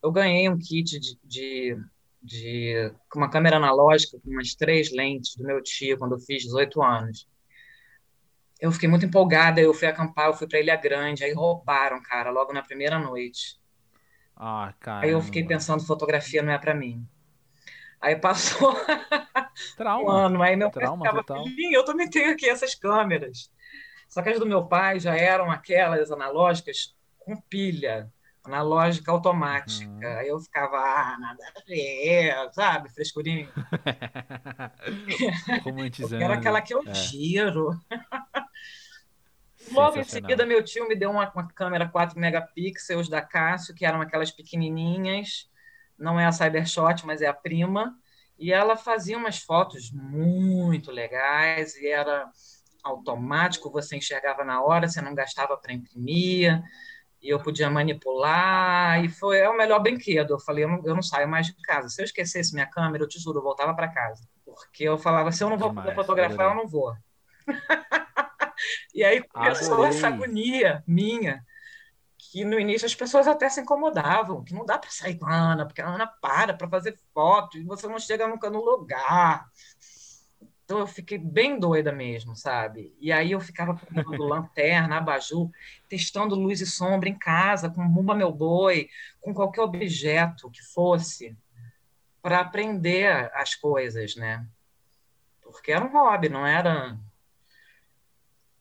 eu 0.03 0.13
ganhei 0.13 0.49
um 0.51 0.59
kit 0.59 1.01
de, 1.01 1.19
de, 1.25 1.79
de 2.23 2.93
uma 3.15 3.29
câmera 3.29 3.57
analógica 3.57 4.19
com 4.21 4.31
umas 4.31 4.55
três 4.55 4.93
lentes 4.93 5.37
do 5.37 5.45
meu 5.45 5.63
tio 5.63 5.99
quando 5.99 6.13
eu 6.13 6.21
fiz 6.21 6.45
18 6.45 6.83
anos 6.83 7.27
eu 8.63 8.71
fiquei 8.71 8.89
muito 8.89 9.05
empolgada, 9.05 9.61
eu 9.61 9.75
fui 9.75 9.89
acampar, 9.89 10.27
eu 10.29 10.35
fui 10.35 10.47
para 10.47 10.61
Ilha 10.61 10.77
Grande, 10.77 11.25
aí 11.25 11.33
roubaram, 11.33 12.01
cara, 12.01 12.31
logo 12.31 12.53
na 12.53 12.63
primeira 12.63 12.97
noite. 12.97 13.61
Ah, 14.37 14.73
cara. 14.79 15.05
Aí 15.05 15.11
eu 15.11 15.21
fiquei 15.21 15.45
pensando, 15.45 15.85
fotografia 15.85 16.45
não 16.45 16.53
é 16.53 16.59
para 16.59 16.73
mim. 16.73 17.05
Aí 18.01 18.15
passou 18.15 18.73
Trauma. 19.77 20.05
um 20.05 20.09
ano, 20.09 20.43
aí 20.43 20.55
meu 20.55 20.71
Trauma, 20.71 21.03
pai 21.03 21.11
ficava, 21.11 21.43
total. 21.45 21.45
eu 21.73 21.85
também 21.85 22.09
tenho 22.09 22.33
aqui 22.33 22.49
essas 22.49 22.73
câmeras. 22.73 23.51
Só 24.09 24.23
que 24.23 24.29
as 24.29 24.39
do 24.39 24.47
meu 24.47 24.65
pai 24.65 25.01
já 25.01 25.17
eram 25.17 25.51
aquelas 25.51 26.13
analógicas 26.13 26.95
com 27.19 27.41
pilha 27.41 28.13
analógica 28.45 29.13
automática. 29.13 29.91
Uhum. 29.91 30.21
Eu 30.23 30.41
ficava, 30.41 30.77
ah, 30.77 31.17
nada 31.19 31.45
a 31.57 31.61
ver, 31.67 32.35
sabe? 32.53 32.91
Frescurinho. 32.91 33.49
Romantizando. 35.63 36.23
Era 36.23 36.35
aquela 36.35 36.61
que 36.61 36.75
eu 36.75 36.83
é. 36.87 36.95
giro. 36.95 37.79
Logo 39.71 39.99
em 39.99 40.05
seguida, 40.05 40.45
meu 40.45 40.63
tio 40.63 40.89
me 40.89 40.97
deu 40.97 41.11
uma, 41.11 41.31
uma, 41.31 41.49
câmera 41.49 41.89
4 41.89 42.19
megapixels 42.19 43.09
da 43.09 43.23
Cássio, 43.23 43.75
que 43.75 43.87
eram 43.87 44.01
aquelas 44.01 44.31
pequenininhas. 44.31 45.49
Não 45.97 46.19
é 46.19 46.27
a 46.27 46.33
Cybershot, 46.33 47.07
mas 47.07 47.23
é 47.23 47.29
a 47.29 47.35
prima. 47.35 47.97
E 48.37 48.53
ela 48.53 48.77
fazia 48.77 49.17
umas 49.17 49.39
fotos 49.39 49.93
muito 49.93 50.91
legais 50.91 51.77
e 51.77 51.87
era 51.87 52.29
automático, 52.83 53.71
você 53.71 53.97
enxergava 53.97 54.45
na 54.45 54.61
hora, 54.61 54.89
você 54.89 55.01
não 55.01 55.15
gastava 55.15 55.57
para 55.57 55.73
imprimir 55.73 56.61
e 57.23 57.29
eu 57.29 57.41
podia 57.41 57.71
manipular, 57.71 59.03
e 59.05 59.09
foi 59.09 59.39
é 59.39 59.49
o 59.49 59.57
melhor 59.57 59.79
brinquedo. 59.81 60.33
Eu 60.33 60.41
falei, 60.41 60.65
eu 60.65 60.69
não, 60.69 60.83
eu 60.85 60.95
não 60.95 61.03
saio 61.03 61.29
mais 61.29 61.47
de 61.47 61.55
casa. 61.63 61.89
Se 61.89 62.03
eu 62.03 62.05
esquecesse 62.05 62.53
minha 62.53 62.67
câmera, 62.67 63.05
eu 63.05 63.09
te 63.09 63.21
juro, 63.21 63.39
eu 63.39 63.43
voltava 63.43 63.73
para 63.75 63.89
casa. 63.89 64.29
Porque 64.45 64.83
eu 64.83 64.99
falava, 64.99 65.31
se 65.31 65.45
eu 65.45 65.49
não 65.49 65.57
vou 65.57 65.69
Demais, 65.69 65.95
fotografar, 65.95 66.51
eu 66.51 66.57
não 66.57 66.67
vou. 66.67 66.95
e 68.93 69.05
aí 69.05 69.23
começou 69.23 69.75
adorei. 69.75 69.91
essa 69.91 70.09
agonia 70.09 70.83
minha, 70.85 71.45
que 72.19 72.45
no 72.45 72.59
início 72.59 72.87
as 72.87 72.95
pessoas 72.95 73.29
até 73.29 73.49
se 73.49 73.61
incomodavam, 73.61 74.43
que 74.43 74.53
não 74.53 74.67
dá 74.67 74.77
para 74.77 74.91
sair 74.91 75.17
com 75.17 75.27
a 75.27 75.35
Ana, 75.35 75.65
porque 75.65 75.81
a 75.81 75.89
Ana 75.89 76.07
para 76.07 76.55
para 76.55 76.69
fazer 76.69 76.99
foto, 77.15 77.57
e 77.57 77.63
você 77.63 77.87
não 77.87 78.01
chega 78.01 78.27
nunca 78.27 78.51
no 78.51 78.65
lugar. 78.65 79.47
Então 80.73 80.81
eu 80.81 80.87
fiquei 80.87 81.19
bem 81.19 81.59
doida 81.59 81.93
mesmo, 81.93 82.35
sabe? 82.35 82.97
E 82.99 83.13
aí 83.13 83.33
eu 83.33 83.41
ficava 83.41 83.75
pegando 83.75 84.25
lanterna, 84.25 84.97
abajur, 84.97 85.51
testando 85.87 86.35
luz 86.35 86.63
e 86.63 86.67
sombra 86.67 87.11
em 87.11 87.15
casa, 87.15 87.69
com 87.69 87.87
bumba 87.87 88.15
meu 88.15 88.33
boi, 88.33 88.89
com 89.21 89.35
qualquer 89.35 89.61
objeto 89.61 90.51
que 90.51 90.63
fosse, 90.63 91.37
para 92.23 92.41
aprender 92.41 93.31
as 93.35 93.55
coisas, 93.55 94.17
né? 94.17 94.47
Porque 95.43 95.73
era 95.73 95.85
um 95.85 95.93
hobby, 95.93 96.31
não 96.31 96.47
era. 96.47 96.97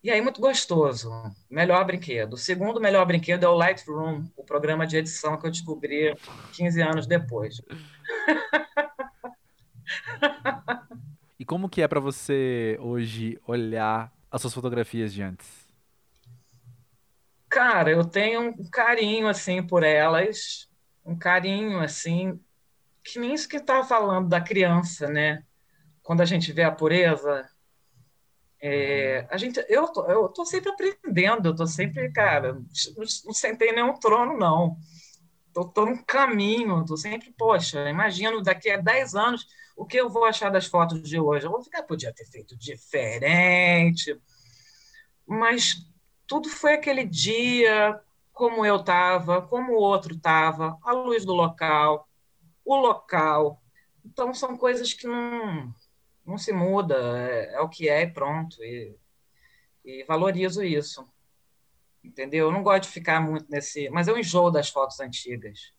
E 0.03 0.11
aí, 0.11 0.19
muito 0.19 0.41
gostoso. 0.41 1.13
Melhor 1.49 1.85
brinquedo. 1.85 2.33
O 2.33 2.37
segundo 2.37 2.81
melhor 2.81 3.05
brinquedo 3.05 3.45
é 3.45 3.47
o 3.47 3.55
Lightroom, 3.55 4.25
o 4.35 4.43
programa 4.43 4.85
de 4.85 4.97
edição 4.97 5.39
que 5.39 5.47
eu 5.47 5.51
descobri 5.51 6.13
15 6.51 6.81
anos 6.81 7.07
depois. 7.07 7.61
Como 11.51 11.67
que 11.67 11.81
é 11.81 11.87
para 11.89 11.99
você 11.99 12.77
hoje 12.79 13.37
olhar 13.45 14.09
as 14.31 14.39
suas 14.39 14.53
fotografias 14.53 15.13
de 15.13 15.21
antes? 15.21 15.67
Cara, 17.49 17.91
eu 17.91 18.05
tenho 18.05 18.51
um 18.51 18.69
carinho 18.71 19.27
assim 19.27 19.61
por 19.61 19.83
elas, 19.83 20.69
um 21.03 21.13
carinho 21.13 21.81
assim, 21.81 22.39
que 23.03 23.19
nem 23.19 23.33
isso 23.33 23.49
que 23.49 23.57
estava 23.57 23.85
falando 23.85 24.29
da 24.29 24.39
criança, 24.39 25.09
né? 25.09 25.43
Quando 26.01 26.21
a 26.21 26.25
gente 26.25 26.53
vê 26.53 26.63
a 26.63 26.71
pureza, 26.71 27.45
é, 28.61 29.27
a 29.29 29.35
gente, 29.35 29.61
eu 29.67 29.89
tô, 29.89 30.05
eu 30.05 30.29
tô 30.29 30.45
sempre 30.45 30.69
aprendendo, 30.71 31.49
eu 31.49 31.55
tô 31.57 31.67
sempre, 31.67 32.09
cara, 32.13 32.53
não, 32.53 32.65
não 33.25 33.33
sentei 33.33 33.73
nenhum 33.73 33.99
trono, 33.99 34.37
não. 34.37 34.77
Tô, 35.53 35.65
tô 35.65 35.85
num 35.85 36.01
caminho, 36.01 36.85
tô 36.85 36.95
sempre, 36.95 37.35
poxa, 37.37 37.89
imagino 37.89 38.41
daqui 38.41 38.69
a 38.69 38.77
10 38.77 39.15
anos 39.15 39.45
o 39.81 39.85
que 39.85 39.97
eu 39.97 40.07
vou 40.07 40.25
achar 40.25 40.51
das 40.51 40.67
fotos 40.67 41.01
de 41.01 41.19
hoje? 41.19 41.47
Eu 41.47 41.49
vou 41.49 41.63
ficar, 41.63 41.81
podia 41.81 42.13
ter 42.13 42.25
feito 42.25 42.55
diferente, 42.55 44.15
mas 45.25 45.87
tudo 46.27 46.47
foi 46.49 46.73
aquele 46.73 47.03
dia, 47.03 47.99
como 48.31 48.63
eu 48.63 48.75
estava, 48.75 49.41
como 49.41 49.73
o 49.73 49.81
outro 49.81 50.13
estava, 50.13 50.77
a 50.83 50.91
luz 50.91 51.25
do 51.25 51.33
local, 51.33 52.07
o 52.63 52.75
local. 52.75 53.59
Então, 54.05 54.31
são 54.35 54.55
coisas 54.55 54.93
que 54.93 55.07
não, 55.07 55.73
não 56.23 56.37
se 56.37 56.53
muda, 56.53 56.95
é, 57.27 57.55
é 57.55 57.59
o 57.59 57.67
que 57.67 57.89
é 57.89 58.03
e 58.03 58.07
pronto. 58.07 58.63
E, 58.63 58.95
e 59.83 60.03
valorizo 60.03 60.63
isso. 60.63 61.09
Entendeu? 62.03 62.45
Eu 62.45 62.51
não 62.51 62.61
gosto 62.61 62.83
de 62.83 62.89
ficar 62.89 63.19
muito 63.19 63.49
nesse. 63.49 63.89
Mas 63.89 64.07
eu 64.07 64.15
enjoo 64.15 64.51
das 64.51 64.69
fotos 64.69 64.99
antigas. 64.99 65.73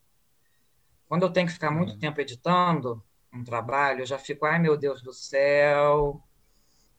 Quando 1.06 1.22
eu 1.22 1.32
tenho 1.32 1.46
que 1.46 1.52
ficar 1.52 1.70
muito 1.70 1.92
uhum. 1.92 1.98
tempo 2.00 2.20
editando, 2.20 3.00
um 3.32 3.44
trabalho, 3.44 4.00
eu 4.02 4.06
já 4.06 4.18
fico, 4.18 4.44
ai 4.46 4.58
meu 4.58 4.76
Deus 4.76 5.02
do 5.02 5.12
céu, 5.12 6.22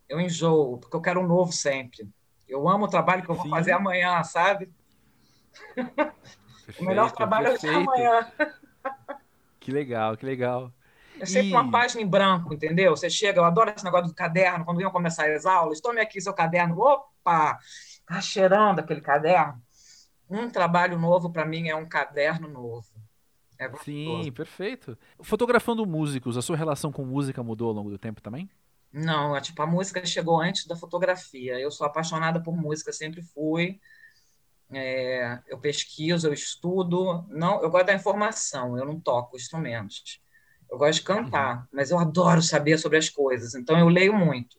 Eu 0.09 0.19
enjoo, 0.21 0.79
porque 0.79 0.95
eu 0.95 1.01
quero 1.01 1.21
um 1.21 1.27
novo 1.27 1.51
sempre. 1.51 2.09
Eu 2.47 2.67
amo 2.69 2.85
o 2.85 2.89
trabalho 2.89 3.23
que 3.23 3.29
eu 3.31 3.35
vou 3.35 3.45
Sim. 3.45 3.49
fazer 3.49 3.71
amanhã, 3.73 4.23
sabe? 4.23 4.71
Perfeito, 6.65 6.81
o 6.81 6.83
melhor 6.85 7.11
trabalho 7.11 7.49
perfeito. 7.49 7.73
é 7.73 7.75
amanhã. 7.75 8.33
Que 9.59 9.71
legal, 9.71 10.17
que 10.17 10.25
legal. 10.25 10.73
É 11.19 11.25
sempre 11.25 11.49
e... 11.49 11.53
uma 11.53 11.69
página 11.69 12.01
em 12.01 12.07
branco, 12.07 12.53
entendeu? 12.53 12.95
Você 12.95 13.09
chega, 13.09 13.39
eu 13.39 13.45
adoro 13.45 13.71
esse 13.71 13.85
negócio 13.85 14.07
do 14.07 14.15
caderno, 14.15 14.65
quando 14.65 14.81
iam 14.81 14.91
começar 14.91 15.29
as 15.31 15.45
aulas, 15.45 15.81
tome 15.81 16.01
aqui 16.01 16.19
seu 16.21 16.33
caderno, 16.33 16.79
opa, 16.79 17.59
tá 18.05 18.21
cheirando 18.21 18.79
aquele 18.79 19.01
caderno. 19.01 19.61
Um 20.29 20.49
trabalho 20.49 20.97
novo 20.99 21.31
para 21.31 21.45
mim 21.45 21.69
é 21.69 21.75
um 21.75 21.87
caderno 21.87 22.47
novo. 22.47 22.92
É 23.63 23.71
Sim, 23.83 24.31
perfeito. 24.31 24.97
Fotografando 25.21 25.85
músicos, 25.85 26.37
a 26.37 26.41
sua 26.41 26.57
relação 26.57 26.91
com 26.91 27.05
música 27.05 27.41
mudou 27.43 27.69
ao 27.69 27.73
longo 27.73 27.89
do 27.89 27.97
tempo 27.97 28.21
também? 28.21 28.49
Não, 28.91 29.39
tipo, 29.41 29.61
a 29.61 29.65
música 29.65 30.05
chegou 30.05 30.39
antes 30.39 30.67
da 30.67 30.75
fotografia. 30.75 31.59
Eu 31.59 31.71
sou 31.71 31.87
apaixonada 31.87 32.41
por 32.41 32.55
música, 32.55 32.91
sempre 32.93 33.23
fui. 33.23 33.79
É, 34.71 35.39
eu 35.47 35.57
pesquiso, 35.57 36.27
eu 36.27 36.33
estudo. 36.33 37.25
Não, 37.29 37.61
eu 37.61 37.69
gosto 37.69 37.87
da 37.87 37.93
informação, 37.93 38.77
eu 38.77 38.85
não 38.85 38.99
toco 38.99 39.35
instrumentos. 39.35 40.21
Eu 40.69 40.77
gosto 40.77 40.99
de 40.99 41.05
cantar, 41.05 41.57
uhum. 41.57 41.67
mas 41.71 41.91
eu 41.91 41.99
adoro 41.99 42.41
saber 42.41 42.77
sobre 42.77 42.97
as 42.97 43.09
coisas. 43.09 43.55
Então 43.55 43.77
eu 43.79 43.87
leio 43.87 44.13
muito. 44.13 44.57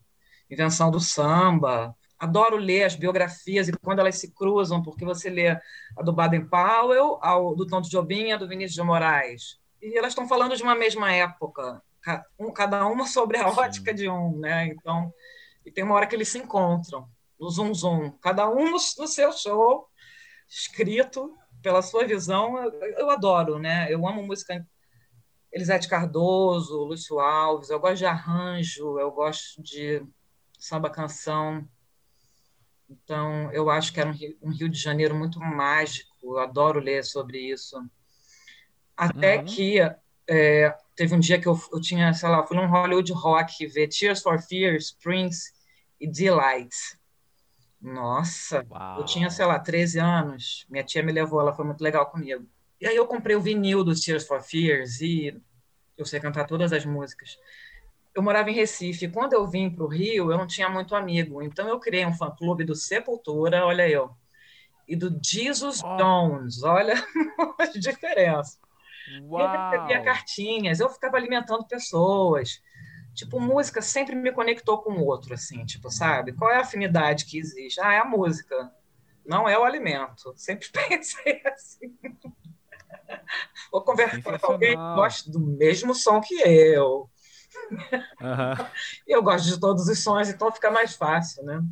Invenção 0.50 0.90
do 0.90 1.00
samba. 1.00 1.94
Adoro 2.24 2.56
ler 2.56 2.84
as 2.84 2.94
biografias 2.94 3.68
e 3.68 3.72
quando 3.72 3.98
elas 3.98 4.16
se 4.16 4.32
cruzam, 4.32 4.82
porque 4.82 5.04
você 5.04 5.28
lê 5.28 5.48
a 5.48 6.02
do 6.02 6.12
Baden 6.12 6.46
Powell, 6.46 7.18
ao, 7.20 7.54
do 7.54 7.66
Tom 7.66 7.80
de 7.80 7.90
Jobim, 7.90 8.32
a 8.32 8.36
do 8.36 8.48
Vinícius 8.48 8.74
de 8.74 8.82
Moraes. 8.82 9.60
E 9.82 9.98
elas 9.98 10.12
estão 10.12 10.26
falando 10.26 10.56
de 10.56 10.62
uma 10.62 10.74
mesma 10.74 11.12
época, 11.12 11.82
cada 12.54 12.86
uma 12.86 13.06
sobre 13.08 13.36
a 13.36 13.48
ótica 13.48 13.90
Sim. 13.90 13.96
de 13.96 14.08
um, 14.08 14.38
né? 14.38 14.66
Então, 14.68 15.12
e 15.66 15.70
tem 15.70 15.84
uma 15.84 15.94
hora 15.94 16.06
que 16.06 16.16
eles 16.16 16.28
se 16.28 16.38
encontram 16.38 17.06
no 17.38 17.50
Zoom 17.50 17.74
Zoom, 17.74 18.10
cada 18.22 18.48
um 18.48 18.70
no, 18.70 18.78
no 18.98 19.06
seu 19.06 19.32
show, 19.32 19.86
escrito 20.48 21.36
pela 21.62 21.82
sua 21.82 22.06
visão. 22.06 22.56
Eu, 22.56 22.72
eu 22.98 23.10
adoro, 23.10 23.58
né? 23.58 23.86
Eu 23.90 24.06
amo 24.08 24.22
música 24.22 24.66
Elisete 25.52 25.88
Cardoso, 25.88 26.84
Lúcio 26.84 27.20
Alves, 27.20 27.70
eu 27.70 27.78
gosto 27.78 27.98
de 27.98 28.06
arranjo, 28.06 28.98
eu 28.98 29.10
gosto 29.10 29.62
de 29.62 30.02
samba 30.58 30.90
canção. 30.90 31.68
Então, 33.02 33.50
eu 33.52 33.70
acho 33.70 33.92
que 33.92 34.00
era 34.00 34.08
um 34.08 34.12
Rio, 34.12 34.36
um 34.42 34.50
Rio 34.50 34.68
de 34.68 34.78
Janeiro 34.78 35.14
muito 35.14 35.40
mágico, 35.40 36.14
eu 36.22 36.38
adoro 36.38 36.80
ler 36.80 37.04
sobre 37.04 37.38
isso. 37.38 37.76
Até 38.96 39.38
uhum. 39.38 39.44
que 39.44 39.78
é, 40.28 40.76
teve 40.94 41.14
um 41.14 41.20
dia 41.20 41.40
que 41.40 41.46
eu, 41.46 41.58
eu 41.72 41.80
tinha, 41.80 42.12
sei 42.12 42.28
lá, 42.28 42.46
fui 42.46 42.56
num 42.56 42.66
Hollywood 42.66 43.12
Rock 43.12 43.66
ver 43.66 43.88
Tears 43.88 44.22
for 44.22 44.40
Fears, 44.40 44.92
Prince 45.02 45.52
e 46.00 46.06
Delight. 46.06 46.74
Nossa, 47.80 48.64
Uau. 48.70 49.00
eu 49.00 49.04
tinha, 49.04 49.28
sei 49.28 49.44
lá, 49.44 49.58
13 49.58 49.98
anos. 49.98 50.64
Minha 50.70 50.84
tia 50.84 51.02
me 51.02 51.12
levou, 51.12 51.40
ela 51.40 51.52
foi 51.52 51.64
muito 51.64 51.82
legal 51.82 52.06
comigo. 52.06 52.46
E 52.80 52.86
aí 52.86 52.96
eu 52.96 53.06
comprei 53.06 53.36
o 53.36 53.40
vinil 53.40 53.84
dos 53.84 54.00
Tears 54.00 54.26
for 54.26 54.40
Fears 54.42 55.00
e 55.00 55.38
eu 55.96 56.06
sei 56.06 56.20
cantar 56.20 56.46
todas 56.46 56.72
as 56.72 56.84
músicas. 56.84 57.36
Eu 58.14 58.22
morava 58.22 58.50
em 58.50 58.54
Recife. 58.54 59.08
Quando 59.08 59.32
eu 59.32 59.46
vim 59.46 59.68
para 59.68 59.84
o 59.84 59.88
Rio, 59.88 60.30
eu 60.30 60.38
não 60.38 60.46
tinha 60.46 60.68
muito 60.68 60.94
amigo. 60.94 61.42
Então 61.42 61.68
eu 61.68 61.80
criei 61.80 62.06
um 62.06 62.14
fã-clube 62.14 62.64
do 62.64 62.74
Sepultura, 62.74 63.66
olha 63.66 63.88
eu, 63.88 64.14
e 64.86 64.94
do 64.94 65.18
Jesus 65.22 65.82
oh. 65.82 65.96
Jones. 65.96 66.62
Olha 66.62 66.94
a 67.58 67.66
diferença. 67.66 68.58
Uau. 69.22 69.42
Eu 69.42 69.70
recebia 69.70 70.02
cartinhas, 70.02 70.80
eu 70.80 70.88
ficava 70.88 71.16
alimentando 71.16 71.66
pessoas. 71.66 72.62
Tipo, 73.14 73.38
música 73.38 73.80
sempre 73.80 74.14
me 74.14 74.32
conectou 74.32 74.78
com 74.78 74.92
o 74.92 75.06
outro, 75.06 75.34
assim, 75.34 75.64
tipo, 75.64 75.90
sabe? 75.90 76.32
Qual 76.32 76.50
é 76.50 76.56
a 76.56 76.62
afinidade 76.62 77.26
que 77.26 77.38
existe? 77.38 77.80
Ah, 77.80 77.92
é 77.92 77.98
a 77.98 78.04
música, 78.04 78.72
não 79.24 79.48
é 79.48 79.56
o 79.58 79.64
alimento. 79.64 80.32
Sempre 80.36 80.68
pensei 80.88 81.40
assim. 81.46 81.96
Vou 83.70 83.82
conversar 83.82 84.38
com 84.38 84.52
alguém 84.52 84.70
que 84.70 84.94
gosta 84.94 85.30
do 85.30 85.38
mesmo 85.38 85.94
som 85.94 86.20
que 86.20 86.34
eu. 86.34 87.08
Uhum. 88.20 88.66
eu 89.06 89.22
gosto 89.22 89.46
de 89.46 89.58
todos 89.58 89.88
os 89.88 89.98
sons, 89.98 90.28
então 90.28 90.52
fica 90.52 90.70
mais 90.70 90.94
fácil, 90.94 91.44
né? 91.44 91.62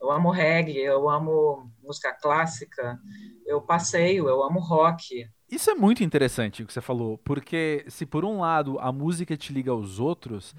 Eu 0.00 0.10
amo 0.10 0.30
reggae, 0.30 0.78
eu 0.78 1.08
amo 1.08 1.70
música 1.82 2.12
clássica, 2.12 2.98
eu 3.46 3.60
passeio, 3.60 4.28
eu 4.28 4.42
amo 4.42 4.60
rock. 4.60 5.28
Isso 5.50 5.70
é 5.70 5.74
muito 5.74 6.02
interessante 6.04 6.62
o 6.62 6.66
que 6.66 6.72
você 6.72 6.80
falou, 6.80 7.18
porque 7.18 7.84
se 7.88 8.04
por 8.04 8.24
um 8.24 8.40
lado 8.40 8.78
a 8.78 8.92
música 8.92 9.36
te 9.36 9.52
liga 9.52 9.70
aos 9.70 9.98
outros, 9.98 10.54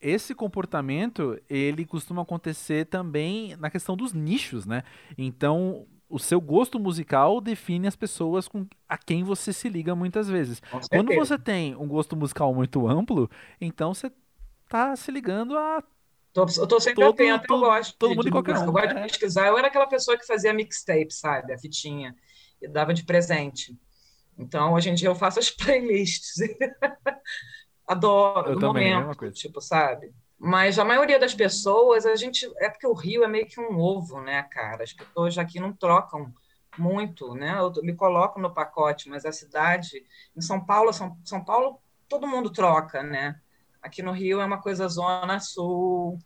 esse 0.00 0.34
comportamento 0.34 1.38
ele 1.48 1.84
costuma 1.84 2.22
acontecer 2.22 2.86
também 2.86 3.56
na 3.56 3.70
questão 3.70 3.96
dos 3.96 4.12
nichos, 4.12 4.64
né? 4.64 4.84
Então 5.16 5.86
o 6.08 6.18
seu 6.18 6.40
gosto 6.40 6.78
musical 6.80 7.40
define 7.40 7.86
as 7.86 7.96
pessoas 7.96 8.48
com 8.48 8.66
a 8.88 8.96
quem 8.96 9.22
você 9.22 9.52
se 9.52 9.68
liga 9.68 9.94
muitas 9.94 10.28
vezes. 10.28 10.62
Quando 10.90 11.14
você 11.14 11.38
tem 11.38 11.76
um 11.76 11.86
gosto 11.86 12.16
musical 12.16 12.54
muito 12.54 12.88
amplo, 12.88 13.30
então 13.60 13.92
você 13.92 14.10
tá 14.68 14.96
se 14.96 15.10
ligando 15.10 15.56
a 15.56 15.82
Tô, 16.32 16.46
eu 16.56 16.66
tô 16.66 16.78
sempre 16.78 17.02
todo, 17.02 17.14
atento, 17.14 17.46
todo, 17.46 17.64
eu 17.64 17.70
gosto. 17.70 17.96
Todo 17.98 18.10
de, 18.10 18.16
mundo 18.16 18.24
de, 18.26 18.30
qualquer 18.30 18.58
um. 18.58 18.64
Eu 18.66 18.72
gosto 18.72 18.88
de 18.88 18.98
é. 18.98 19.02
pesquisar. 19.02 19.46
Eu 19.48 19.58
era 19.58 19.66
aquela 19.66 19.86
pessoa 19.86 20.16
que 20.16 20.26
fazia 20.26 20.52
mixtape, 20.52 21.12
sabe? 21.12 21.52
A 21.52 21.58
fitinha. 21.58 22.14
E 22.60 22.68
dava 22.68 22.94
de 22.94 23.02
presente. 23.02 23.76
Então, 24.38 24.74
hoje 24.74 24.90
em 24.90 24.94
dia, 24.94 25.08
eu 25.08 25.14
faço 25.16 25.38
as 25.38 25.50
playlists. 25.50 26.34
Adoro, 27.86 28.50
eu 28.50 28.54
no 28.54 28.60
também, 28.60 28.94
momento, 28.94 29.32
tipo, 29.32 29.60
sabe? 29.60 30.12
Mas 30.38 30.78
a 30.78 30.84
maioria 30.84 31.18
das 31.18 31.34
pessoas, 31.34 32.06
a 32.06 32.14
gente. 32.14 32.50
É 32.58 32.70
porque 32.70 32.86
o 32.86 32.92
Rio 32.92 33.24
é 33.24 33.28
meio 33.28 33.46
que 33.46 33.60
um 33.60 33.78
ovo, 33.78 34.20
né, 34.20 34.44
cara? 34.44 34.84
As 34.84 34.92
pessoas 34.92 35.36
aqui 35.36 35.58
não 35.58 35.72
trocam 35.72 36.32
muito, 36.78 37.34
né? 37.34 37.58
Eu 37.58 37.72
me 37.82 37.94
coloco 37.94 38.40
no 38.40 38.54
pacote, 38.54 39.08
mas 39.08 39.24
a 39.24 39.32
cidade. 39.32 40.04
Em 40.36 40.40
São 40.40 40.64
Paulo, 40.64 40.92
São, 40.92 41.18
São 41.24 41.44
Paulo, 41.44 41.80
todo 42.08 42.28
mundo 42.28 42.50
troca, 42.50 43.02
né? 43.02 43.40
Aqui 43.82 44.00
no 44.00 44.12
Rio 44.12 44.40
é 44.40 44.44
uma 44.44 44.62
coisa 44.62 44.86
zona 44.86 45.40
sul, 45.40 46.18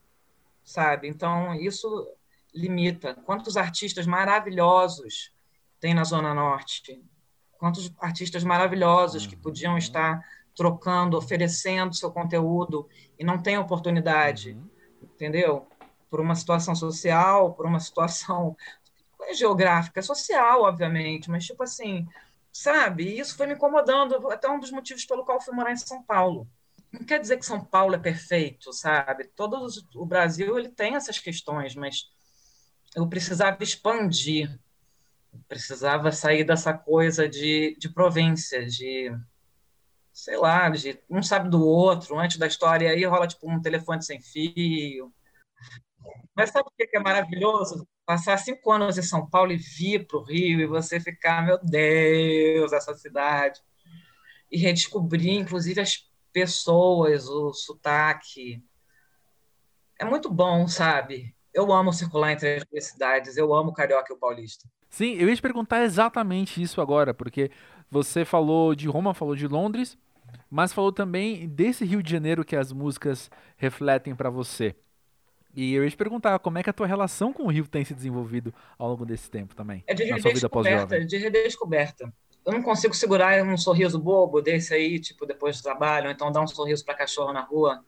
sabe? 0.62 1.08
Então, 1.08 1.54
isso 1.54 2.06
limita. 2.54 3.14
Quantos 3.14 3.56
artistas 3.56 4.06
maravilhosos 4.06 5.32
tem 5.80 5.94
na 5.94 6.04
Zona 6.04 6.34
Norte? 6.34 7.02
Quantos 7.58 7.92
artistas 7.98 8.44
maravilhosos 8.44 9.26
que 9.26 9.36
podiam 9.36 9.72
uhum. 9.72 9.78
estar 9.78 10.22
trocando, 10.54 11.16
oferecendo 11.16 11.94
seu 11.94 12.10
conteúdo 12.10 12.88
e 13.22 13.24
não 13.24 13.40
tem 13.40 13.56
oportunidade, 13.56 14.50
uhum. 14.50 14.68
entendeu? 15.14 15.68
Por 16.10 16.20
uma 16.20 16.34
situação 16.34 16.74
social, 16.74 17.54
por 17.54 17.64
uma 17.64 17.78
situação 17.80 18.56
geográfica, 19.32 20.02
social, 20.02 20.62
obviamente, 20.62 21.30
mas 21.30 21.46
tipo 21.46 21.62
assim, 21.62 22.04
sabe? 22.52 23.16
Isso 23.16 23.36
foi 23.36 23.46
me 23.46 23.54
incomodando, 23.54 24.28
até 24.28 24.50
um 24.50 24.58
dos 24.58 24.72
motivos 24.72 25.04
pelo 25.04 25.24
qual 25.24 25.40
fui 25.40 25.54
morar 25.54 25.70
em 25.70 25.76
São 25.76 26.02
Paulo. 26.02 26.48
Não 26.92 27.04
quer 27.04 27.20
dizer 27.20 27.38
que 27.38 27.46
São 27.46 27.64
Paulo 27.64 27.94
é 27.94 27.98
perfeito, 27.98 28.72
sabe? 28.72 29.30
Todo 29.36 29.68
o 29.94 30.04
Brasil 30.04 30.58
ele 30.58 30.68
tem 30.68 30.96
essas 30.96 31.20
questões, 31.20 31.76
mas 31.76 32.10
eu 32.96 33.08
precisava 33.08 33.62
expandir, 33.62 34.58
precisava 35.48 36.10
sair 36.10 36.42
dessa 36.42 36.74
coisa 36.74 37.28
de, 37.28 37.76
de 37.78 37.88
província, 37.88 38.66
de 38.66 39.16
sei 40.12 40.36
lá, 40.36 40.68
de 40.68 40.98
um 41.08 41.22
sabe 41.22 41.48
do 41.48 41.66
outro, 41.66 42.18
antes 42.18 42.36
da 42.36 42.46
história, 42.46 42.90
aí 42.90 43.04
rola 43.04 43.26
tipo 43.26 43.50
um 43.50 43.60
telefone 43.60 44.02
sem 44.02 44.20
fio. 44.20 45.12
Mas 46.34 46.50
sabe 46.50 46.68
o 46.68 46.72
que 46.76 46.96
é 46.96 47.00
maravilhoso? 47.00 47.86
Passar 48.04 48.36
cinco 48.36 48.70
anos 48.70 48.98
em 48.98 49.02
São 49.02 49.28
Paulo 49.28 49.52
e 49.52 49.56
vir 49.56 50.06
para 50.06 50.18
o 50.18 50.24
Rio 50.24 50.60
e 50.60 50.66
você 50.66 51.00
ficar, 51.00 51.44
meu 51.44 51.58
Deus, 51.62 52.72
essa 52.72 52.94
cidade. 52.94 53.60
E 54.50 54.58
redescobrir, 54.58 55.34
inclusive, 55.34 55.80
as 55.80 56.10
pessoas, 56.32 57.28
o 57.28 57.52
sotaque. 57.52 58.62
É 59.98 60.04
muito 60.04 60.30
bom, 60.30 60.66
sabe? 60.66 61.34
Eu 61.54 61.72
amo 61.72 61.92
circular 61.92 62.32
entre 62.32 62.56
as 62.56 62.64
duas 62.64 62.84
cidades, 62.84 63.36
eu 63.36 63.54
amo 63.54 63.70
o 63.70 63.74
carioca 63.74 64.12
e 64.12 64.16
o 64.16 64.18
paulista. 64.18 64.68
Sim, 64.88 65.14
eu 65.14 65.28
ia 65.28 65.36
te 65.36 65.40
perguntar 65.40 65.82
exatamente 65.84 66.60
isso 66.62 66.80
agora, 66.80 67.14
porque 67.14 67.50
você 67.92 68.24
falou 68.24 68.74
de 68.74 68.88
Roma, 68.88 69.12
falou 69.12 69.36
de 69.36 69.46
Londres, 69.46 69.98
mas 70.50 70.72
falou 70.72 70.90
também 70.90 71.46
desse 71.46 71.84
Rio 71.84 72.02
de 72.02 72.10
Janeiro 72.10 72.42
que 72.42 72.56
as 72.56 72.72
músicas 72.72 73.30
refletem 73.58 74.14
para 74.14 74.30
você. 74.30 74.74
E 75.54 75.74
eu 75.74 75.84
ia 75.84 75.90
te 75.90 75.96
perguntar 75.96 76.38
como 76.38 76.56
é 76.56 76.62
que 76.62 76.70
a 76.70 76.72
tua 76.72 76.86
relação 76.86 77.34
com 77.34 77.42
o 77.42 77.50
Rio 77.50 77.68
tem 77.68 77.84
se 77.84 77.92
desenvolvido 77.92 78.54
ao 78.78 78.88
longo 78.88 79.04
desse 79.04 79.30
tempo 79.30 79.54
também? 79.54 79.84
É 79.86 79.92
de 79.92 80.04
redescoberta, 80.04 81.04
de 81.04 81.18
redescoberta. 81.18 82.10
Eu 82.46 82.54
não 82.54 82.62
consigo 82.62 82.94
segurar 82.94 83.42
um 83.42 83.58
sorriso 83.58 83.98
bobo 83.98 84.40
desse 84.40 84.72
aí, 84.72 84.98
tipo, 84.98 85.26
depois 85.26 85.58
do 85.58 85.62
trabalho, 85.62 86.06
ou 86.06 86.12
então 86.12 86.32
dar 86.32 86.40
um 86.40 86.46
sorriso 86.46 86.82
para 86.86 86.94
cachorro 86.94 87.30
na 87.30 87.42
rua. 87.42 87.84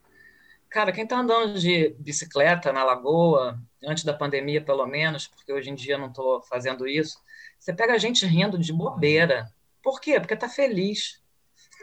Cara, 0.69 0.93
quem 0.93 1.05
está 1.05 1.19
andando 1.19 1.59
de 1.59 1.97
bicicleta 1.99 2.71
na 2.75 2.85
lagoa, 2.85 3.59
antes 3.83 4.05
da 4.05 4.13
pandemia 4.13 4.61
pelo 4.61 4.87
menos, 4.87 5.27
porque 5.27 5.51
hoje 5.51 5.71
em 5.71 5.75
dia 5.75 5.95
eu 5.95 5.99
não 5.99 6.09
estou 6.09 6.43
fazendo 6.43 6.87
isso, 6.87 7.19
você 7.59 7.73
pega 7.73 7.95
a 7.95 7.99
gente 7.99 8.27
rindo 8.27 8.59
de 8.59 8.71
bobeira. 8.71 9.51
Por 9.85 10.01
quê? 10.01 10.19
Porque 10.19 10.35
tá 10.35 10.49
feliz. 10.49 11.23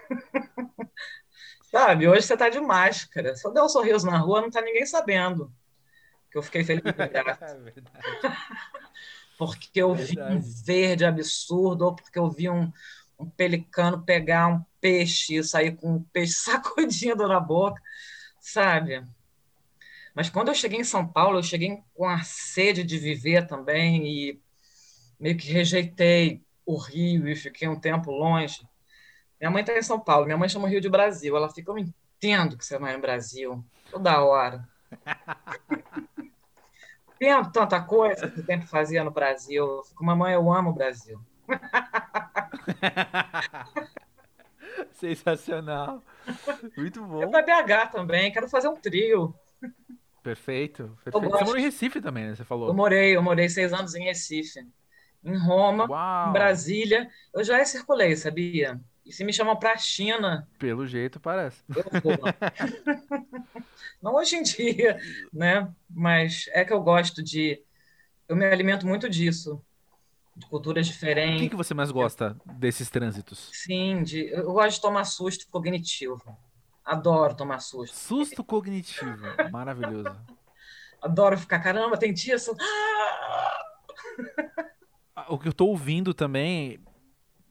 Sabe? 1.70 2.08
Hoje 2.08 2.24
você 2.24 2.36
tá 2.36 2.50
de 2.50 2.60
máscara. 2.60 3.36
Se 3.36 3.48
eu 3.48 3.54
der 3.54 3.62
um 3.62 3.70
sorriso 3.70 4.08
na 4.08 4.18
rua, 4.18 4.42
não 4.42 4.50
tá 4.50 4.60
ninguém 4.60 4.86
sabendo. 4.88 5.54
que 6.32 6.38
eu 6.38 6.42
fiquei 6.42 6.64
feliz. 6.64 6.84
é 6.92 6.92
porque 9.38 9.82
eu 9.82 9.94
vi 9.94 10.20
um 10.20 10.40
verde 10.40 11.06
absurdo, 11.06 11.86
ou 11.86 11.96
porque 11.96 12.18
eu 12.18 12.30
vi 12.30 12.50
um, 12.50 12.72
um 13.18 13.30
pelicano 13.30 14.04
pegar 14.04 14.48
um 14.48 14.66
peixe 14.82 15.36
e 15.36 15.44
sair 15.44 15.76
com 15.76 15.96
um 15.96 16.04
peixe 16.04 16.34
sacudindo 16.34 17.28
na 17.28 17.40
boca, 17.40 17.82
sabe? 18.40 19.06
Mas 20.14 20.30
quando 20.30 20.50
eu 20.50 20.56
cheguei 20.56 20.80
em 20.80 20.84
São 20.84 21.08
Paulo, 21.08 21.38
eu 21.38 21.44
cheguei 21.44 21.82
com 21.94 22.06
a 22.06 22.22
sede 22.24 22.84
de 22.84 22.98
viver 22.98 23.48
também 23.48 24.06
e 24.06 24.42
meio 25.20 25.38
que 25.38 25.52
rejeitei 25.52 26.44
o 26.66 26.78
Rio 26.78 27.28
e 27.28 27.36
fiquei 27.36 27.68
um 27.68 27.80
tempo 27.80 28.12
longe. 28.12 28.68
Minha 29.40 29.52
mãe 29.52 29.62
está 29.62 29.78
em 29.78 29.82
São 29.82 30.00
Paulo, 30.00 30.26
minha 30.26 30.38
mãe 30.38 30.48
chama 30.48 30.66
o 30.66 30.70
Rio 30.70 30.82
de 30.82 30.90
Brasil. 30.90 31.36
Ela 31.36 31.50
fica, 31.50 31.72
eu 31.72 31.76
não 31.76 31.82
entendo 31.82 32.58
que 32.58 32.66
você 32.66 32.78
vai 32.78 32.94
no 32.94 33.02
Brasil, 33.02 33.64
toda 33.90 34.24
hora. 34.24 34.68
Entendo 37.16 37.52
tanta 37.52 37.82
coisa 37.82 38.30
que 38.30 38.42
tem 38.42 38.60
que 38.60 38.66
fazer 38.66 39.04
no 39.04 39.12
Brasil. 39.12 39.64
Eu 39.64 39.84
fico, 39.84 40.04
mamãe, 40.04 40.34
eu 40.34 40.52
amo 40.52 40.72
o 40.72 40.74
Brasil. 40.74 41.22
Sensacional. 44.94 46.02
Muito 46.76 47.04
bom. 47.04 47.22
Eu 47.22 47.30
para 47.30 47.44
BH 47.44 47.92
também, 47.92 48.32
quero 48.32 48.50
fazer 48.50 48.70
um 48.70 48.76
trio. 48.76 49.36
Perfeito. 50.24 50.98
perfeito. 51.04 51.30
Você 51.30 51.44
morou 51.44 51.58
em 51.58 51.64
Recife 51.64 52.02
também, 52.02 52.26
né? 52.26 52.34
Você 52.36 52.44
falou. 52.44 52.70
Eu 52.70 52.74
morei, 52.74 53.16
eu 53.16 53.22
morei 53.22 53.48
seis 53.50 53.72
anos 53.74 53.94
em 53.96 54.04
Recife. 54.04 54.66
Em 55.24 55.38
Roma, 55.38 55.86
em 56.28 56.34
Brasília. 56.34 57.10
Eu 57.34 57.44
já 57.44 57.64
circulei, 57.64 58.16
sabia? 58.16 58.80
E 59.06 59.12
se 59.12 59.24
me 59.24 59.34
chamam 59.34 59.56
para 59.56 59.74
a 59.74 59.78
China. 59.78 60.48
Pelo 60.58 60.88
jeito, 60.88 61.20
parece. 61.20 61.62
Eu 61.70 61.84
vou. 62.02 62.18
Não 64.02 64.16
hoje 64.16 64.38
em 64.38 64.44
dia, 64.44 65.00
né? 65.34 65.72
Mas 65.90 66.50
é 66.54 66.64
que 66.64 66.74
eu 66.74 66.82
gosto 66.82 67.24
de. 67.24 67.62
Eu 68.28 68.36
me 68.36 68.46
alimento 68.46 68.88
muito 68.88 69.10
disso. 69.10 69.62
De 70.36 70.46
culturas 70.48 70.88
diferentes. 70.88 71.42
O 71.42 71.44
que, 71.44 71.50
que 71.50 71.56
você 71.56 71.74
mais 71.74 71.92
gosta 71.92 72.38
desses 72.46 72.90
trânsitos? 72.90 73.50
Sim, 73.52 74.02
de... 74.02 74.32
eu 74.32 74.54
gosto 74.54 74.78
de 74.78 74.82
tomar 74.82 75.04
susto 75.04 75.46
cognitivo. 75.50 76.22
Adoro 76.86 77.36
tomar 77.36 77.60
susto. 77.60 77.96
Susto 77.96 78.44
cognitivo. 78.44 79.26
Maravilhoso. 79.52 80.16
Adoro 81.02 81.38
ficar, 81.38 81.60
caramba, 81.60 81.98
tem 81.98 82.14
disso. 82.14 82.56
O 85.28 85.38
que 85.38 85.48
eu 85.48 85.54
tô 85.54 85.68
ouvindo 85.68 86.14
também 86.14 86.80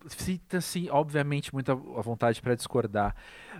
sinta-se, 0.08 0.88
obviamente, 0.90 1.52
muita 1.52 1.74
vontade 1.74 2.40
para 2.40 2.54
discordar, 2.54 3.14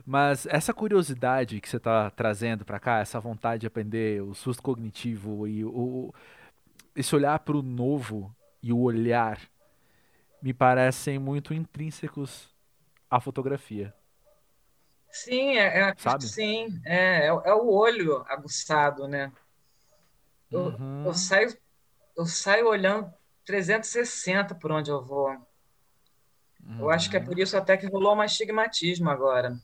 mas 0.07 0.47
essa 0.47 0.73
curiosidade 0.73 1.61
que 1.61 1.69
você 1.69 1.77
está 1.77 2.11
trazendo 2.11 2.65
para 2.65 2.81
cá, 2.81 2.99
essa 3.01 3.21
vontade 3.21 3.61
de 3.61 3.67
aprender, 3.67 4.23
o 4.23 4.35
susto 4.35 4.63
cognitivo 4.63 5.47
e 5.47 5.65
o, 5.65 6.15
esse 6.97 7.15
olhar 7.15 7.39
para 7.41 7.57
o 7.57 7.63
novo 7.63 8.35
e 8.63 8.73
o 8.73 8.81
olhar, 8.81 9.39
me 10.43 10.55
parecem 10.55 11.19
muito 11.19 11.53
intrínsecos 11.53 12.49
à 13.11 13.21
fotografia. 13.21 13.95
Sim, 15.11 15.57
é, 15.57 15.81
é 15.81 15.95
Sabe? 15.99 16.25
sim, 16.25 16.81
é, 16.85 17.27
é, 17.27 17.27
é, 17.27 17.55
o 17.55 17.69
olho 17.69 18.25
aguçado, 18.29 19.09
né? 19.09 19.31
Eu, 20.51 20.61
uhum. 20.61 21.05
eu, 21.05 21.15
saio, 21.15 21.57
eu 22.17 22.25
saio 22.25 22.69
olhando 22.69 23.13
360 23.45 24.55
por 24.55 24.73
onde 24.73 24.91
eu 24.91 25.03
vou. 25.03 25.31
Uhum. 26.65 26.81
Eu 26.81 26.91
acho 26.91 27.11
que 27.11 27.17
é 27.17 27.21
por 27.21 27.39
isso 27.39 27.57
até 27.57 27.77
que 27.77 27.87
rolou 27.87 28.15
um 28.15 28.23
estigmatismo 28.23 29.11
agora. 29.11 29.59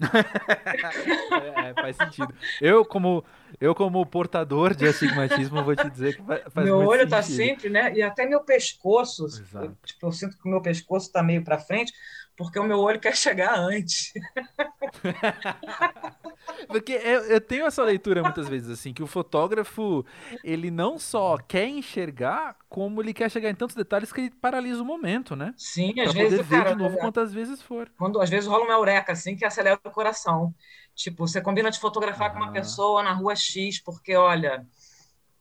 é, 1.66 1.74
faz 1.74 1.96
sentido. 1.96 2.34
Eu 2.60 2.84
como 2.84 3.24
eu 3.60 3.74
como 3.74 4.04
portador 4.06 4.74
de 4.74 4.86
astigmatismo 4.86 5.62
vou 5.62 5.76
te 5.76 5.90
dizer 5.90 6.16
que 6.16 6.22
faz 6.50 6.66
meu 6.66 6.78
olho 6.78 7.02
está 7.02 7.22
sempre, 7.22 7.68
né? 7.68 7.92
E 7.94 8.02
até 8.02 8.26
meu 8.26 8.40
pescoço, 8.40 9.26
eu, 9.54 9.76
tipo, 9.84 10.06
eu 10.06 10.12
sinto 10.12 10.38
que 10.38 10.48
o 10.48 10.50
meu 10.50 10.62
pescoço 10.62 11.06
está 11.06 11.22
meio 11.22 11.44
para 11.44 11.58
frente, 11.58 11.92
porque 12.40 12.58
o 12.58 12.64
meu 12.64 12.78
olho 12.78 12.98
quer 12.98 13.14
chegar 13.14 13.54
antes. 13.54 14.14
porque 16.66 16.92
eu, 16.92 17.20
eu, 17.24 17.38
tenho 17.38 17.66
essa 17.66 17.84
leitura 17.84 18.22
muitas 18.22 18.48
vezes, 18.48 18.70
assim, 18.70 18.94
que 18.94 19.02
o 19.02 19.06
fotógrafo, 19.06 20.06
ele 20.42 20.70
não 20.70 20.98
só 20.98 21.36
quer 21.36 21.68
enxergar, 21.68 22.56
como 22.66 23.02
ele 23.02 23.12
quer 23.12 23.30
chegar 23.30 23.50
em 23.50 23.54
tantos 23.54 23.76
detalhes 23.76 24.10
que 24.10 24.22
ele 24.22 24.30
paralisa 24.30 24.80
o 24.80 24.86
momento, 24.86 25.36
né? 25.36 25.52
Sim, 25.54 25.92
pra 25.92 26.04
às 26.04 26.14
vezes, 26.14 26.46
ver 26.46 26.64
cara, 26.64 26.72
de 26.72 26.82
novo 26.82 26.96
é, 26.96 26.98
quantas 26.98 27.30
vezes 27.30 27.60
for. 27.60 27.92
Quando 27.98 28.18
às 28.18 28.30
vezes 28.30 28.48
rola 28.48 28.64
uma 28.64 28.72
eureka, 28.72 29.12
assim, 29.12 29.36
que 29.36 29.44
acelera 29.44 29.78
o 29.84 29.90
coração. 29.90 30.54
Tipo, 30.94 31.28
você 31.28 31.42
combina 31.42 31.70
de 31.70 31.78
fotografar 31.78 32.28
ah. 32.28 32.30
com 32.30 32.38
uma 32.38 32.52
pessoa 32.52 33.02
na 33.02 33.12
rua 33.12 33.36
X, 33.36 33.82
porque, 33.82 34.16
olha, 34.16 34.66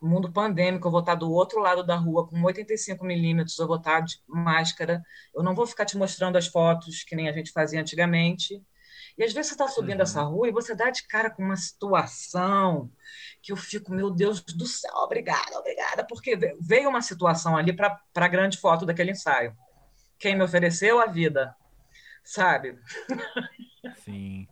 mundo 0.02 0.32
pandêmico, 0.32 0.88
eu 0.88 0.92
vou 0.92 1.02
estar 1.02 1.16
do 1.16 1.32
outro 1.32 1.60
lado 1.60 1.84
da 1.84 1.96
rua 1.96 2.28
com 2.28 2.42
85 2.42 3.04
milímetros, 3.06 3.58
eu 3.58 3.68
vou 3.68 3.78
estar 3.78 4.00
de 4.02 4.20
máscara, 4.28 5.04
eu 5.36 5.44
não 5.44 5.54
vou 5.54 5.68
ficar 5.68 5.86
te 5.86 5.98
mostrando 5.98 6.38
as 6.38 6.48
fotos 6.48 7.04
que 7.04 7.16
nem 7.16 7.28
a 7.28 7.34
gente 7.34 7.52
fazia 7.52 7.82
antigamente. 7.82 8.64
E 9.18 9.24
às 9.24 9.34
vezes 9.34 9.50
você 9.50 9.56
está 9.56 9.68
subindo 9.68 9.98
uhum. 9.98 10.04
essa 10.04 10.22
rua 10.22 10.48
e 10.48 10.52
você 10.52 10.74
dá 10.74 10.90
de 10.90 11.06
cara 11.06 11.30
com 11.30 11.44
uma 11.44 11.58
situação 11.58 12.90
que 13.42 13.52
eu 13.52 13.58
fico, 13.58 13.92
meu 13.92 14.10
Deus 14.10 14.42
do 14.42 14.66
céu, 14.66 14.94
obrigada, 14.96 15.58
obrigada, 15.60 16.06
porque 16.06 16.38
veio 16.60 16.90
uma 16.90 17.02
situação 17.02 17.58
ali 17.58 17.74
para 17.74 18.00
a 18.16 18.28
grande 18.28 18.58
foto 18.58 18.86
daquele 18.86 19.12
ensaio. 19.12 19.54
Quem 20.18 20.36
me 20.36 20.44
ofereceu 20.44 21.00
a 21.00 21.06
vida, 21.06 21.56
sabe? 22.24 22.78
Sim. 24.04 24.48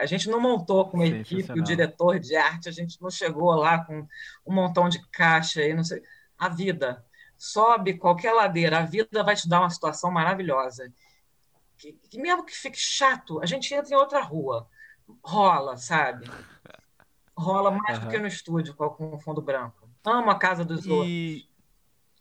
A 0.00 0.06
gente 0.06 0.30
não 0.30 0.40
montou 0.40 0.88
com 0.88 0.96
uma 0.96 1.06
equipe, 1.06 1.52
o 1.52 1.62
diretor 1.62 2.18
de 2.18 2.34
arte, 2.34 2.70
a 2.70 2.72
gente 2.72 3.00
não 3.02 3.10
chegou 3.10 3.52
lá 3.54 3.84
com 3.84 4.06
um 4.46 4.54
montão 4.54 4.88
de 4.88 4.98
caixa 5.10 5.62
e 5.62 5.74
não 5.74 5.84
sei. 5.84 6.02
A 6.38 6.48
vida 6.48 7.04
sobe 7.36 7.98
qualquer 7.98 8.32
ladeira, 8.32 8.78
a 8.78 8.82
vida 8.82 9.22
vai 9.22 9.36
te 9.36 9.46
dar 9.46 9.60
uma 9.60 9.70
situação 9.70 10.10
maravilhosa. 10.10 10.90
Que, 11.76 11.92
que 11.92 12.18
mesmo 12.18 12.44
que 12.44 12.52
fique 12.52 12.78
chato, 12.78 13.40
a 13.42 13.46
gente 13.46 13.72
entra 13.74 13.92
em 13.92 13.96
outra 13.96 14.22
rua. 14.22 14.66
Rola, 15.22 15.76
sabe? 15.76 16.30
Rola 17.36 17.70
mais 17.70 17.98
uhum. 17.98 18.04
do 18.04 18.10
que 18.10 18.18
no 18.18 18.26
estúdio 18.26 18.74
com 18.74 19.14
o 19.14 19.18
fundo 19.18 19.42
branco. 19.42 19.88
Amo 20.04 20.30
a 20.30 20.38
casa 20.38 20.64
dos 20.64 20.86
e... 20.86 20.90
outros. 20.90 21.50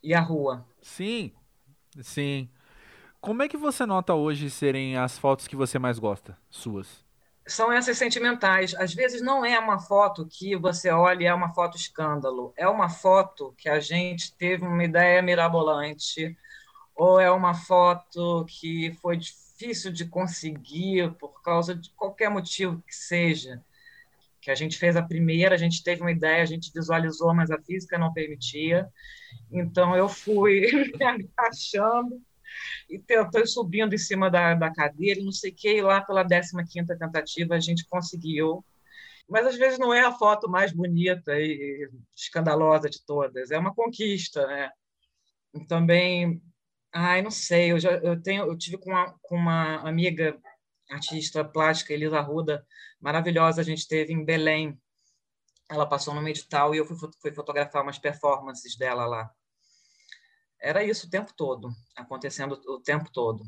E 0.04 0.14
a 0.14 0.20
rua. 0.20 0.66
Sim, 0.82 1.34
sim. 2.02 2.50
Como 3.22 3.44
é 3.44 3.50
que 3.50 3.58
você 3.58 3.86
nota 3.86 4.14
hoje 4.14 4.50
serem 4.50 4.98
as 4.98 5.18
fotos 5.18 5.48
que 5.48 5.56
você 5.56 5.78
mais 5.78 6.00
gosta, 6.00 6.38
suas? 6.50 7.06
São 7.50 7.72
essas 7.72 7.98
sentimentais. 7.98 8.76
Às 8.76 8.94
vezes 8.94 9.22
não 9.22 9.46
é 9.46 9.58
uma 9.60 9.80
foto 9.80 10.26
que 10.26 10.56
você 10.56 10.90
olha 10.90 11.24
e 11.24 11.26
é 11.26 11.34
uma 11.34 11.54
foto 11.54 11.78
escândalo. 11.78 12.54
É 12.56 12.68
uma 12.68 12.90
foto 12.90 13.54
que 13.58 13.68
a 13.68 13.80
gente 13.80 14.34
teve 14.36 14.66
uma 14.66 14.84
ideia 14.84 15.22
mirabolante, 15.22 16.38
ou 16.96 17.20
é 17.20 17.32
uma 17.32 17.54
foto 17.54 18.46
que 18.46 18.92
foi 19.02 19.18
difícil 19.18 19.92
de 19.92 20.06
conseguir 20.06 21.12
por 21.14 21.42
causa 21.42 21.76
de 21.76 21.90
qualquer 21.92 22.30
motivo 22.30 22.82
que 22.86 22.96
seja. 22.96 23.62
Que 24.42 24.52
a 24.52 24.56
gente 24.56 24.78
fez 24.78 24.96
a 24.96 25.02
primeira, 25.02 25.56
a 25.56 25.58
gente 25.58 25.84
teve 25.84 26.02
uma 26.02 26.12
ideia, 26.12 26.44
a 26.44 26.46
gente 26.46 26.72
visualizou, 26.74 27.34
mas 27.34 27.52
a 27.52 27.60
física 27.62 27.98
não 27.98 28.14
permitia. 28.14 28.88
Então 29.52 29.96
eu 29.96 30.08
fui 30.08 30.62
me 30.98 31.04
agachando 31.06 32.22
e 32.90 33.00
tentou 33.00 33.46
subindo 33.46 33.94
em 33.94 33.98
cima 33.98 34.30
da, 34.30 34.54
da 34.54 34.74
cadeira, 34.74 35.24
não 35.24 35.32
sei 35.32 35.52
o 35.52 35.56
que, 35.56 35.78
e 35.78 35.82
lá 35.82 36.02
pela 36.02 36.26
15 36.26 36.64
tentativa 36.98 37.56
a 37.56 37.60
gente 37.60 37.86
conseguiu. 37.88 38.64
Mas 39.28 39.46
às 39.46 39.56
vezes 39.56 39.78
não 39.78 39.94
é 39.94 40.02
a 40.02 40.12
foto 40.12 40.50
mais 40.50 40.72
bonita 40.72 41.40
e 41.40 41.90
escandalosa 42.16 42.90
de 42.90 43.04
todas, 43.06 43.52
é 43.52 43.58
uma 43.58 43.74
conquista, 43.74 44.46
né? 44.48 44.72
Também, 45.68 46.42
ai, 46.94 47.22
não 47.22 47.32
sei, 47.32 47.72
eu 47.72 47.80
já 47.80 47.92
eu 47.92 48.22
tenho, 48.22 48.46
eu 48.46 48.58
tive 48.58 48.78
com 48.78 48.90
uma, 48.92 49.16
com 49.22 49.36
uma 49.36 49.78
amiga 49.88 50.40
artista 50.90 51.44
plástica, 51.46 51.94
Elisa 51.94 52.20
Ruda, 52.22 52.66
maravilhosa, 53.00 53.62
a 53.62 53.64
gente 53.64 53.88
teve 53.88 54.14
em 54.14 54.26
Belém. 54.26 54.80
Ela 55.70 55.86
passou 55.88 56.14
no 56.16 56.28
edital 56.28 56.74
e 56.74 56.80
eu 56.80 56.86
fui, 56.86 56.98
fui 57.22 57.32
fotografar 57.32 57.84
umas 57.84 58.00
performances 58.00 58.76
dela 58.76 59.06
lá. 59.06 59.32
Era 60.62 60.84
isso 60.84 61.08
o 61.08 61.10
tempo 61.10 61.34
todo, 61.34 61.70
acontecendo 61.96 62.60
o 62.68 62.80
tempo 62.80 63.10
todo. 63.12 63.44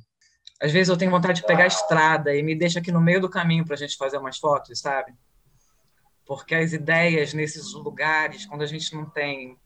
Às 0.62 0.72
vezes 0.72 0.90
eu 0.90 0.98
tenho 0.98 1.12
vontade 1.12 1.42
de 1.42 1.48
pegar 1.48 1.64
a 1.64 1.68
estrada 1.68 2.36
e 2.36 2.44
me 2.44 2.56
deixa 2.56 2.80
aqui 2.80 2.92
no 2.92 3.02
meio 3.02 3.20
do 3.20 3.30
caminho 3.30 3.66
para 3.66 3.74
a 3.76 3.78
gente 3.78 3.98
fazer 3.98 4.18
umas 4.18 4.38
fotos, 4.38 4.80
sabe? 4.80 5.14
Porque 6.26 6.56
as 6.56 6.72
ideias 6.72 7.34
nesses 7.34 7.74
lugares, 7.74 8.46
quando 8.46 8.62
a 8.62 8.68
gente 8.68 8.96
não 8.96 9.06
tem 9.06 9.58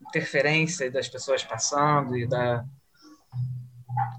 interferência 0.00 0.90
das 0.90 1.08
pessoas 1.08 1.42
passando 1.42 2.16
e 2.16 2.26
da 2.26 2.64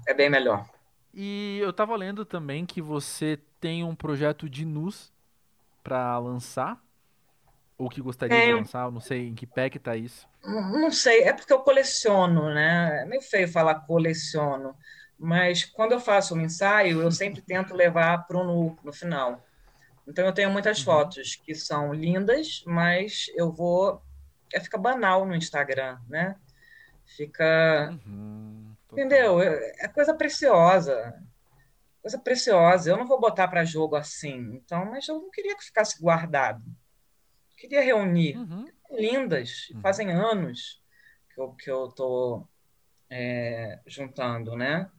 é 0.06 0.14
bem 0.14 0.30
melhor. 0.30 0.68
E 1.12 1.58
eu 1.60 1.70
estava 1.70 1.96
lendo 1.96 2.24
também 2.24 2.66
que 2.66 2.80
você 2.80 3.38
tem 3.60 3.82
um 3.82 3.94
projeto 3.94 4.48
de 4.48 4.64
nus 4.64 5.12
para 5.82 6.18
lançar 6.18 6.82
ou 7.78 7.88
que 7.88 8.00
gostaria 8.00 8.36
é, 8.36 8.46
de 8.46 8.54
lançar, 8.54 8.90
não 8.90 9.00
sei 9.00 9.28
em 9.28 9.34
que 9.34 9.46
pé 9.46 9.68
que 9.68 9.78
tá 9.78 9.96
isso. 9.96 10.26
Não 10.44 10.90
sei, 10.90 11.22
é 11.22 11.32
porque 11.32 11.52
eu 11.52 11.60
coleciono, 11.60 12.52
né? 12.52 13.02
É 13.02 13.04
meio 13.04 13.22
feio 13.22 13.48
falar 13.48 13.80
coleciono, 13.80 14.74
mas 15.18 15.64
quando 15.64 15.92
eu 15.92 16.00
faço 16.00 16.34
um 16.34 16.40
ensaio, 16.40 17.02
eu 17.02 17.10
sempre 17.10 17.42
tento 17.42 17.74
levar 17.74 18.26
para 18.26 18.38
o 18.38 18.44
nu 18.44 18.78
no 18.82 18.92
final. 18.92 19.44
Então 20.06 20.24
eu 20.24 20.32
tenho 20.32 20.50
muitas 20.50 20.78
uhum. 20.78 20.84
fotos 20.84 21.36
que 21.36 21.54
são 21.54 21.92
lindas, 21.92 22.62
mas 22.66 23.26
eu 23.34 23.52
vou 23.52 24.00
é, 24.52 24.60
fica 24.60 24.78
banal 24.78 25.24
no 25.26 25.34
Instagram, 25.34 25.98
né? 26.08 26.36
Fica. 27.04 27.98
Uhum, 28.06 28.74
entendeu? 28.92 29.40
É, 29.40 29.72
é 29.80 29.88
coisa 29.88 30.14
preciosa. 30.14 31.14
Coisa 32.02 32.18
preciosa. 32.18 32.90
Eu 32.90 32.96
não 32.96 33.06
vou 33.06 33.20
botar 33.20 33.48
para 33.48 33.64
jogo 33.64 33.96
assim. 33.96 34.54
Então, 34.54 34.84
mas 34.86 35.06
eu 35.08 35.16
não 35.20 35.30
queria 35.30 35.56
que 35.56 35.64
ficasse 35.64 36.00
guardado. 36.00 36.62
Queria 37.56 37.82
reunir. 37.82 38.36
Uhum. 38.36 38.68
Lindas. 38.90 39.70
Uhum. 39.70 39.80
Fazem 39.80 40.12
anos 40.12 40.82
que 41.34 41.40
eu, 41.40 41.52
que 41.52 41.70
eu 41.70 41.88
tô 41.88 42.46
é, 43.10 43.80
juntando, 43.86 44.56
né? 44.56 44.90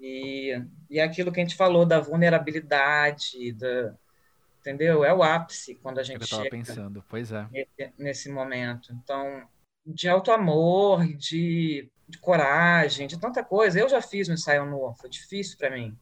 E, 0.00 0.60
e 0.90 0.98
aquilo 0.98 1.30
que 1.30 1.40
a 1.40 1.44
gente 1.44 1.54
falou 1.54 1.86
da 1.86 2.00
vulnerabilidade, 2.00 3.52
da, 3.52 3.94
entendeu? 4.60 5.04
É 5.04 5.14
o 5.14 5.22
ápice 5.22 5.76
quando 5.76 5.98
a 5.98 6.02
gente 6.02 6.22
eu 6.22 6.26
chega 6.26 6.50
pensando, 6.50 7.04
pois 7.08 7.30
é. 7.30 7.46
Nesse, 7.50 7.92
nesse 7.98 8.30
momento. 8.30 8.92
Então, 8.92 9.46
de 9.86 10.08
auto-amor, 10.08 11.06
de, 11.16 11.90
de 12.08 12.18
coragem, 12.18 13.06
de 13.06 13.18
tanta 13.18 13.44
coisa. 13.44 13.78
Eu 13.78 13.88
já 13.88 14.02
fiz 14.02 14.28
um 14.28 14.34
ensaio 14.34 14.64
nu, 14.66 14.94
foi 14.94 15.08
difícil 15.08 15.56
para 15.56 15.70
mim. 15.70 15.96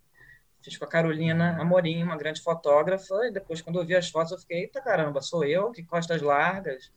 Fiz 0.63 0.77
com 0.77 0.85
a 0.85 0.89
Carolina 0.89 1.57
Amorim, 1.61 2.03
uma 2.03 2.17
grande 2.17 2.43
fotógrafa, 2.43 3.15
e 3.27 3.33
depois, 3.33 3.63
quando 3.63 3.81
eu 3.81 3.87
vi 3.87 3.97
as 3.97 4.11
fotos, 4.11 4.33
eu 4.33 4.39
fiquei, 4.39 4.61
eita 4.61 4.81
caramba, 4.81 5.23
sou 5.23 5.45
eu, 5.45 5.71
que 5.71 5.83
costas 5.83 6.21
largas, 6.21 6.93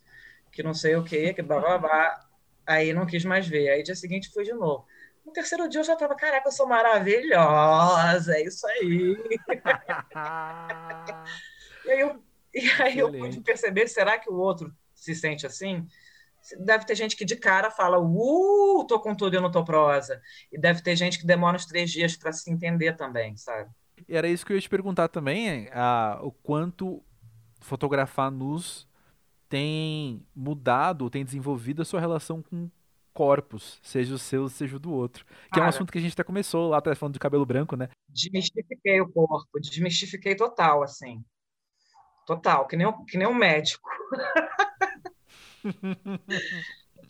que 0.51 0.61
não 0.61 0.73
sei 0.73 0.95
o 0.95 1.03
quê, 1.03 1.33
que 1.33 1.41
blá 1.41 1.59
blá 1.59 1.77
blá. 1.77 2.29
Aí 2.65 2.93
não 2.93 3.05
quis 3.05 3.25
mais 3.25 3.47
ver. 3.47 3.69
Aí 3.69 3.83
dia 3.83 3.95
seguinte 3.95 4.31
fui 4.33 4.43
de 4.43 4.53
novo. 4.53 4.85
No 5.25 5.31
terceiro 5.31 5.69
dia 5.69 5.79
eu 5.79 5.85
já 5.85 5.95
tava, 5.95 6.15
caraca, 6.15 6.47
eu 6.47 6.51
sou 6.51 6.67
maravilhosa, 6.67 8.35
é 8.35 8.43
isso 8.43 8.67
aí. 8.67 9.17
e 11.85 11.91
aí 11.91 11.99
eu, 12.01 12.23
e 12.53 12.69
aí 12.81 12.99
eu 12.99 13.11
pude 13.11 13.39
perceber, 13.41 13.87
será 13.87 14.19
que 14.19 14.29
o 14.29 14.35
outro 14.35 14.73
se 14.93 15.15
sente 15.15 15.45
assim? 15.45 15.87
Deve 16.59 16.85
ter 16.85 16.95
gente 16.95 17.15
que 17.15 17.25
de 17.25 17.35
cara 17.35 17.71
fala, 17.71 17.99
uh, 17.99 18.85
tô 18.87 18.99
com 18.99 19.15
tudo 19.15 19.35
e 19.35 19.39
não 19.39 19.51
tô 19.51 19.63
prosa. 19.63 20.21
E 20.51 20.59
deve 20.59 20.81
ter 20.81 20.95
gente 20.95 21.19
que 21.19 21.25
demora 21.25 21.55
uns 21.55 21.65
três 21.65 21.91
dias 21.91 22.17
para 22.17 22.31
se 22.33 22.51
entender 22.51 22.97
também, 22.97 23.37
sabe? 23.37 23.69
E 24.07 24.15
era 24.15 24.27
isso 24.27 24.45
que 24.45 24.51
eu 24.51 24.55
ia 24.55 24.61
te 24.61 24.69
perguntar 24.69 25.07
também, 25.07 25.69
a, 25.71 26.19
o 26.21 26.31
quanto 26.31 27.01
fotografar 27.61 28.29
nus 28.29 28.87
tem 29.47 30.25
mudado, 30.35 31.09
tem 31.09 31.23
desenvolvido 31.23 31.81
a 31.81 31.85
sua 31.85 31.99
relação 31.99 32.41
com 32.41 32.69
corpos, 33.13 33.79
seja 33.83 34.15
o 34.15 34.17
seu, 34.17 34.49
seja 34.49 34.75
o 34.75 34.79
do 34.79 34.91
outro. 34.91 35.23
Que 35.25 35.51
Cara, 35.51 35.63
é 35.63 35.65
um 35.65 35.69
assunto 35.69 35.91
que 35.91 35.99
a 35.99 36.01
gente 36.01 36.13
até 36.13 36.23
começou 36.23 36.69
lá 36.69 36.79
atrás 36.79 36.97
falando 36.97 37.13
de 37.13 37.19
cabelo 37.19 37.45
branco, 37.45 37.75
né? 37.75 37.89
Desmistifiquei 38.09 38.99
o 38.99 39.07
corpo, 39.07 39.59
desmistifiquei 39.59 40.35
total, 40.35 40.81
assim. 40.81 41.23
Total, 42.25 42.65
que 42.67 42.75
nem, 42.75 42.91
que 43.05 43.17
nem 43.17 43.27
um 43.27 43.33
médico. 43.33 43.87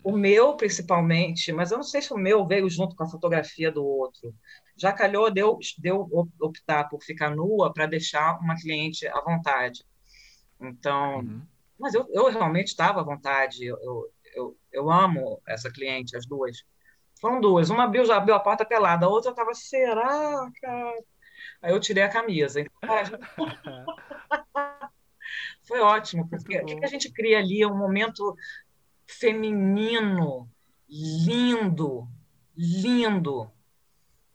o 0.02 0.12
meu, 0.12 0.54
principalmente, 0.56 1.50
mas 1.52 1.70
eu 1.70 1.78
não 1.78 1.84
sei 1.84 2.02
se 2.02 2.12
o 2.12 2.18
meu 2.18 2.46
veio 2.46 2.68
junto 2.68 2.94
com 2.94 3.04
a 3.04 3.08
fotografia 3.08 3.72
do 3.72 3.84
outro. 3.84 4.34
Já 4.76 4.92
calhou, 4.92 5.30
deu, 5.30 5.58
deu 5.78 6.08
optar 6.40 6.84
por 6.88 7.02
ficar 7.02 7.30
nua 7.30 7.72
para 7.72 7.86
deixar 7.86 8.38
uma 8.40 8.54
cliente 8.56 9.06
à 9.06 9.20
vontade. 9.20 9.84
Então, 10.60 11.20
uhum. 11.20 11.42
mas 11.78 11.94
eu, 11.94 12.06
eu 12.12 12.28
realmente 12.28 12.68
estava 12.68 13.00
à 13.00 13.04
vontade. 13.04 13.64
Eu, 13.64 13.78
eu, 14.34 14.56
eu 14.72 14.90
amo 14.90 15.40
essa 15.46 15.70
cliente, 15.70 16.16
as 16.16 16.26
duas. 16.26 16.64
Foram 17.18 17.40
duas. 17.40 17.70
Uma 17.70 17.84
abriu, 17.84 18.04
já 18.04 18.16
abriu 18.16 18.34
a 18.34 18.40
porta 18.40 18.64
pelada, 18.64 19.06
a 19.06 19.08
outra 19.08 19.30
estava, 19.30 19.54
será, 19.54 20.50
cara? 20.60 21.02
Aí 21.62 21.72
eu 21.72 21.80
tirei 21.80 22.02
a 22.02 22.10
camisa. 22.10 22.60
Então, 22.60 22.76
Foi 25.64 25.80
ótimo, 25.80 26.28
porque 26.28 26.58
o 26.58 26.66
que 26.66 26.84
a 26.84 26.88
gente 26.88 27.10
cria 27.10 27.38
ali 27.38 27.62
é 27.62 27.66
um 27.66 27.76
momento 27.76 28.36
feminino, 29.06 30.48
lindo, 30.88 32.06
lindo, 32.56 33.50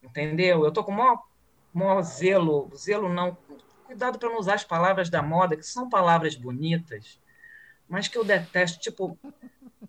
entendeu? 0.01 0.65
Eu 0.65 0.71
tô 0.71 0.84
com 0.84 0.91
o 0.91 0.95
maior, 0.95 1.23
maior 1.73 2.01
zelo, 2.01 2.71
zelo 2.75 3.07
não, 3.07 3.38
cuidado 3.86 4.17
para 4.17 4.30
não 4.30 4.39
usar 4.39 4.55
as 4.55 4.63
palavras 4.63 5.09
da 5.09 5.21
moda, 5.21 5.55
que 5.55 5.63
são 5.63 5.88
palavras 5.88 6.36
bonitas, 6.36 7.19
mas 7.88 8.07
que 8.07 8.17
eu 8.17 8.23
detesto, 8.23 8.80
tipo, 8.80 9.17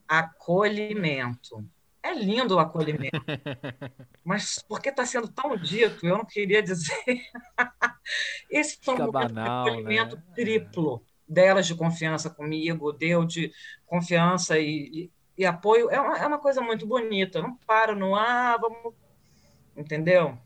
acolhimento. 0.06 1.64
É 2.02 2.14
lindo 2.14 2.56
o 2.56 2.58
acolhimento, 2.58 3.10
mas 4.24 4.62
porque 4.66 4.88
está 4.88 5.04
sendo 5.04 5.28
tão 5.28 5.54
dito, 5.56 6.06
eu 6.06 6.16
não 6.16 6.24
queria 6.24 6.62
dizer. 6.62 7.04
Esse 8.50 8.78
foi 8.82 8.94
um 8.94 9.10
banal, 9.10 9.66
acolhimento 9.66 10.16
né? 10.16 10.22
triplo 10.34 11.04
delas 11.30 11.66
de 11.66 11.74
confiança 11.74 12.28
comigo, 12.28 12.92
deu 12.92 13.24
de 13.24 13.52
confiança 13.86 14.58
e, 14.58 14.66
e, 14.66 15.12
e 15.38 15.46
apoio. 15.46 15.88
É 15.90 16.00
uma, 16.00 16.18
é 16.18 16.26
uma 16.26 16.38
coisa 16.38 16.60
muito 16.60 16.86
bonita. 16.86 17.40
não 17.40 17.56
paro 17.56 17.96
no 17.96 18.14
ah, 18.16 18.58
vamos. 18.60 18.94
Entendeu? 19.76 20.36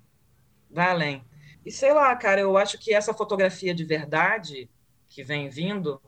Vai 0.71 0.91
além. 0.91 1.25
E 1.65 1.73
sei 1.73 1.93
lá, 1.93 2.15
cara, 2.15 2.41
eu 2.41 2.57
acho 2.59 2.79
que 2.79 2.93
essa 2.93 3.15
fotografia 3.15 3.75
de 3.75 3.85
verdade 3.85 4.71
que 5.09 5.23
vem 5.23 5.49
vindo 5.49 6.01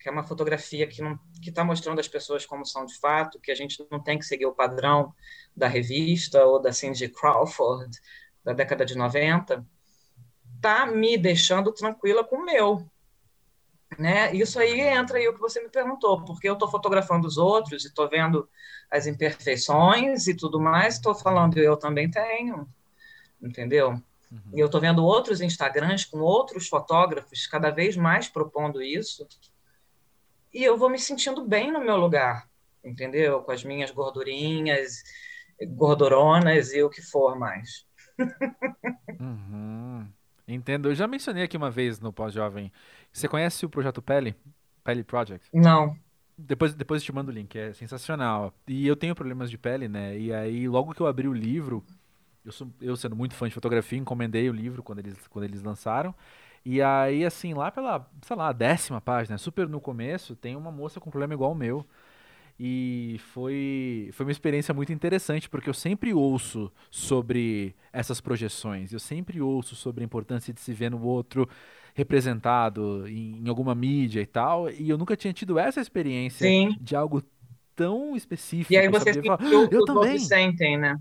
que 0.00 0.08
é 0.08 0.12
uma 0.12 0.24
fotografia 0.24 0.86
que 0.86 1.02
não 1.02 1.18
que 1.42 1.50
está 1.50 1.62
mostrando 1.62 2.00
as 2.00 2.08
pessoas 2.08 2.46
como 2.46 2.64
são 2.64 2.86
de 2.86 2.98
fato, 2.98 3.38
que 3.38 3.52
a 3.52 3.54
gente 3.54 3.86
não 3.90 4.00
tem 4.02 4.18
que 4.18 4.24
seguir 4.24 4.46
o 4.46 4.54
padrão 4.54 5.14
da 5.54 5.68
revista 5.68 6.44
ou 6.44 6.60
da 6.60 6.72
Cindy 6.72 7.08
Crawford 7.08 7.98
da 8.42 8.52
década 8.54 8.84
de 8.84 8.96
90, 8.96 9.64
tá 10.60 10.86
me 10.86 11.18
deixando 11.18 11.72
tranquila 11.72 12.24
com 12.24 12.36
o 12.36 12.44
meu. 12.44 12.90
Né? 13.98 14.34
Isso 14.34 14.58
aí 14.58 14.80
entra 14.80 15.18
aí 15.18 15.28
o 15.28 15.34
que 15.34 15.40
você 15.40 15.60
me 15.60 15.68
perguntou, 15.68 16.24
porque 16.24 16.48
eu 16.48 16.54
estou 16.54 16.70
fotografando 16.70 17.26
os 17.26 17.36
outros 17.36 17.84
e 17.84 17.88
estou 17.88 18.08
vendo 18.08 18.48
as 18.90 19.06
imperfeições 19.06 20.26
e 20.26 20.34
tudo 20.34 20.60
mais, 20.60 20.94
estou 20.94 21.14
falando 21.14 21.58
eu 21.58 21.76
também 21.76 22.10
tenho, 22.10 22.68
entendeu? 23.42 23.90
Uhum. 24.30 24.52
E 24.54 24.60
eu 24.60 24.66
estou 24.66 24.80
vendo 24.80 25.04
outros 25.04 25.40
Instagrams 25.40 26.04
com 26.04 26.18
outros 26.20 26.68
fotógrafos 26.68 27.46
cada 27.46 27.70
vez 27.70 27.96
mais 27.96 28.28
propondo 28.28 28.80
isso, 28.80 29.26
e 30.52 30.62
eu 30.64 30.76
vou 30.76 30.88
me 30.88 30.98
sentindo 30.98 31.44
bem 31.44 31.72
no 31.72 31.80
meu 31.80 31.96
lugar, 31.96 32.48
entendeu? 32.84 33.42
Com 33.42 33.52
as 33.52 33.64
minhas 33.64 33.90
gordurinhas, 33.90 35.02
gorduronas 35.68 36.72
e 36.72 36.82
o 36.82 36.90
que 36.90 37.02
for 37.02 37.38
mais. 37.38 37.84
Uhum. 39.20 40.08
Entendo. 40.48 40.88
Eu 40.88 40.94
já 40.94 41.06
mencionei 41.06 41.44
aqui 41.44 41.56
uma 41.56 41.70
vez 41.70 42.00
no 42.00 42.12
Pós-Jovem. 42.12 42.72
Você 43.12 43.28
conhece 43.28 43.64
o 43.66 43.70
projeto 43.70 44.00
Pele? 44.00 44.34
Pele 44.84 45.02
Project? 45.02 45.48
Não. 45.52 45.96
Depois, 46.36 46.74
depois 46.74 47.02
eu 47.02 47.06
te 47.06 47.12
mando 47.12 47.30
o 47.30 47.34
link, 47.34 47.54
é 47.56 47.72
sensacional. 47.72 48.54
E 48.66 48.86
eu 48.86 48.96
tenho 48.96 49.14
problemas 49.14 49.50
de 49.50 49.58
pele, 49.58 49.88
né? 49.88 50.18
E 50.18 50.32
aí, 50.32 50.66
logo 50.68 50.94
que 50.94 51.00
eu 51.00 51.06
abri 51.06 51.28
o 51.28 51.32
livro, 51.32 51.84
eu, 52.44 52.52
sou, 52.52 52.68
eu 52.80 52.96
sendo 52.96 53.14
muito 53.14 53.34
fã 53.34 53.46
de 53.46 53.54
fotografia, 53.54 53.98
encomendei 53.98 54.48
o 54.48 54.52
livro 54.52 54.82
quando 54.82 55.00
eles, 55.00 55.26
quando 55.28 55.44
eles 55.44 55.62
lançaram. 55.62 56.14
E 56.64 56.80
aí, 56.80 57.24
assim, 57.24 57.52
lá 57.52 57.70
pela, 57.70 58.08
sei 58.22 58.36
lá, 58.36 58.52
décima 58.52 59.00
página, 59.00 59.36
super 59.38 59.68
no 59.68 59.80
começo, 59.80 60.34
tem 60.34 60.56
uma 60.56 60.70
moça 60.70 61.00
com 61.00 61.10
problema 61.10 61.34
igual 61.34 61.52
o 61.52 61.54
meu. 61.54 61.84
E 62.62 63.18
foi, 63.32 64.10
foi 64.12 64.26
uma 64.26 64.32
experiência 64.32 64.74
muito 64.74 64.92
interessante, 64.92 65.48
porque 65.48 65.70
eu 65.70 65.74
sempre 65.74 66.12
ouço 66.12 66.70
sobre 66.90 67.74
essas 67.90 68.20
projeções, 68.20 68.92
eu 68.92 69.00
sempre 69.00 69.40
ouço 69.40 69.74
sobre 69.74 70.02
a 70.02 70.04
importância 70.04 70.52
de 70.52 70.60
se 70.60 70.72
ver 70.74 70.90
no 70.90 71.02
outro 71.02 71.48
representado 71.94 73.06
em, 73.08 73.42
em 73.44 73.48
alguma 73.48 73.74
mídia 73.74 74.20
e 74.20 74.26
tal, 74.26 74.70
e 74.70 74.88
eu 74.88 74.98
nunca 74.98 75.16
tinha 75.16 75.32
tido 75.32 75.58
essa 75.58 75.80
experiência 75.80 76.46
Sim. 76.46 76.76
de 76.80 76.94
algo 76.96 77.22
tão 77.74 78.16
específico. 78.16 78.72
E 78.72 78.76
aí 78.76 78.88
você 78.88 79.14
sentiu 79.14 79.32
eu 79.70 79.80
os 79.80 79.84
também. 79.84 80.10
outros 80.10 80.26
sentem, 80.26 80.78
né? 80.78 81.00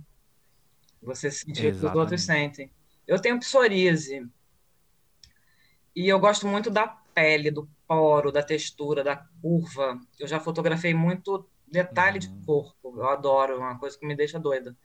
Você 1.01 1.31
sentiu 1.31 1.69
o 1.69 1.79
que 1.79 1.85
os 1.85 1.95
outros 1.95 2.21
sentem. 2.21 2.71
Eu 3.07 3.19
tenho 3.19 3.39
psoríase, 3.39 4.27
e 5.95 6.07
eu 6.07 6.19
gosto 6.19 6.47
muito 6.47 6.69
da 6.69 6.87
pele, 7.13 7.51
do 7.51 7.69
poro, 7.87 8.31
da 8.31 8.41
textura, 8.41 9.03
da 9.03 9.17
curva. 9.41 9.99
Eu 10.19 10.27
já 10.27 10.39
fotografei 10.39 10.93
muito 10.93 11.45
detalhe 11.67 12.19
de 12.19 12.27
uhum. 12.27 12.41
corpo. 12.45 12.93
Eu 12.95 13.09
adoro, 13.09 13.53
é 13.53 13.57
uma 13.57 13.77
coisa 13.77 13.97
que 13.97 14.05
me 14.05 14.15
deixa 14.15 14.39
doida. 14.39 14.75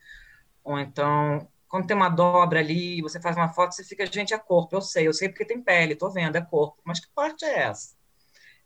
Ou 0.63 0.79
então, 0.79 1.47
quando 1.67 1.87
tem 1.87 1.95
uma 1.95 2.09
dobra 2.09 2.59
ali, 2.59 3.01
você 3.01 3.19
faz 3.19 3.35
uma 3.35 3.51
foto, 3.51 3.73
você 3.73 3.83
fica, 3.83 4.05
gente, 4.05 4.33
é 4.33 4.37
corpo. 4.37 4.75
Eu 4.75 4.81
sei, 4.81 5.07
eu 5.07 5.13
sei 5.13 5.29
porque 5.29 5.45
tem 5.45 5.61
pele, 5.61 5.95
tô 5.95 6.09
vendo, 6.09 6.35
é 6.35 6.41
corpo. 6.41 6.81
Mas 6.83 6.99
que 6.99 7.07
parte 7.13 7.43
é 7.45 7.63
essa? 7.63 7.95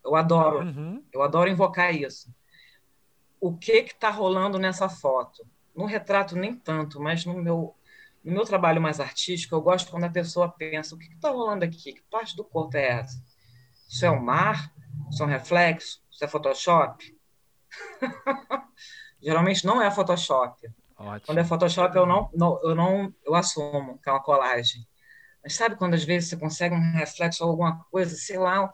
Eu 0.04 0.16
adoro, 0.16 0.60
uhum. 0.60 1.04
eu 1.12 1.22
adoro 1.22 1.50
invocar 1.50 1.94
isso. 1.94 2.32
O 3.40 3.56
que 3.56 3.82
que 3.82 3.94
tá 3.94 4.10
rolando 4.10 4.58
nessa 4.58 4.88
foto? 4.88 5.46
No 5.74 5.86
retrato 5.86 6.36
nem 6.36 6.54
tanto, 6.54 7.00
mas 7.00 7.24
no 7.24 7.34
meu 7.34 7.74
no 8.22 8.32
meu 8.32 8.44
trabalho 8.44 8.82
mais 8.82 9.00
artístico, 9.00 9.54
eu 9.54 9.62
gosto 9.62 9.90
quando 9.90 10.04
a 10.04 10.10
pessoa 10.10 10.48
pensa: 10.48 10.94
o 10.94 10.98
que 10.98 11.06
está 11.06 11.30
rolando 11.30 11.64
aqui? 11.64 11.94
Que 11.94 12.02
parte 12.10 12.36
do 12.36 12.44
corpo 12.44 12.76
é 12.76 13.00
essa? 13.00 13.22
Isso 13.88 14.04
é 14.04 14.10
o 14.10 14.22
mar? 14.22 14.72
Isso 15.10 15.22
é 15.22 15.26
um 15.26 15.28
reflexo? 15.28 16.02
Isso 16.10 16.24
é 16.24 16.28
Photoshop? 16.28 17.18
Geralmente 19.22 19.64
não 19.64 19.80
é 19.80 19.90
Photoshop. 19.90 20.68
Ótimo. 21.00 21.26
Quando 21.26 21.38
é 21.38 21.44
Photoshop, 21.44 21.96
eu 21.96 22.04
não, 22.04 22.28
não, 22.34 22.60
eu 22.62 22.74
não 22.74 23.14
eu 23.24 23.34
assumo 23.34 23.98
que 24.02 24.08
é 24.08 24.12
uma 24.12 24.22
colagem. 24.22 24.86
Mas 25.42 25.54
sabe 25.54 25.76
quando 25.76 25.94
às 25.94 26.04
vezes 26.04 26.28
você 26.28 26.36
consegue 26.36 26.74
um 26.74 26.92
reflexo 26.92 27.42
ou 27.42 27.50
alguma 27.50 27.82
coisa, 27.84 28.14
sei 28.14 28.38
lá, 28.38 28.70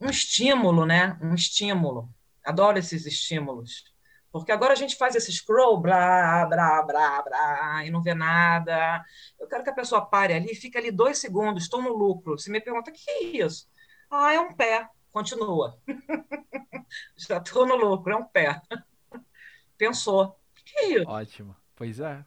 um 0.00 0.08
estímulo, 0.08 0.86
né? 0.86 1.18
Um 1.20 1.34
estímulo. 1.34 2.08
Adoro 2.42 2.78
esses 2.78 3.04
estímulos. 3.04 3.84
Porque 4.32 4.50
agora 4.50 4.72
a 4.72 4.76
gente 4.76 4.96
faz 4.96 5.14
esse 5.14 5.30
scroll, 5.30 5.78
blá, 5.78 6.46
blá, 6.46 6.82
blá, 6.82 7.22
blá, 7.22 7.84
e 7.84 7.90
não 7.90 8.02
vê 8.02 8.14
nada. 8.14 9.04
Eu 9.38 9.46
quero 9.46 9.62
que 9.62 9.68
a 9.68 9.74
pessoa 9.74 10.06
pare 10.06 10.32
ali, 10.32 10.54
fique 10.54 10.78
ali 10.78 10.90
dois 10.90 11.18
segundos, 11.18 11.64
estou 11.64 11.82
no 11.82 11.92
lucro. 11.92 12.38
Se 12.38 12.50
me 12.50 12.58
pergunta, 12.58 12.90
o 12.90 12.94
que 12.94 13.10
é 13.10 13.22
isso? 13.44 13.68
Ah, 14.10 14.32
é 14.32 14.40
um 14.40 14.54
pé. 14.54 14.88
Continua. 15.12 15.78
Já 17.18 17.36
estou 17.36 17.66
no 17.66 17.76
lucro, 17.76 18.14
é 18.14 18.16
um 18.16 18.24
pé. 18.24 18.62
Pensou. 19.76 20.41
O 20.72 20.78
que 20.78 20.84
isso? 20.98 21.08
Ótimo. 21.08 21.56
Pois 21.76 22.00
é. 22.00 22.24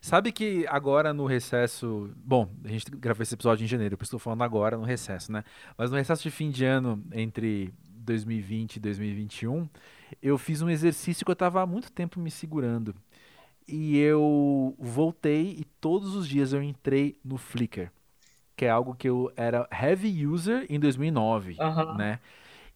Sabe 0.00 0.30
que 0.30 0.64
agora 0.68 1.12
no 1.12 1.26
recesso. 1.26 2.10
Bom, 2.16 2.48
a 2.64 2.68
gente 2.68 2.90
gravou 2.92 3.22
esse 3.22 3.34
episódio 3.34 3.64
em 3.64 3.66
janeiro, 3.66 3.96
por 3.96 4.04
isso 4.04 4.10
estou 4.10 4.20
falando 4.20 4.42
agora 4.42 4.76
no 4.76 4.84
recesso, 4.84 5.32
né? 5.32 5.42
Mas 5.76 5.90
no 5.90 5.96
recesso 5.96 6.22
de 6.22 6.30
fim 6.30 6.50
de 6.50 6.64
ano, 6.64 7.02
entre 7.12 7.74
2020 7.88 8.76
e 8.76 8.80
2021, 8.80 9.68
eu 10.22 10.38
fiz 10.38 10.62
um 10.62 10.70
exercício 10.70 11.24
que 11.24 11.30
eu 11.30 11.34
estava 11.34 11.60
há 11.60 11.66
muito 11.66 11.90
tempo 11.90 12.20
me 12.20 12.30
segurando. 12.30 12.94
E 13.66 13.98
eu 13.98 14.76
voltei 14.78 15.56
e 15.58 15.64
todos 15.80 16.14
os 16.14 16.28
dias 16.28 16.52
eu 16.52 16.62
entrei 16.62 17.18
no 17.24 17.36
Flickr, 17.36 17.90
que 18.56 18.64
é 18.64 18.70
algo 18.70 18.94
que 18.94 19.08
eu 19.08 19.32
era 19.36 19.68
heavy 19.72 20.24
user 20.24 20.64
em 20.70 20.78
2009, 20.78 21.56
uhum. 21.58 21.94
né? 21.96 22.20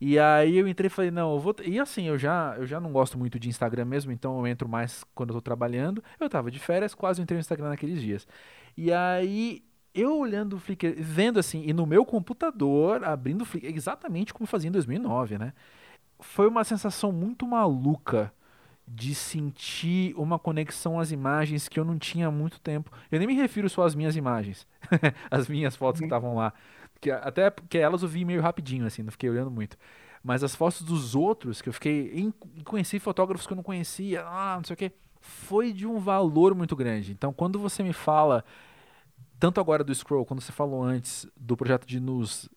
E 0.01 0.19
aí 0.19 0.57
eu 0.57 0.67
entrei 0.67 0.87
e 0.87 0.91
falei, 0.91 1.11
não, 1.11 1.35
eu 1.35 1.41
vou. 1.41 1.55
E 1.65 1.79
assim, 1.79 2.05
eu 2.09 2.17
já, 2.17 2.55
eu 2.59 2.67
já 2.67 2.81
não 2.81 2.93
gosto 2.93 3.19
muito 3.19 3.39
de 3.39 3.49
Instagram 3.49 3.85
mesmo, 3.85 4.11
então 4.13 4.39
eu 4.39 4.47
entro 4.47 4.69
mais 4.69 5.05
quando 5.15 5.31
eu 5.31 5.35
tô 5.35 5.43
trabalhando. 5.43 6.03
Eu 6.19 6.29
tava 6.29 6.51
de 6.51 6.59
férias, 6.59 6.95
quase 6.95 7.21
entrei 7.21 7.37
no 7.37 7.41
Instagram 7.41 7.69
naqueles 7.69 8.01
dias. 8.01 8.27
E 8.77 8.93
aí 8.93 9.63
eu 9.95 10.17
olhando 10.19 10.57
o 10.57 10.59
Flickr, 10.59 10.95
vendo 10.99 11.39
assim, 11.39 11.65
e 11.67 11.73
no 11.73 11.85
meu 11.85 12.05
computador, 12.05 13.05
abrindo 13.05 13.43
o 13.43 13.45
Flickr, 13.45 13.75
exatamente 13.75 14.33
como 14.33 14.47
fazia 14.47 14.69
em 14.69 14.73
2009, 14.73 15.37
né? 15.37 15.53
foi 16.21 16.47
uma 16.47 16.65
sensação 16.65 17.11
muito 17.11 17.47
maluca 17.47 18.33
de 18.87 19.15
sentir 19.15 20.15
uma 20.17 20.39
conexão 20.39 20.99
às 20.99 21.13
imagens 21.13 21.69
que 21.69 21.79
eu 21.79 21.85
não 21.85 21.99
tinha 21.99 22.27
há 22.27 22.31
muito 22.31 22.61
tempo. 22.61 22.91
Eu 23.11 23.19
nem 23.19 23.29
me 23.29 23.35
refiro 23.35 23.69
só 23.69 23.85
às 23.85 23.95
minhas 23.95 24.17
imagens, 24.17 24.67
as 25.31 25.49
minhas 25.49 25.77
fotos 25.77 26.01
que 26.01 26.05
uhum. 26.05 26.09
estavam 26.09 26.35
lá. 26.35 26.53
Que, 27.01 27.11
até 27.11 27.51
porque 27.51 27.79
elas 27.79 28.03
eu 28.03 28.09
vi 28.09 28.25
meio 28.25 28.43
rapidinho, 28.43 28.87
assim, 28.87 29.03
não 29.03 29.11
fiquei 29.11 29.31
olhando 29.31 29.51
muito. 29.51 29.77
Mas 30.23 30.45
as 30.45 30.55
fotos 30.55 30.83
dos 30.83 31.15
outros, 31.15 31.63
que 31.63 31.69
eu 31.69 31.73
fiquei. 31.73 32.13
Em, 32.15 32.31
conheci 32.65 32.99
fotógrafos 32.99 33.47
que 33.47 33.53
eu 33.53 33.57
não 33.57 33.63
conhecia, 33.63 34.23
ah, 34.27 34.57
não 34.57 34.65
sei 34.65 34.75
o 34.75 34.77
que. 34.77 34.93
Foi 35.21 35.73
de 35.73 35.87
um 35.87 35.99
valor 35.99 36.55
muito 36.55 36.77
grande. 36.77 37.13
Então, 37.13 37.33
quando 37.33 37.59
você 37.59 37.83
me 37.83 37.93
fala, 37.93 38.45
tanto 39.39 39.61
agora 39.61 39.83
do 39.83 39.95
Scroll, 39.95 40.27
quando 40.27 40.41
você 40.41 40.53
falou 40.53 40.83
antes 40.83 41.27
do 41.37 41.57
projeto 41.57 41.87
de 41.87 41.99
nos 42.01 42.49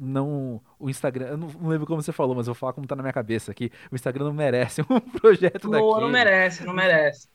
não 0.00 0.62
o 0.78 0.88
Instagram, 0.88 1.26
eu 1.26 1.36
não, 1.36 1.48
não, 1.48 1.68
lembro 1.68 1.86
como 1.86 2.02
você 2.02 2.12
falou, 2.12 2.34
mas 2.34 2.46
eu 2.48 2.54
vou 2.54 2.58
falar 2.58 2.72
como 2.72 2.86
tá 2.86 2.96
na 2.96 3.02
minha 3.02 3.12
cabeça 3.12 3.52
aqui. 3.52 3.70
O 3.92 3.94
Instagram 3.94 4.24
não 4.24 4.32
merece 4.32 4.80
um 4.88 4.98
projeto 4.98 5.68
Boa, 5.68 5.78
daquele. 5.78 6.00
Não 6.00 6.08
merece, 6.08 6.64
não 6.64 6.72
merece. 6.72 7.28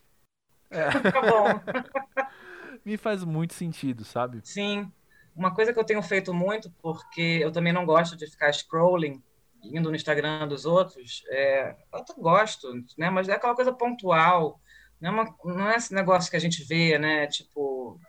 É. 0.72 0.90
tá 1.12 1.22
bom. 1.22 2.26
Me 2.84 2.98
faz 2.98 3.24
muito 3.24 3.54
sentido, 3.54 4.04
sabe? 4.04 4.42
Sim. 4.44 4.92
Uma 5.36 5.54
coisa 5.54 5.74
que 5.74 5.80
eu 5.80 5.84
tenho 5.84 6.02
feito 6.02 6.34
muito, 6.34 6.72
porque 6.82 7.40
eu 7.42 7.52
também 7.52 7.74
não 7.74 7.86
gosto 7.86 8.16
de 8.16 8.26
ficar 8.26 8.54
scrolling, 8.54 9.22
indo 9.62 9.90
no 9.90 9.96
Instagram 9.96 10.48
dos 10.48 10.66
outros, 10.66 11.24
é, 11.30 11.76
eu 11.94 12.24
gosto, 12.24 12.72
né? 12.98 13.10
Mas 13.10 13.28
é 13.28 13.34
aquela 13.34 13.56
coisa 13.56 13.74
pontual, 13.74 14.60
não 15.00 15.10
é, 15.10 15.12
uma, 15.12 15.36
não 15.44 15.70
é 15.70 15.76
esse 15.76 15.94
negócio 15.94 16.30
que 16.30 16.38
a 16.38 16.40
gente 16.40 16.64
vê, 16.64 16.98
né? 16.98 17.28
Tipo, 17.28 18.00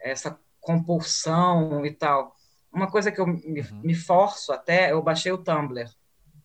essa 0.00 0.38
compulsão 0.60 1.84
e 1.84 1.92
tal. 1.92 2.34
Uma 2.72 2.90
coisa 2.90 3.12
que 3.12 3.20
eu 3.20 3.26
me, 3.26 3.60
uhum. 3.60 3.80
me 3.82 3.94
forço 3.94 4.52
até, 4.52 4.90
eu 4.90 5.02
baixei 5.02 5.30
o 5.30 5.38
Tumblr, 5.38 5.88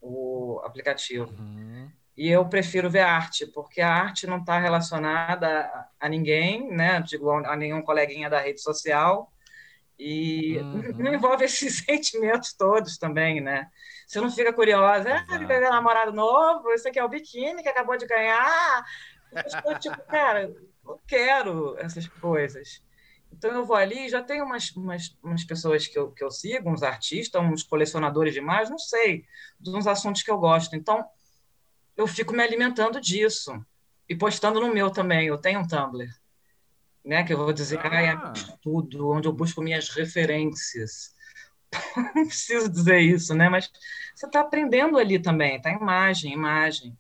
o 0.02 0.62
aplicativo. 0.64 1.34
Uhum. 1.40 1.90
E 2.16 2.28
eu 2.30 2.46
prefiro 2.46 2.90
ver 2.90 3.00
arte, 3.00 3.48
porque 3.48 3.80
a 3.80 3.92
arte 3.92 4.28
não 4.28 4.40
está 4.40 4.60
relacionada 4.60 5.48
a, 5.48 5.88
a, 6.02 6.10
ninguém, 6.10 6.70
né? 6.70 7.02
Digo, 7.02 7.32
a 7.32 7.56
nenhum 7.56 7.82
coleguinha 7.82 8.30
da 8.30 8.40
rede 8.40 8.62
social. 8.62 9.32
E 10.00 10.58
uhum. 10.58 10.94
não 10.98 11.14
envolve 11.14 11.44
esses 11.46 11.80
sentimentos 11.80 12.54
todos 12.54 12.98
também, 12.98 13.42
né? 13.42 13.70
Você 14.08 14.22
não 14.22 14.32
fica 14.32 14.54
curiosa, 14.54 15.14
ah, 15.14 15.36
ele 15.36 15.46
ganhou 15.46 15.70
namorado 15.70 16.14
novo, 16.14 16.72
esse 16.72 16.88
aqui 16.88 16.98
é 16.98 17.04
o 17.04 17.10
biquíni 17.10 17.62
que 17.62 17.70
acabou 17.70 17.98
de 17.98 18.08
ganhar. 18.08 18.84
Eu, 19.66 19.78
tipo, 19.78 20.02
cara, 20.08 20.52
não 20.84 21.00
quero 21.06 21.78
essas 21.78 22.08
coisas. 22.08 22.82
Então 23.32 23.52
eu 23.52 23.66
vou 23.66 23.76
ali 23.76 24.06
e 24.06 24.10
já 24.10 24.24
tem 24.24 24.42
umas, 24.42 24.72
umas, 24.72 25.16
umas 25.22 25.44
pessoas 25.44 25.86
que 25.86 26.00
eu, 26.00 26.12
que 26.12 26.24
eu 26.24 26.32
sigo, 26.32 26.70
uns 26.70 26.82
artistas, 26.82 27.42
uns 27.42 27.62
colecionadores 27.62 28.34
de 28.34 28.40
imagens, 28.40 28.70
não 28.70 28.80
sei, 28.80 29.26
de 29.60 29.70
uns 29.70 29.86
assuntos 29.86 30.24
que 30.24 30.32
eu 30.32 30.38
gosto. 30.38 30.76
Então 30.76 31.06
eu 31.96 32.08
fico 32.08 32.34
me 32.34 32.42
alimentando 32.42 33.00
disso 33.00 33.54
e 34.08 34.16
postando 34.16 34.60
no 34.60 34.74
meu 34.74 34.90
também. 34.90 35.28
Eu 35.28 35.38
tenho 35.38 35.60
um 35.60 35.68
Tumblr, 35.68 36.10
né? 37.04 37.24
Que 37.24 37.34
eu 37.34 37.38
vou 37.38 37.54
dizer, 37.54 37.80
ah. 37.84 38.02
é 38.02 38.18
tudo, 38.62 39.10
onde 39.10 39.28
eu 39.28 39.34
busco 39.34 39.62
minhas 39.62 39.90
referências. 39.90 41.14
não 42.16 42.26
preciso 42.26 42.70
dizer 42.70 43.00
isso, 43.00 43.34
né? 43.36 43.50
Mas 43.50 43.72
você 44.16 44.26
está 44.26 44.42
aprendendo 44.42 44.98
ali 44.98 45.20
também, 45.20 45.62
tá? 45.62 45.72
Imagem, 45.72 46.34
imagem. 46.34 46.98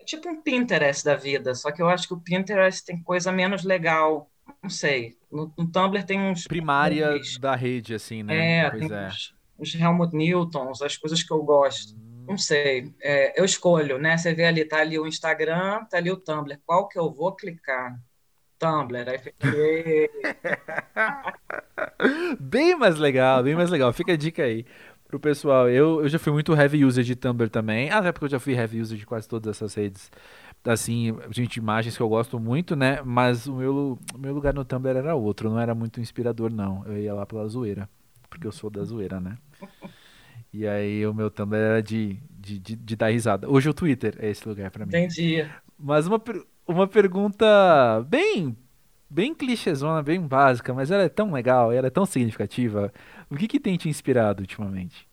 É 0.00 0.04
tipo 0.04 0.28
um 0.28 0.40
Pinterest 0.40 1.04
da 1.04 1.14
vida, 1.14 1.54
só 1.54 1.70
que 1.70 1.82
eu 1.82 1.88
acho 1.88 2.08
que 2.08 2.14
o 2.14 2.20
Pinterest 2.20 2.84
tem 2.84 3.02
coisa 3.02 3.30
menos 3.30 3.64
legal 3.64 4.30
não 4.62 4.70
sei. 4.70 5.16
No, 5.30 5.52
no 5.56 5.70
Tumblr 5.70 6.04
tem 6.04 6.20
uns. 6.20 6.46
Primária 6.46 7.12
uns, 7.12 7.38
da 7.38 7.54
rede, 7.54 7.94
assim, 7.94 8.22
né? 8.22 8.58
É, 8.58 8.70
pois 8.70 8.88
tem 8.88 8.96
é. 8.96 9.06
Uns, 9.06 9.34
uns 9.58 9.74
Helmut 9.74 10.16
Newtons, 10.16 10.82
as 10.82 10.96
coisas 10.96 11.22
que 11.22 11.32
eu 11.32 11.42
gosto. 11.42 11.94
Hum. 11.94 12.26
Não 12.28 12.38
sei. 12.38 12.92
É, 13.00 13.38
eu 13.40 13.44
escolho, 13.44 13.98
né? 13.98 14.16
Você 14.16 14.34
vê 14.34 14.44
ali, 14.44 14.64
tá 14.64 14.78
ali 14.78 14.98
o 14.98 15.06
Instagram, 15.06 15.84
tá 15.84 15.96
ali 15.96 16.10
o 16.10 16.16
Tumblr. 16.16 16.58
Qual 16.64 16.88
que 16.88 16.98
eu 16.98 17.12
vou 17.12 17.34
clicar? 17.34 17.98
Tumblr. 18.60 19.08
Aí 19.08 19.20
bem 22.38 22.76
mais 22.76 22.98
legal, 22.98 23.42
bem 23.42 23.56
mais 23.56 23.70
legal. 23.70 23.92
Fica 23.92 24.12
a 24.12 24.16
dica 24.16 24.44
aí 24.44 24.64
pro 25.08 25.18
pessoal. 25.18 25.68
Eu, 25.68 26.02
eu 26.02 26.08
já 26.08 26.18
fui 26.18 26.32
muito 26.32 26.54
heavy 26.54 26.84
user 26.84 27.02
de 27.02 27.16
Tumblr 27.16 27.48
também. 27.48 27.90
Até 27.90 28.12
porque 28.12 28.26
eu 28.26 28.30
já 28.30 28.38
fui 28.38 28.54
heavy 28.54 28.80
user 28.80 28.98
de 28.98 29.06
quase 29.06 29.26
todas 29.26 29.56
essas 29.56 29.74
redes 29.74 30.10
assim, 30.62 31.16
gente, 31.30 31.56
imagens 31.56 31.96
que 31.96 32.02
eu 32.02 32.08
gosto 32.08 32.38
muito, 32.38 32.76
né? 32.76 33.00
Mas 33.02 33.46
o 33.46 33.54
meu, 33.54 33.98
o 34.14 34.18
meu 34.18 34.34
lugar 34.34 34.52
no 34.52 34.64
Tumblr 34.64 34.96
era 34.96 35.14
outro, 35.14 35.48
não 35.48 35.58
era 35.58 35.74
muito 35.74 36.00
inspirador, 36.00 36.52
não. 36.52 36.84
Eu 36.86 36.98
ia 36.98 37.14
lá 37.14 37.24
pela 37.24 37.48
zoeira, 37.48 37.88
porque 38.28 38.46
eu 38.46 38.52
sou 38.52 38.68
da 38.68 38.84
zoeira, 38.84 39.18
né? 39.18 39.38
E 40.52 40.66
aí 40.66 41.06
o 41.06 41.14
meu 41.14 41.30
Tumblr 41.30 41.56
era 41.56 41.80
de, 41.80 42.18
de, 42.28 42.58
de, 42.58 42.74
de 42.74 42.96
dar 42.96 43.12
risada. 43.12 43.48
Hoje 43.48 43.68
o 43.68 43.74
Twitter 43.74 44.16
é 44.18 44.30
esse 44.30 44.48
lugar 44.48 44.68
para 44.72 44.84
mim. 44.84 44.90
Entendi. 44.90 45.48
Mas 45.78 46.08
uma, 46.08 46.20
uma 46.70 46.86
pergunta 46.86 47.46
bem 48.06 48.56
bem 49.10 49.34
clichêzona, 49.34 50.02
bem 50.04 50.20
básica, 50.20 50.72
mas 50.72 50.90
ela 50.90 51.02
é 51.02 51.08
tão 51.08 51.32
legal, 51.32 51.72
ela 51.72 51.88
é 51.88 51.90
tão 51.90 52.06
significativa. 52.06 52.92
O 53.28 53.36
que, 53.36 53.48
que 53.48 53.58
tem 53.58 53.76
te 53.76 53.88
inspirado 53.88 54.40
ultimamente? 54.40 55.08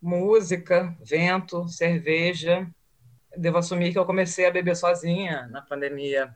Música, 0.00 0.96
vento, 1.04 1.68
cerveja, 1.68 2.66
devo 3.36 3.58
assumir 3.58 3.92
que 3.92 3.98
eu 3.98 4.06
comecei 4.06 4.46
a 4.46 4.50
beber 4.50 4.74
sozinha 4.74 5.46
na 5.48 5.60
pandemia. 5.60 6.34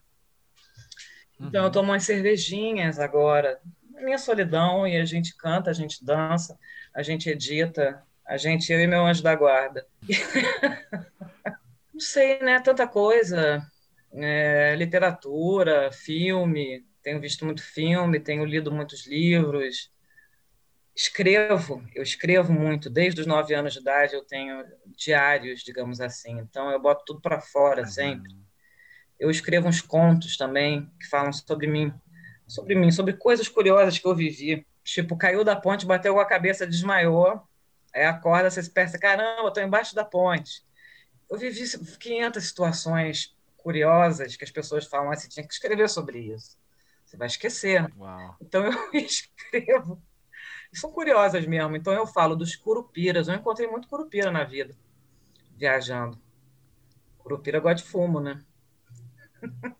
Então 1.41 1.63
uhum. 1.63 1.69
eu 1.69 1.73
tomo 1.73 1.93
umas 1.93 2.05
cervejinhas 2.05 2.99
agora, 2.99 3.59
na 3.91 4.03
minha 4.03 4.19
solidão, 4.19 4.87
e 4.87 4.99
a 4.99 5.05
gente 5.07 5.35
canta, 5.35 5.71
a 5.71 5.75
gente 5.75 6.05
dança, 6.05 6.59
a 6.95 7.03
gente 7.03 7.31
edita, 7.31 8.03
a 8.27 8.37
gente, 8.37 8.71
eu 8.71 8.81
e 8.81 8.87
meu 8.87 9.07
anjo 9.07 9.23
da 9.23 9.35
guarda. 9.35 9.87
Não 11.93 12.01
sei, 12.01 12.39
né? 12.41 12.61
Tanta 12.61 12.87
coisa. 12.87 13.65
É, 14.17 14.77
literatura, 14.77 15.91
filme, 15.93 16.87
tenho 17.03 17.21
visto 17.21 17.45
muito 17.45 17.63
filme, 17.63 18.21
tenho 18.21 18.45
lido 18.45 18.71
muitos 18.71 19.07
livros, 19.07 19.93
escrevo, 20.95 21.85
eu 21.95 22.03
escrevo 22.03 22.53
muito, 22.53 22.89
desde 22.89 23.21
os 23.21 23.27
nove 23.27 23.55
anos 23.55 23.73
de 23.73 23.81
idade 23.81 24.15
eu 24.15 24.25
tenho 24.25 24.65
diários, 24.97 25.63
digamos 25.63 26.01
assim, 26.01 26.39
então 26.39 26.71
eu 26.71 26.81
boto 26.81 27.05
tudo 27.05 27.21
para 27.21 27.41
fora 27.41 27.83
uhum. 27.83 27.89
sempre. 27.89 28.33
Eu 29.19 29.31
escrevo 29.31 29.69
uns 29.69 29.81
contos 29.81 30.37
também 30.37 30.91
que 31.01 31.09
falam 31.09 31.33
sobre 31.33 31.67
mim, 31.67 31.93
sobre 32.47 32.75
mim, 32.75 32.91
sobre 32.91 33.15
coisas 33.15 33.49
curiosas 33.49 33.99
que 33.99 34.07
eu 34.07 34.15
vivi. 34.15 34.67
Tipo, 34.85 35.17
caiu 35.17 35.43
da 35.43 35.57
ponte, 35.57 35.87
bateu 35.87 36.15
com 36.15 36.21
a 36.21 36.27
cabeça, 36.27 36.67
desmaiou, 36.67 37.43
aí 37.93 38.05
acorda, 38.05 38.51
você 38.51 38.63
pensa, 38.71 38.99
caramba, 38.99 39.49
estou 39.49 39.63
embaixo 39.63 39.95
da 39.95 40.05
ponte. 40.05 40.63
Eu 41.31 41.39
vivi 41.39 41.65
500 41.99 42.45
situações 42.45 43.34
curiosas 43.65 44.37
que 44.37 44.45
as 44.45 44.51
pessoas 44.51 44.87
falam 44.87 45.11
assim, 45.11 45.27
tinha 45.29 45.47
que 45.47 45.55
escrever 45.55 45.89
sobre 45.89 46.19
isso. 46.19 46.59
Você 47.05 47.17
vai 47.17 47.27
esquecer. 47.27 47.91
Uau. 47.97 48.37
Então 48.41 48.63
eu 48.65 48.73
escrevo 48.93 50.01
são 50.75 50.91
curiosas 50.91 51.47
mesmo. 51.47 51.77
Então 51.77 51.93
eu 51.93 52.07
falo 52.07 52.37
dos 52.37 52.57
curupiras. 52.57 53.29
Eu 53.29 53.35
encontrei 53.35 53.69
muito 53.69 53.89
curupira 53.89 54.31
na 54.31 54.45
vida, 54.45 54.77
viajando. 55.57 56.19
Curupira 57.19 57.61
gosta 57.61 57.83
de 57.83 57.91
fumo, 57.91 58.21
né? 58.21 58.45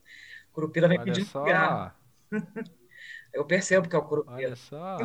curupira 0.53 0.89
vem 0.89 1.03
pedindo 1.03 1.27
cigarro. 1.27 1.93
eu 3.33 3.45
percebo 3.45 3.89
que 3.89 3.97
é 3.97 3.99
o 3.99 4.03
curupira. 4.03 4.37
Olha 4.37 4.57
só. 4.57 4.97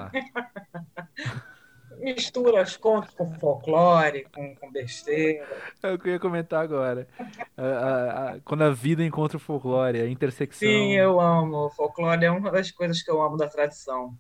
Mistura 2.00 2.62
as 2.62 2.78
contas 2.78 3.14
com 3.14 3.32
folclore, 3.40 4.26
com, 4.34 4.56
com 4.56 4.72
besteira. 4.72 5.48
É 5.84 5.92
o 5.92 6.00
que 6.00 6.10
eu 6.10 6.14
ia 6.14 6.20
comentar 6.20 6.64
agora. 6.64 7.08
A, 7.58 7.64
a, 7.64 8.30
a, 8.32 8.40
quando 8.42 8.64
a 8.64 8.72
vida 8.72 9.04
encontra 9.04 9.38
o 9.38 9.40
folclore, 9.40 10.02
a 10.02 10.10
intersecção. 10.10 10.68
Sim, 10.68 10.94
eu 10.94 11.20
amo. 11.20 11.66
O 11.66 11.70
folclore 11.70 12.26
é 12.26 12.32
uma 12.32 12.52
das 12.52 12.72
coisas 12.72 13.02
que 13.02 13.12
eu 13.12 13.22
amo 13.22 13.38
da 13.38 13.48
tradição. 13.48 14.18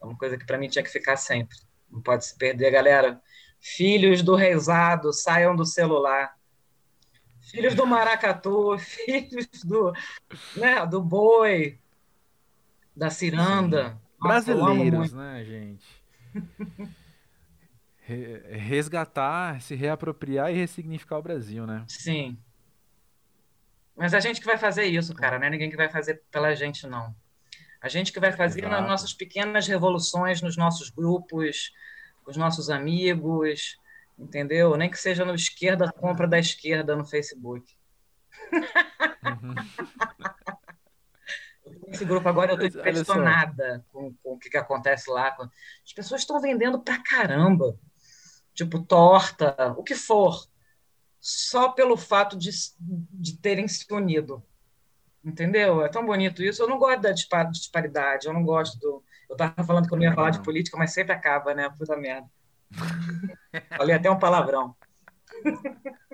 É 0.00 0.04
uma 0.04 0.16
coisa 0.16 0.36
que 0.36 0.44
para 0.44 0.58
mim 0.58 0.68
tinha 0.68 0.82
que 0.82 0.90
ficar 0.90 1.16
sempre. 1.16 1.56
Não 1.90 2.02
pode 2.02 2.26
se 2.26 2.36
perder, 2.36 2.70
galera. 2.70 3.20
Filhos 3.60 4.22
do 4.22 4.34
reizado, 4.34 5.12
saiam 5.12 5.54
do 5.54 5.64
celular. 5.64 6.36
Filhos 7.40 7.74
do 7.74 7.86
maracatu, 7.86 8.76
filhos 8.78 9.48
do, 9.64 9.92
né, 10.56 10.84
do 10.86 11.00
boi, 11.00 11.78
da 12.94 13.08
ciranda. 13.08 13.98
Nossa, 14.20 14.54
Brasileiros, 14.54 15.12
né, 15.12 15.44
gente? 15.44 15.97
Resgatar, 18.50 19.60
se 19.60 19.74
reapropriar 19.74 20.50
e 20.50 20.54
ressignificar 20.54 21.18
o 21.18 21.22
Brasil, 21.22 21.66
né? 21.66 21.84
Sim. 21.86 22.38
Mas 23.94 24.14
a 24.14 24.20
gente 24.20 24.40
que 24.40 24.46
vai 24.46 24.56
fazer 24.56 24.84
isso, 24.84 25.14
cara, 25.14 25.38
não 25.38 25.46
é 25.46 25.50
ninguém 25.50 25.68
que 25.68 25.76
vai 25.76 25.90
fazer 25.90 26.22
pela 26.30 26.54
gente, 26.54 26.86
não. 26.86 27.14
A 27.80 27.88
gente 27.88 28.12
que 28.12 28.20
vai 28.20 28.32
fazer 28.32 28.60
Exato. 28.60 28.80
nas 28.80 28.88
nossas 28.88 29.12
pequenas 29.12 29.66
revoluções, 29.66 30.40
nos 30.40 30.56
nossos 30.56 30.88
grupos, 30.88 31.72
com 32.24 32.30
os 32.30 32.36
nossos 32.36 32.70
amigos, 32.70 33.78
entendeu? 34.18 34.76
Nem 34.76 34.90
que 34.90 34.98
seja 34.98 35.24
no 35.24 35.34
esquerda, 35.34 35.92
compra 35.92 36.26
da 36.26 36.38
esquerda 36.38 36.96
no 36.96 37.04
Facebook. 37.04 37.76
Uhum. 38.52 39.54
Esse 41.90 42.04
grupo 42.04 42.28
agora 42.28 42.52
eu 42.52 42.66
estou 42.66 42.80
impressionada 42.80 43.84
com, 43.92 44.14
com, 44.22 44.34
o 44.34 44.38
que, 44.38 44.50
que 44.50 44.56
acontece 44.56 45.10
lá. 45.10 45.36
As 45.84 45.92
pessoas 45.92 46.20
estão 46.20 46.40
vendendo 46.40 46.78
pra 46.80 47.02
caramba. 47.02 47.78
Tipo, 48.54 48.80
torta, 48.82 49.74
o 49.76 49.82
que 49.82 49.94
for. 49.94 50.46
Só 51.20 51.70
pelo 51.70 51.96
fato 51.96 52.36
de, 52.36 52.50
de 52.78 53.38
terem 53.38 53.66
se 53.68 53.86
unido. 53.92 54.42
Entendeu? 55.24 55.84
É 55.84 55.88
tão 55.88 56.04
bonito 56.04 56.42
isso. 56.42 56.62
Eu 56.62 56.68
não 56.68 56.78
gosto 56.78 57.00
da 57.00 57.12
disparidade, 57.12 58.26
eu 58.26 58.32
não 58.32 58.42
gosto 58.42 58.78
do. 58.78 59.02
Eu 59.28 59.34
estava 59.34 59.62
falando 59.64 59.86
que 59.86 59.92
eu 59.92 59.98
não 59.98 60.04
ia 60.04 60.14
falar 60.14 60.30
de 60.30 60.42
política, 60.42 60.76
mas 60.76 60.92
sempre 60.92 61.12
acaba, 61.12 61.54
né? 61.54 61.68
Puta 61.76 61.96
merda. 61.96 62.26
Falei 63.76 63.94
até 63.94 64.10
um 64.10 64.18
palavrão. 64.18 64.74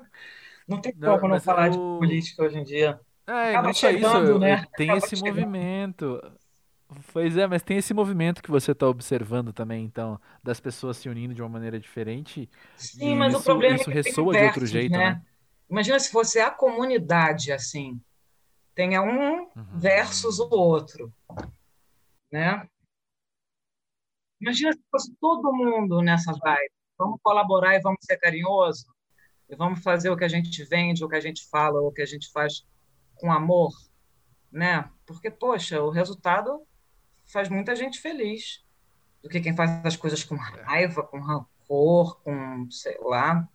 Não 0.66 0.80
tem 0.80 0.94
como 0.94 1.20
não, 1.20 1.28
não 1.28 1.40
falar 1.40 1.68
de 1.68 1.76
política 1.76 2.42
hoje 2.42 2.58
em 2.58 2.64
dia. 2.64 2.98
É, 3.26 3.50
Acaba 3.50 3.68
não 3.68 3.74
só 3.74 3.90
isso, 3.90 4.38
né? 4.38 4.66
tem 4.76 4.90
Acaba 4.90 5.06
esse 5.06 5.16
chegando. 5.16 5.34
movimento. 5.34 6.32
Pois 7.12 7.36
é, 7.36 7.46
mas 7.46 7.62
tem 7.62 7.78
esse 7.78 7.92
movimento 7.92 8.42
que 8.42 8.50
você 8.50 8.72
está 8.72 8.86
observando 8.86 9.52
também, 9.52 9.84
então, 9.84 10.20
das 10.42 10.60
pessoas 10.60 10.96
se 10.96 11.08
unindo 11.08 11.34
de 11.34 11.42
uma 11.42 11.48
maneira 11.48 11.80
diferente. 11.80 12.48
Sim, 12.76 13.16
mas 13.16 13.32
isso, 13.32 13.40
o 13.40 13.44
problema 13.44 13.76
isso 13.76 13.90
é 13.90 13.92
que 13.92 14.02
ressoa 14.02 14.32
de 14.32 14.44
outro 14.44 14.66
jeito, 14.66 14.92
né? 14.92 14.98
né? 14.98 15.22
Imagina 15.68 15.98
se 15.98 16.10
fosse 16.10 16.38
a 16.38 16.50
comunidade 16.50 17.50
assim 17.50 18.00
tenha 18.74 19.02
um 19.02 19.42
uhum. 19.42 19.78
versus 19.78 20.38
o 20.40 20.48
outro, 20.50 21.12
né? 22.30 22.68
Imagina 24.40 24.72
se 24.72 24.82
fosse 24.90 25.14
todo 25.20 25.54
mundo 25.54 26.02
nessa 26.02 26.32
vibe. 26.32 26.72
Vamos 26.98 27.18
colaborar 27.22 27.76
e 27.76 27.80
vamos 27.80 28.00
ser 28.02 28.16
carinhoso 28.18 28.86
e 29.48 29.56
vamos 29.56 29.82
fazer 29.82 30.10
o 30.10 30.16
que 30.16 30.24
a 30.24 30.28
gente 30.28 30.64
vende, 30.64 31.04
o 31.04 31.08
que 31.08 31.16
a 31.16 31.20
gente 31.20 31.48
fala, 31.48 31.80
o 31.80 31.92
que 31.92 32.02
a 32.02 32.06
gente 32.06 32.30
faz 32.32 32.64
com 33.24 33.32
amor, 33.32 33.72
né? 34.52 34.90
Porque 35.06 35.30
poxa, 35.30 35.82
o 35.82 35.88
resultado 35.88 36.62
faz 37.24 37.48
muita 37.48 37.74
gente 37.74 37.98
feliz 37.98 38.62
do 39.22 39.30
que 39.30 39.40
quem 39.40 39.56
faz 39.56 39.82
as 39.82 39.96
coisas 39.96 40.22
com 40.22 40.36
raiva, 40.36 41.02
com 41.02 41.18
rancor, 41.20 42.20
com 42.20 42.70
sei 42.70 42.98
lá, 43.00 43.48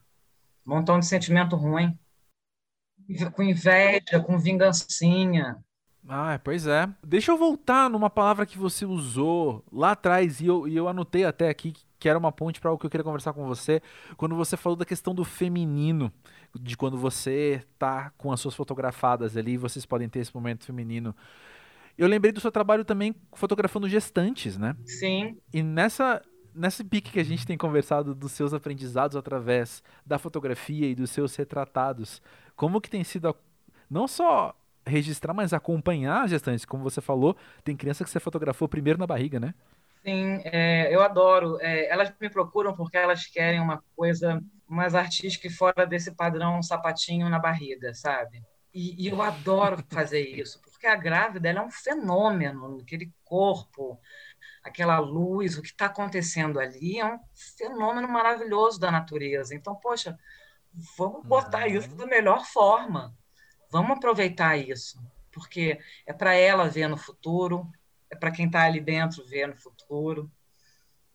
um 0.65 0.73
montão 0.73 0.99
de 0.99 1.05
sentimento 1.05 1.55
ruim 1.55 1.95
com 3.35 3.43
inveja, 3.43 4.19
com 4.25 4.39
vingancinha. 4.39 5.63
Ah, 6.07 6.39
pois 6.43 6.65
é. 6.65 6.89
Deixa 7.03 7.31
eu 7.31 7.37
voltar 7.37 7.89
numa 7.89 8.09
palavra 8.09 8.45
que 8.45 8.57
você 8.57 8.85
usou 8.85 9.63
lá 9.71 9.91
atrás 9.91 10.39
e 10.39 10.47
eu, 10.47 10.67
e 10.67 10.75
eu 10.75 10.87
anotei 10.87 11.25
até 11.25 11.49
aqui 11.49 11.73
que 11.99 12.07
era 12.07 12.17
uma 12.17 12.31
ponte 12.31 12.61
para 12.61 12.71
o 12.71 12.77
que 12.77 12.85
eu 12.85 12.89
queria 12.89 13.03
conversar 13.03 13.33
com 13.33 13.45
você, 13.45 13.81
quando 14.15 14.33
você 14.35 14.55
falou 14.55 14.77
da 14.77 14.85
questão 14.85 15.13
do 15.13 15.25
feminino, 15.25 16.11
de 16.57 16.77
quando 16.77 16.97
você 16.97 17.61
tá 17.77 18.11
com 18.17 18.31
as 18.31 18.39
suas 18.39 18.55
fotografadas 18.55 19.35
ali, 19.35 19.57
vocês 19.57 19.85
podem 19.85 20.07
ter 20.07 20.19
esse 20.19 20.33
momento 20.33 20.65
feminino. 20.65 21.13
Eu 21.97 22.07
lembrei 22.07 22.31
do 22.31 22.39
seu 22.39 22.51
trabalho 22.51 22.85
também 22.85 23.13
fotografando 23.33 23.89
gestantes, 23.89 24.57
né? 24.57 24.75
Sim. 24.85 25.37
E 25.53 25.61
nessa 25.61 26.21
nesse 26.55 26.83
pique 26.83 27.11
que 27.11 27.19
a 27.19 27.23
gente 27.23 27.45
tem 27.45 27.57
conversado 27.57 28.15
dos 28.15 28.31
seus 28.31 28.53
aprendizados 28.53 29.15
através 29.15 29.83
da 30.05 30.17
fotografia 30.17 30.87
e 30.87 30.95
dos 30.95 31.11
seus 31.11 31.35
retratados, 31.35 32.21
como 32.55 32.81
que 32.81 32.89
tem 32.89 33.03
sido 33.03 33.29
a, 33.29 33.35
não 33.89 34.07
só 34.07 34.55
registrar, 34.89 35.33
mas 35.33 35.53
acompanhar 35.53 36.23
as 36.23 36.31
gestantes, 36.31 36.65
como 36.65 36.83
você 36.83 37.01
falou, 37.01 37.35
tem 37.63 37.75
criança 37.75 38.03
que 38.03 38.09
você 38.09 38.19
fotografou 38.19 38.67
primeiro 38.67 38.99
na 38.99 39.07
barriga, 39.07 39.39
né? 39.39 39.53
Sim, 40.03 40.41
é, 40.45 40.93
eu 40.93 41.01
adoro. 41.01 41.57
É, 41.61 41.89
elas 41.89 42.13
me 42.19 42.29
procuram 42.29 42.73
porque 42.75 42.97
elas 42.97 43.25
querem 43.25 43.59
uma 43.59 43.83
coisa 43.95 44.41
mais 44.67 44.95
artística 44.95 45.47
e 45.47 45.51
fora 45.51 45.85
desse 45.85 46.11
padrão 46.11 46.61
sapatinho 46.61 47.29
na 47.29 47.39
barriga, 47.39 47.93
sabe? 47.93 48.41
E, 48.73 49.05
e 49.05 49.07
eu 49.07 49.21
adoro 49.21 49.83
fazer 49.89 50.21
isso, 50.21 50.61
porque 50.61 50.87
a 50.87 50.95
grávida 50.95 51.49
ela 51.49 51.59
é 51.59 51.63
um 51.63 51.71
fenômeno, 51.71 52.79
aquele 52.81 53.11
corpo, 53.23 53.99
aquela 54.63 54.99
luz, 54.99 55.57
o 55.57 55.61
que 55.61 55.69
está 55.69 55.87
acontecendo 55.87 56.59
ali 56.59 56.99
é 56.99 57.05
um 57.05 57.19
fenômeno 57.57 58.07
maravilhoso 58.07 58.79
da 58.79 58.91
natureza. 58.91 59.55
Então, 59.55 59.75
poxa, 59.75 60.17
Vamos 60.97 61.25
botar 61.25 61.67
uhum. 61.67 61.75
isso 61.75 61.95
da 61.95 62.05
melhor 62.05 62.45
forma. 62.45 63.15
Vamos 63.71 63.97
aproveitar 63.97 64.57
isso, 64.57 64.99
porque 65.31 65.79
é 66.05 66.13
para 66.13 66.33
ela 66.33 66.67
ver 66.67 66.87
no 66.87 66.97
futuro, 66.97 67.71
é 68.09 68.15
para 68.15 68.31
quem 68.31 68.47
está 68.47 68.63
ali 68.63 68.79
dentro 68.79 69.25
ver 69.25 69.47
no 69.47 69.55
futuro, 69.55 70.31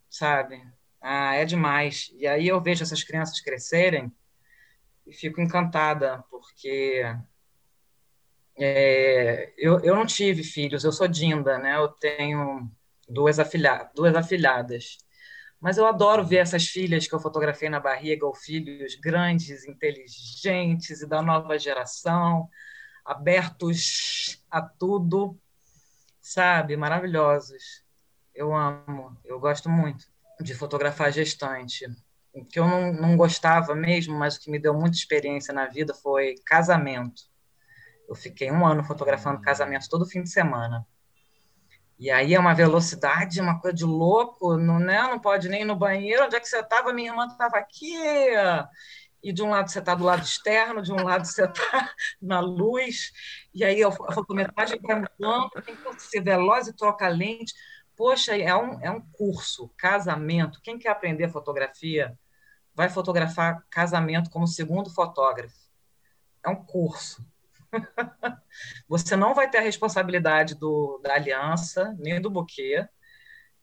sabe? 0.09 0.63
Ah, 1.01 1.35
é 1.35 1.45
demais. 1.45 2.13
E 2.17 2.27
aí 2.27 2.49
eu 2.49 2.61
vejo 2.61 2.83
essas 2.83 3.03
crianças 3.03 3.41
crescerem 3.41 4.13
e 5.07 5.13
fico 5.13 5.41
encantada, 5.41 6.25
porque 6.31 7.03
é, 8.57 9.53
eu, 9.59 9.81
eu 9.81 9.97
não 9.97 10.07
tive 10.07 10.43
filhos, 10.45 10.85
eu 10.85 10.93
sou 10.93 11.09
Dinda, 11.09 11.59
né? 11.59 11.77
Eu 11.77 11.89
tenho 11.89 12.71
duas, 13.09 13.39
afilha, 13.39 13.91
duas 13.95 14.15
afilhadas. 14.15 14.99
Mas 15.65 15.79
eu 15.79 15.87
adoro 15.87 16.23
ver 16.23 16.37
essas 16.37 16.67
filhas 16.67 17.09
que 17.09 17.15
eu 17.15 17.19
fotografei 17.19 17.71
na 17.71 17.81
barriga, 17.81 18.27
ou 18.27 18.35
filhos 18.35 18.97
grandes, 18.97 19.67
inteligentes 19.67 21.01
e 21.01 21.07
da 21.07 21.23
nova 21.23 21.59
geração, 21.59 22.51
abertos 23.03 24.45
a 24.51 24.61
tudo, 24.61 25.41
sabe? 26.21 26.77
Maravilhosos. 26.77 27.83
Eu 28.35 28.55
amo, 28.55 29.17
eu 29.25 29.41
gosto 29.41 29.71
muito 29.71 30.05
de 30.39 30.55
fotografar 30.55 31.11
gestante. 31.11 31.87
O 32.35 32.45
que 32.45 32.61
eu 32.61 32.69
não, 32.69 32.93
não 32.93 33.17
gostava 33.17 33.75
mesmo, 33.75 34.15
mas 34.15 34.37
o 34.37 34.41
que 34.41 34.51
me 34.51 34.59
deu 34.59 34.75
muita 34.75 34.99
experiência 34.99 35.55
na 35.55 35.65
vida 35.65 35.95
foi 35.95 36.35
casamento. 36.45 37.23
Eu 38.07 38.15
fiquei 38.15 38.51
um 38.53 38.67
ano 38.67 38.85
fotografando 38.85 39.41
casamento 39.41 39.89
todo 39.89 40.05
fim 40.05 40.23
de 40.23 40.29
semana. 40.29 40.87
E 41.99 42.11
aí 42.11 42.35
é 42.35 42.41
uma 42.41 42.55
velocidade, 42.55 43.41
uma 43.41 43.61
coisa 43.61 43.77
de 43.77 43.85
louco, 43.85 44.57
não, 44.57 44.79
né? 44.79 45.03
não 45.03 45.19
pode 45.19 45.49
nem 45.49 45.63
ir 45.63 45.65
no 45.65 45.77
banheiro. 45.77 46.25
Onde 46.25 46.37
é 46.37 46.41
que 46.41 46.49
você 46.49 46.59
estava? 46.59 46.93
Minha 46.93 47.11
irmã 47.11 47.27
estava 47.27 47.57
aqui. 47.57 47.97
E 49.23 49.33
de 49.33 49.43
um 49.43 49.51
lado 49.51 49.71
você 49.71 49.79
está 49.79 49.95
do 49.95 50.05
lado 50.05 50.23
externo, 50.23 50.83
de 50.83 50.93
um 50.93 51.03
lado 51.03 51.25
você 51.25 51.45
está 51.45 51.95
na 52.21 52.41
luz. 52.41 53.13
E 53.55 53.65
aí 53.65 53.83
a 53.83 53.91
fotometragem 53.91 54.79
vai 54.83 54.97
mudando, 54.97 55.51
tem 55.65 55.77
que 55.77 56.03
ser 56.03 56.21
veloz 56.21 56.67
e 56.67 56.77
troca 56.77 57.09
lente. 57.09 57.55
Poxa, 57.97 58.37
é 58.37 58.55
um, 58.55 58.81
é 58.83 58.91
um 58.91 59.01
curso, 59.13 59.71
casamento. 59.77 60.61
Quem 60.63 60.79
quer 60.79 60.91
aprender 60.91 61.29
fotografia 61.29 62.19
vai 62.75 62.89
fotografar 62.89 63.65
casamento 63.71 64.31
como 64.31 64.49
segundo 64.49 64.91
fotógrafo. 64.91 65.57
É 66.45 66.49
um 66.51 66.57
curso. 66.57 67.25
você 68.89 69.17
não 69.17 69.35
vai 69.35 69.49
ter 69.51 69.59
a 69.59 69.63
responsabilidade 69.63 70.55
do, 70.55 71.01
da 71.03 71.15
aliança, 71.15 71.95
nem 71.99 72.21
do 72.21 72.31
buquê, 72.31 72.87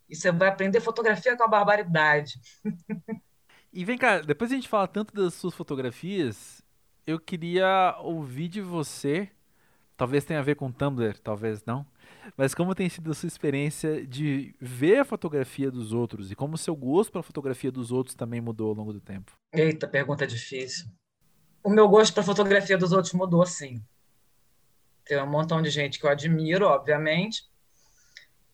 e 0.09 0.15
você 0.15 0.31
vai 0.31 0.49
aprender 0.49 0.81
fotografia 0.81 1.37
com 1.37 1.43
a 1.43 1.47
barbaridade. 1.47 2.39
e 3.71 3.85
vem 3.85 3.97
cá, 3.97 4.19
depois 4.19 4.51
a 4.51 4.55
gente 4.55 4.67
fala 4.67 4.87
tanto 4.87 5.13
das 5.13 5.33
suas 5.33 5.53
fotografias, 5.53 6.61
eu 7.05 7.19
queria 7.19 7.95
ouvir 7.99 8.47
de 8.47 8.61
você, 8.61 9.29
talvez 9.95 10.25
tenha 10.25 10.39
a 10.39 10.43
ver 10.43 10.55
com 10.55 10.71
Tumblr, 10.71 11.17
talvez 11.19 11.63
não, 11.65 11.85
mas 12.37 12.53
como 12.53 12.75
tem 12.75 12.89
sido 12.89 13.11
a 13.11 13.13
sua 13.13 13.27
experiência 13.27 14.05
de 14.05 14.53
ver 14.59 14.99
a 14.99 15.05
fotografia 15.05 15.71
dos 15.71 15.93
outros 15.93 16.31
e 16.31 16.35
como 16.35 16.55
o 16.55 16.57
seu 16.57 16.75
gosto 16.75 17.11
pela 17.11 17.23
fotografia 17.23 17.71
dos 17.71 17.91
outros 17.91 18.15
também 18.15 18.41
mudou 18.41 18.69
ao 18.69 18.75
longo 18.75 18.93
do 18.93 18.99
tempo? 18.99 19.31
Eita, 19.53 19.87
pergunta 19.87 20.27
difícil. 20.27 20.87
O 21.63 21.69
meu 21.69 21.87
gosto 21.87 22.13
para 22.13 22.23
fotografia 22.23 22.77
dos 22.77 22.91
outros 22.91 23.13
mudou, 23.13 23.45
sim. 23.45 23.83
Tem 25.11 25.21
um 25.21 25.27
montão 25.27 25.61
de 25.61 25.69
gente 25.69 25.99
que 25.99 26.05
eu 26.05 26.09
admiro, 26.09 26.65
obviamente, 26.65 27.43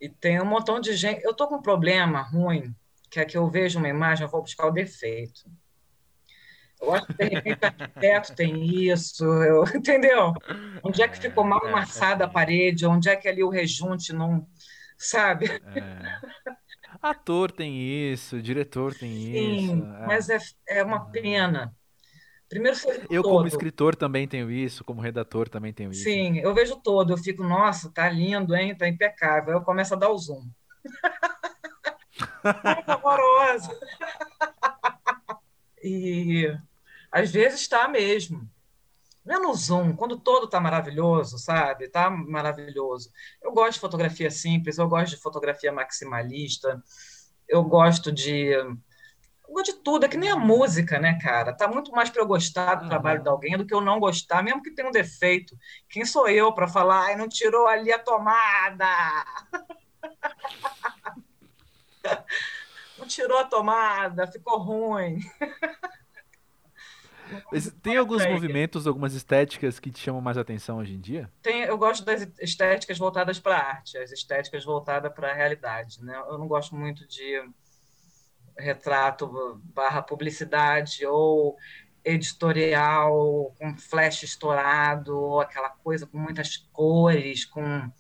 e 0.02 0.10
tem 0.10 0.42
um 0.42 0.46
montão 0.46 0.80
de 0.80 0.96
gente. 0.96 1.24
Eu 1.24 1.32
tô 1.32 1.48
com 1.48 1.58
um 1.58 1.62
problema 1.62 2.20
ruim 2.20 2.74
que 3.12 3.20
é 3.20 3.26
que 3.26 3.38
eu 3.38 3.48
vejo 3.48 3.78
uma 3.78 3.88
imagem, 3.88 4.26
eu 4.26 4.30
vou 4.32 4.42
buscar 4.42 4.66
o 4.66 4.72
defeito. 4.72 5.42
Eu 6.82 6.96
acho 6.96 7.06
que, 7.06 7.14
de 7.14 7.26
repente, 7.26 7.60
o 7.62 7.66
arquiteto 7.68 8.36
tem 8.36 8.66
isso, 8.90 9.24
eu, 9.24 9.66
entendeu? 9.78 10.34
Onde 10.82 11.04
é 11.04 11.08
que 11.08 11.20
ficou 11.20 11.44
mal 11.44 11.64
é, 11.64 11.70
amassada 11.70 12.26
a 12.26 12.28
parede? 12.28 12.88
Onde 12.88 13.08
é 13.08 13.16
que 13.16 13.28
ali 13.28 13.44
o 13.44 13.50
rejunte 13.50 14.12
não. 14.12 14.48
Sabe? 14.98 15.46
É. 15.46 16.20
Ator 17.00 17.52
tem 17.52 18.12
isso, 18.12 18.42
diretor 18.42 18.96
tem 18.96 19.12
Sim, 19.12 19.58
isso. 19.58 19.74
É. 19.74 20.08
Mas 20.08 20.28
é, 20.28 20.40
é 20.70 20.84
uma 20.84 21.06
pena. 21.12 21.72
Primeiro 22.50 22.78
Eu, 23.10 23.22
todo. 23.22 23.34
como 23.34 23.48
escritor, 23.48 23.96
também 23.96 24.28
tenho 24.28 24.50
isso, 24.50 24.84
como 24.84 25.02
redator, 25.02 25.50
também 25.50 25.74
tenho 25.74 25.92
isso. 25.92 26.04
Sim, 26.04 26.40
eu 26.40 26.54
vejo 26.54 26.78
todo, 26.78 27.12
eu 27.12 27.18
fico, 27.18 27.44
nossa, 27.44 27.92
tá 27.92 28.10
lindo, 28.10 28.56
hein? 28.56 28.76
Tá 28.76 28.88
impecável. 28.88 29.56
Eu 29.56 29.62
começo 29.62 29.94
a 29.94 29.98
dar 29.98 30.10
o 30.10 30.18
zoom. 30.18 30.48
é 32.46 32.96
horrorosa. 32.96 33.78
e 35.84 36.58
às 37.12 37.32
vezes 37.32 37.62
está 37.62 37.88
mesmo. 37.88 38.50
Menos 39.26 39.66
zoom, 39.66 39.94
quando 39.94 40.18
todo 40.18 40.46
está 40.46 40.58
maravilhoso, 40.58 41.38
sabe? 41.38 41.86
Está 41.86 42.10
maravilhoso. 42.10 43.12
Eu 43.42 43.52
gosto 43.52 43.74
de 43.74 43.80
fotografia 43.82 44.32
simples, 44.32 44.78
eu 44.78 44.88
gosto 44.88 45.16
de 45.16 45.22
fotografia 45.22 45.72
maximalista, 45.72 46.82
eu 47.46 47.62
gosto 47.62 48.10
de. 48.10 48.54
Eu 49.48 49.54
gosto 49.54 49.74
de 49.74 49.82
tudo, 49.82 50.06
é 50.06 50.10
que 50.10 50.18
nem 50.18 50.30
a 50.30 50.36
música, 50.36 51.00
né, 51.00 51.18
cara? 51.22 51.54
Tá 51.54 51.68
muito 51.68 51.92
mais 51.92 52.10
para 52.10 52.22
eu 52.22 52.28
gostar 52.28 52.76
do 52.76 52.90
trabalho 52.90 53.24
de 53.24 53.30
alguém 53.30 53.58
do 53.58 53.66
que 53.66 53.74
eu 53.74 53.80
não 53.80 54.00
gostar, 54.00 54.44
mesmo 54.44 54.62
que 54.62 54.72
tenha 54.72 54.88
um 54.88 54.92
defeito. 54.92 55.58
Quem 55.90 56.06
sou 56.06 56.28
eu 56.28 56.54
para 56.54 56.68
falar, 56.68 57.06
ai, 57.06 57.16
não 57.16 57.30
tirou 57.30 57.66
ali 57.66 57.92
a 57.92 58.00
tomada? 58.00 58.86
não 62.98 63.08
tirou 63.08 63.38
a 63.38 63.46
tomada, 63.46 64.28
ficou 64.28 64.60
ruim. 64.60 65.20
tem 67.82 67.98
alguns 67.98 68.26
movimentos, 68.26 68.86
algumas 68.86 69.14
estéticas 69.14 69.80
que 69.80 69.90
te 69.92 70.00
chamam 70.00 70.22
mais 70.22 70.38
atenção 70.38 70.80
hoje 70.80 70.94
em 70.94 71.00
dia? 71.00 71.32
Tem, 71.42 71.62
eu 71.62 71.78
gosto 71.78 72.04
das 72.04 72.28
estéticas 72.40 72.98
voltadas 72.98 73.40
para 73.40 73.58
a 73.58 73.66
arte, 73.66 73.98
as 73.98 74.12
estéticas 74.12 74.66
voltadas 74.66 75.14
para 75.14 75.32
a 75.32 75.34
realidade. 75.34 76.04
Né? 76.04 76.14
Eu 76.28 76.38
não 76.38 76.48
gosto 76.48 76.76
muito 76.76 77.08
de 77.08 77.42
retrato 78.58 79.62
barra 79.74 80.02
publicidade 80.02 81.06
ou 81.06 81.58
editorial 82.04 83.54
com 83.60 83.78
flash 83.78 84.24
estourado, 84.24 85.18
ou 85.18 85.42
aquela 85.42 85.70
coisa 85.70 86.08
com 86.08 86.18
muitas 86.18 86.58
cores, 86.72 87.46
com, 87.46 87.92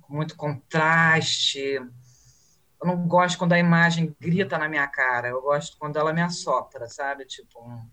com 0.00 0.14
muito 0.14 0.36
contraste. 0.36 1.74
Eu 1.74 2.86
não 2.86 3.06
gosto 3.06 3.38
quando 3.38 3.52
a 3.52 3.58
imagem 3.58 4.16
grita 4.18 4.58
na 4.58 4.68
minha 4.68 4.88
cara, 4.88 5.28
eu 5.28 5.42
gosto 5.42 5.76
quando 5.78 5.98
ela 5.98 6.12
me 6.12 6.22
assopra, 6.22 6.88
sabe? 6.88 7.26
Tipo, 7.26 7.60
um 7.60 7.88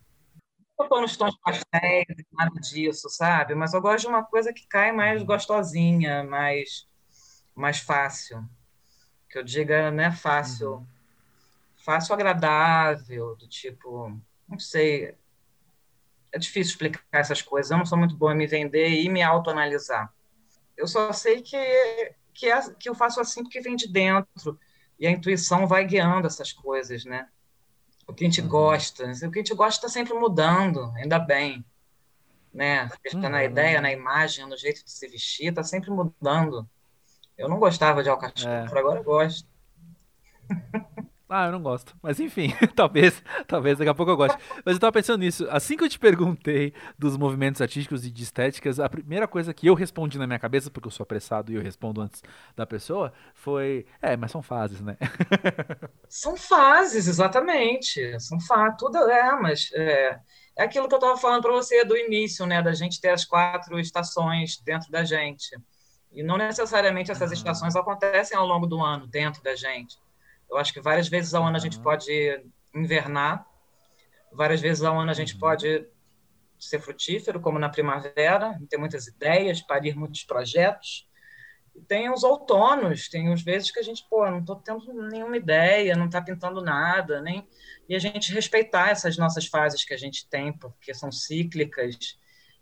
eu 0.79 0.85
estou 0.85 1.01
nos 1.01 1.17
tons 1.17 1.37
pastéis, 1.43 2.05
nada 2.31 2.57
disso, 2.61 3.09
sabe? 3.09 3.53
Mas 3.53 3.73
eu 3.73 3.81
gosto 3.81 4.05
de 4.05 4.07
uma 4.07 4.23
coisa 4.23 4.53
que 4.53 4.65
cai 4.65 4.91
mais 4.93 5.19
uhum. 5.19 5.27
gostosinha, 5.27 6.23
mais, 6.23 6.87
mais 7.53 7.79
fácil. 7.79 8.47
Que 9.29 9.39
eu 9.39 9.43
diga, 9.43 9.91
né, 9.91 10.11
fácil. 10.11 10.75
Uhum. 10.75 10.87
Fácil, 11.89 12.13
agradável, 12.13 13.35
do 13.35 13.47
tipo, 13.47 14.15
não 14.47 14.59
sei. 14.59 15.15
É 16.31 16.37
difícil 16.37 16.73
explicar 16.73 17.01
essas 17.11 17.41
coisas. 17.41 17.71
Eu 17.71 17.79
não 17.79 17.85
sou 17.87 17.97
muito 17.97 18.15
boa 18.15 18.31
em 18.31 18.37
me 18.37 18.45
vender 18.45 18.89
e 18.89 19.09
me 19.09 19.23
autoanalisar. 19.23 20.13
Eu 20.77 20.87
só 20.87 21.11
sei 21.11 21.41
que, 21.41 21.57
que, 22.31 22.45
é, 22.45 22.61
que 22.75 22.87
eu 22.87 22.93
faço 22.93 23.19
assim 23.19 23.41
porque 23.41 23.59
vem 23.59 23.75
de 23.75 23.87
dentro. 23.87 24.59
E 24.99 25.07
a 25.07 25.09
intuição 25.09 25.65
vai 25.65 25.83
guiando 25.83 26.27
essas 26.27 26.53
coisas, 26.53 27.05
né? 27.05 27.27
o 28.05 28.13
que 28.13 28.23
a 28.23 28.27
gente 28.27 28.41
uhum. 28.41 28.49
gosta. 28.49 29.05
O 29.05 29.31
que 29.31 29.39
a 29.39 29.41
gente 29.41 29.55
gosta 29.55 29.87
está 29.87 29.89
sempre 29.89 30.13
mudando, 30.13 30.93
ainda 30.95 31.17
bem. 31.17 31.65
Né? 32.53 32.87
Uhum. 33.15 33.29
na 33.29 33.43
ideia, 33.43 33.81
na 33.81 33.91
imagem, 33.91 34.47
no 34.47 34.55
jeito 34.55 34.85
de 34.85 34.91
se 34.91 35.07
vestir, 35.07 35.47
está 35.47 35.63
sempre 35.63 35.89
mudando. 35.89 36.69
Eu 37.35 37.49
não 37.49 37.57
gostava 37.57 38.03
de 38.03 38.09
alcachofra, 38.09 38.77
é. 38.77 38.79
agora 38.79 38.99
eu 38.99 39.03
gosto. 39.03 39.49
Ah, 41.31 41.45
eu 41.45 41.51
não 41.51 41.61
gosto. 41.61 41.95
Mas 42.01 42.19
enfim, 42.19 42.51
talvez, 42.75 43.21
talvez 43.47 43.77
daqui 43.77 43.89
a 43.89 43.93
pouco 43.93 44.11
eu 44.11 44.17
goste. 44.17 44.35
Mas 44.65 44.73
eu 44.73 44.79
tava 44.79 44.91
pensando 44.91 45.19
nisso. 45.19 45.47
Assim 45.51 45.77
que 45.77 45.83
eu 45.83 45.89
te 45.89 45.99
perguntei 45.99 46.73
dos 46.97 47.15
movimentos 47.17 47.61
artísticos 47.61 48.03
e 48.03 48.09
de 48.09 48.23
estéticas, 48.23 48.79
a 48.79 48.89
primeira 48.89 49.27
coisa 49.27 49.53
que 49.53 49.67
eu 49.67 49.75
respondi 49.75 50.17
na 50.17 50.25
minha 50.25 50.39
cabeça, 50.39 50.71
porque 50.71 50.87
eu 50.87 50.91
sou 50.91 51.03
apressado 51.03 51.51
e 51.51 51.55
eu 51.55 51.61
respondo 51.61 52.01
antes 52.01 52.23
da 52.55 52.65
pessoa, 52.65 53.13
foi: 53.35 53.85
é, 54.01 54.17
mas 54.17 54.31
são 54.31 54.41
fases, 54.41 54.81
né? 54.81 54.97
São 56.09 56.35
fases, 56.35 57.07
exatamente. 57.07 58.19
São 58.19 58.39
fases. 58.39 58.77
Tudo 58.79 58.97
é, 58.97 59.39
mas 59.39 59.69
é, 59.73 60.19
é 60.57 60.63
aquilo 60.63 60.87
que 60.87 60.95
eu 60.95 60.97
estava 60.97 61.15
falando 61.15 61.43
para 61.43 61.51
você 61.51 61.85
do 61.85 61.95
início, 61.95 62.47
né? 62.47 62.63
Da 62.63 62.73
gente 62.73 62.99
ter 62.99 63.09
as 63.09 63.23
quatro 63.23 63.79
estações 63.79 64.57
dentro 64.57 64.91
da 64.91 65.03
gente. 65.03 65.55
E 66.11 66.23
não 66.23 66.37
necessariamente 66.37 67.11
essas 67.11 67.31
estações 67.31 67.75
acontecem 67.75 68.35
ao 68.35 68.47
longo 68.47 68.65
do 68.65 68.81
ano 68.81 69.05
dentro 69.05 69.43
da 69.43 69.55
gente. 69.55 69.97
Eu 70.49 70.57
acho 70.57 70.73
que 70.73 70.81
várias 70.81 71.07
vezes 71.07 71.33
ao 71.33 71.43
ano 71.43 71.55
a 71.55 71.59
gente 71.59 71.79
pode 71.79 72.43
invernar, 72.73 73.45
várias 74.31 74.61
vezes 74.61 74.83
ao 74.83 74.99
ano 74.99 75.11
a 75.11 75.13
gente 75.13 75.33
uhum. 75.33 75.39
pode 75.39 75.87
ser 76.59 76.79
frutífero, 76.79 77.39
como 77.39 77.57
na 77.57 77.69
primavera, 77.69 78.59
ter 78.69 78.77
muitas 78.77 79.07
ideias, 79.07 79.61
parir 79.61 79.95
muitos 79.95 80.23
projetos. 80.23 81.07
E 81.75 81.81
tem 81.81 82.11
os 82.11 82.23
outonos, 82.23 83.07
tem 83.07 83.31
os 83.31 83.41
vezes 83.41 83.71
que 83.71 83.79
a 83.79 83.83
gente, 83.83 84.05
pô, 84.09 84.29
não 84.29 84.39
estou 84.39 84.57
tendo 84.57 84.91
nenhuma 85.09 85.37
ideia, 85.37 85.95
não 85.95 86.07
está 86.07 86.21
pintando 86.21 86.61
nada, 86.61 87.21
nem 87.21 87.47
e 87.87 87.95
a 87.95 87.99
gente 87.99 88.31
respeitar 88.31 88.89
essas 88.89 89.17
nossas 89.17 89.47
fases 89.47 89.83
que 89.83 89.93
a 89.93 89.97
gente 89.97 90.27
tem, 90.29 90.53
porque 90.53 90.93
são 90.93 91.11
cíclicas, 91.11 91.97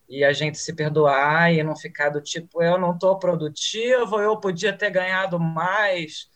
e 0.08 0.24
a 0.24 0.32
gente 0.32 0.58
se 0.58 0.74
perdoar 0.74 1.54
e 1.54 1.62
não 1.62 1.76
ficar 1.76 2.10
do 2.10 2.22
tipo, 2.22 2.64
eu 2.64 2.78
não 2.78 2.94
estou 2.94 3.20
produtivo, 3.20 4.22
eu 4.22 4.40
podia 4.40 4.72
ter 4.72 4.90
ganhado 4.90 5.38
mais. 5.38 6.30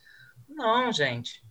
Não, 0.55 0.91
gente. 0.91 1.41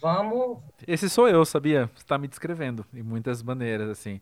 Vamos. 0.00 0.58
Esse 0.86 1.08
sou 1.08 1.28
eu, 1.28 1.44
sabia? 1.44 1.86
Você 1.94 2.02
está 2.02 2.18
me 2.18 2.28
descrevendo 2.28 2.84
em 2.92 3.02
muitas 3.02 3.42
maneiras, 3.42 3.88
assim. 3.88 4.20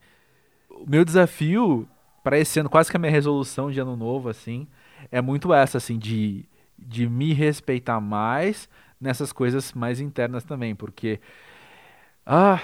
O 0.71 0.89
meu 0.89 1.05
desafio 1.05 1.89
para 2.23 2.39
esse 2.39 2.61
ano, 2.61 2.71
quase 2.71 2.91
que 2.91 2.97
a 2.97 3.01
minha 3.01 3.13
resolução 3.13 3.71
de 3.71 3.81
ano 3.81 3.97
novo, 3.97 4.29
assim, 4.29 4.69
é 5.11 5.21
muito 5.21 5.53
essa, 5.53 5.79
assim, 5.79 5.99
de, 5.99 6.47
de 6.79 7.09
me 7.09 7.33
respeitar 7.33 8.01
mais 8.01 8.69
nessas 9.01 9.33
coisas 9.33 9.73
mais 9.73 10.01
internas 10.01 10.45
também, 10.45 10.75
porque. 10.75 11.21
Ah, 12.25 12.61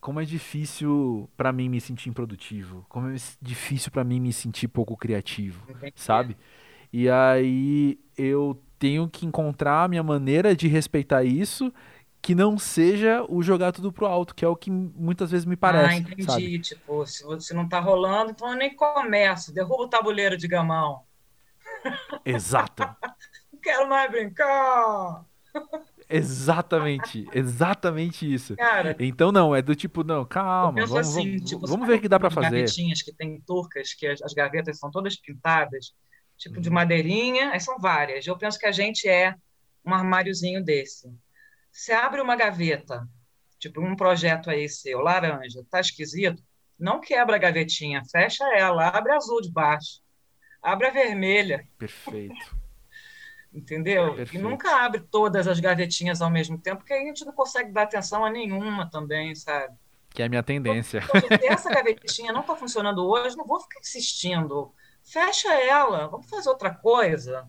como 0.00 0.20
é 0.20 0.24
difícil 0.24 1.30
para 1.36 1.52
mim 1.52 1.68
me 1.68 1.80
sentir 1.80 2.10
improdutivo, 2.10 2.84
como 2.88 3.08
é 3.08 3.16
difícil 3.40 3.90
para 3.90 4.04
mim 4.04 4.20
me 4.20 4.32
sentir 4.32 4.68
pouco 4.68 4.96
criativo, 4.96 5.66
sabe? 5.94 6.36
E 6.92 7.08
aí 7.08 7.98
eu 8.16 8.60
tenho 8.84 9.08
que 9.08 9.24
encontrar 9.24 9.84
a 9.84 9.88
minha 9.88 10.02
maneira 10.02 10.54
de 10.54 10.68
respeitar 10.68 11.24
isso 11.24 11.72
que 12.20 12.34
não 12.34 12.58
seja 12.58 13.24
o 13.30 13.42
jogar 13.42 13.72
tudo 13.72 13.90
pro 13.90 14.04
alto, 14.04 14.34
que 14.34 14.44
é 14.44 14.48
o 14.48 14.54
que 14.54 14.70
muitas 14.70 15.30
vezes 15.30 15.46
me 15.46 15.56
parece. 15.56 15.94
Ah, 15.94 15.96
entendi. 15.96 16.22
Sabe? 16.24 16.58
Tipo, 16.58 17.06
se 17.06 17.24
você 17.24 17.54
não 17.54 17.66
tá 17.66 17.80
rolando, 17.80 18.32
então 18.32 18.50
eu 18.50 18.56
nem 18.56 18.76
começo. 18.76 19.54
Derruba 19.54 19.84
o 19.84 19.88
tabuleiro 19.88 20.36
de 20.36 20.46
gamão. 20.46 21.02
Exato. 22.26 22.82
não 23.50 23.60
quero 23.62 23.88
mais 23.88 24.10
brincar. 24.10 25.24
Exatamente, 26.06 27.26
exatamente 27.32 28.30
isso. 28.30 28.54
Cara, 28.56 28.94
então 29.00 29.32
não, 29.32 29.56
é 29.56 29.62
do 29.62 29.74
tipo, 29.74 30.04
não, 30.04 30.26
calma, 30.26 30.84
vamos, 30.84 30.96
assim, 30.96 31.36
vamos, 31.36 31.50
tipo, 31.50 31.66
vamos 31.66 31.86
ver 31.86 31.94
o 31.94 32.00
que 32.02 32.08
dá 32.08 32.20
para 32.20 32.30
fazer. 32.30 32.50
gavetinhas 32.50 33.00
que 33.00 33.14
tem 33.14 33.40
turcas, 33.40 33.94
que 33.94 34.06
as, 34.06 34.20
as 34.20 34.34
gavetas 34.34 34.78
são 34.78 34.90
todas 34.90 35.16
pintadas, 35.16 35.94
tipo 36.36 36.60
de 36.60 36.68
uhum. 36.68 36.74
madeirinha, 36.74 37.50
aí 37.50 37.60
são 37.60 37.78
várias. 37.78 38.26
Eu 38.26 38.36
penso 38.36 38.58
que 38.58 38.66
a 38.66 38.72
gente 38.72 39.08
é 39.08 39.34
um 39.84 39.92
armáriozinho 39.92 40.62
desse. 40.62 41.12
Você 41.70 41.92
abre 41.92 42.20
uma 42.20 42.36
gaveta, 42.36 43.06
tipo 43.58 43.80
um 43.80 43.96
projeto 43.96 44.50
aí 44.50 44.68
seu, 44.68 45.00
laranja, 45.00 45.64
tá 45.70 45.80
esquisito, 45.80 46.42
não 46.78 47.00
quebra 47.00 47.36
a 47.36 47.38
gavetinha, 47.38 48.02
fecha 48.10 48.44
ela, 48.56 48.88
abre 48.88 49.12
a 49.12 49.16
azul 49.16 49.40
de 49.40 49.50
baixo, 49.50 50.00
abre 50.62 50.86
a 50.86 50.90
vermelha. 50.90 51.66
Perfeito. 51.78 52.34
Entendeu? 53.52 54.14
Perfeito. 54.14 54.34
E 54.34 54.38
nunca 54.38 54.84
abre 54.84 55.00
todas 55.00 55.46
as 55.46 55.60
gavetinhas 55.60 56.20
ao 56.20 56.30
mesmo 56.30 56.58
tempo, 56.58 56.78
porque 56.78 56.92
aí 56.92 57.04
a 57.04 57.06
gente 57.06 57.24
não 57.24 57.32
consegue 57.32 57.70
dar 57.70 57.82
atenção 57.82 58.24
a 58.24 58.30
nenhuma 58.30 58.90
também, 58.90 59.34
sabe? 59.34 59.76
Que 60.10 60.22
é 60.22 60.26
a 60.26 60.28
minha 60.28 60.42
tendência. 60.42 61.00
Se 61.02 61.46
essa 61.46 61.70
gavetinha 61.70 62.32
não 62.32 62.40
está 62.40 62.56
funcionando 62.56 63.06
hoje, 63.06 63.36
não 63.36 63.46
vou 63.46 63.60
ficar 63.60 63.80
insistindo 63.80 64.72
fecha 65.04 65.52
ela, 65.54 66.08
vamos 66.08 66.28
fazer 66.28 66.48
outra 66.48 66.74
coisa, 66.74 67.48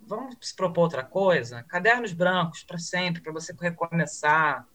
vamos 0.00 0.36
se 0.40 0.54
propor 0.54 0.82
outra 0.82 1.04
coisa. 1.04 1.62
Cadernos 1.64 2.12
brancos 2.12 2.64
para 2.64 2.78
sempre, 2.78 3.22
para 3.22 3.32
você 3.32 3.54
recomeçar. 3.58 4.66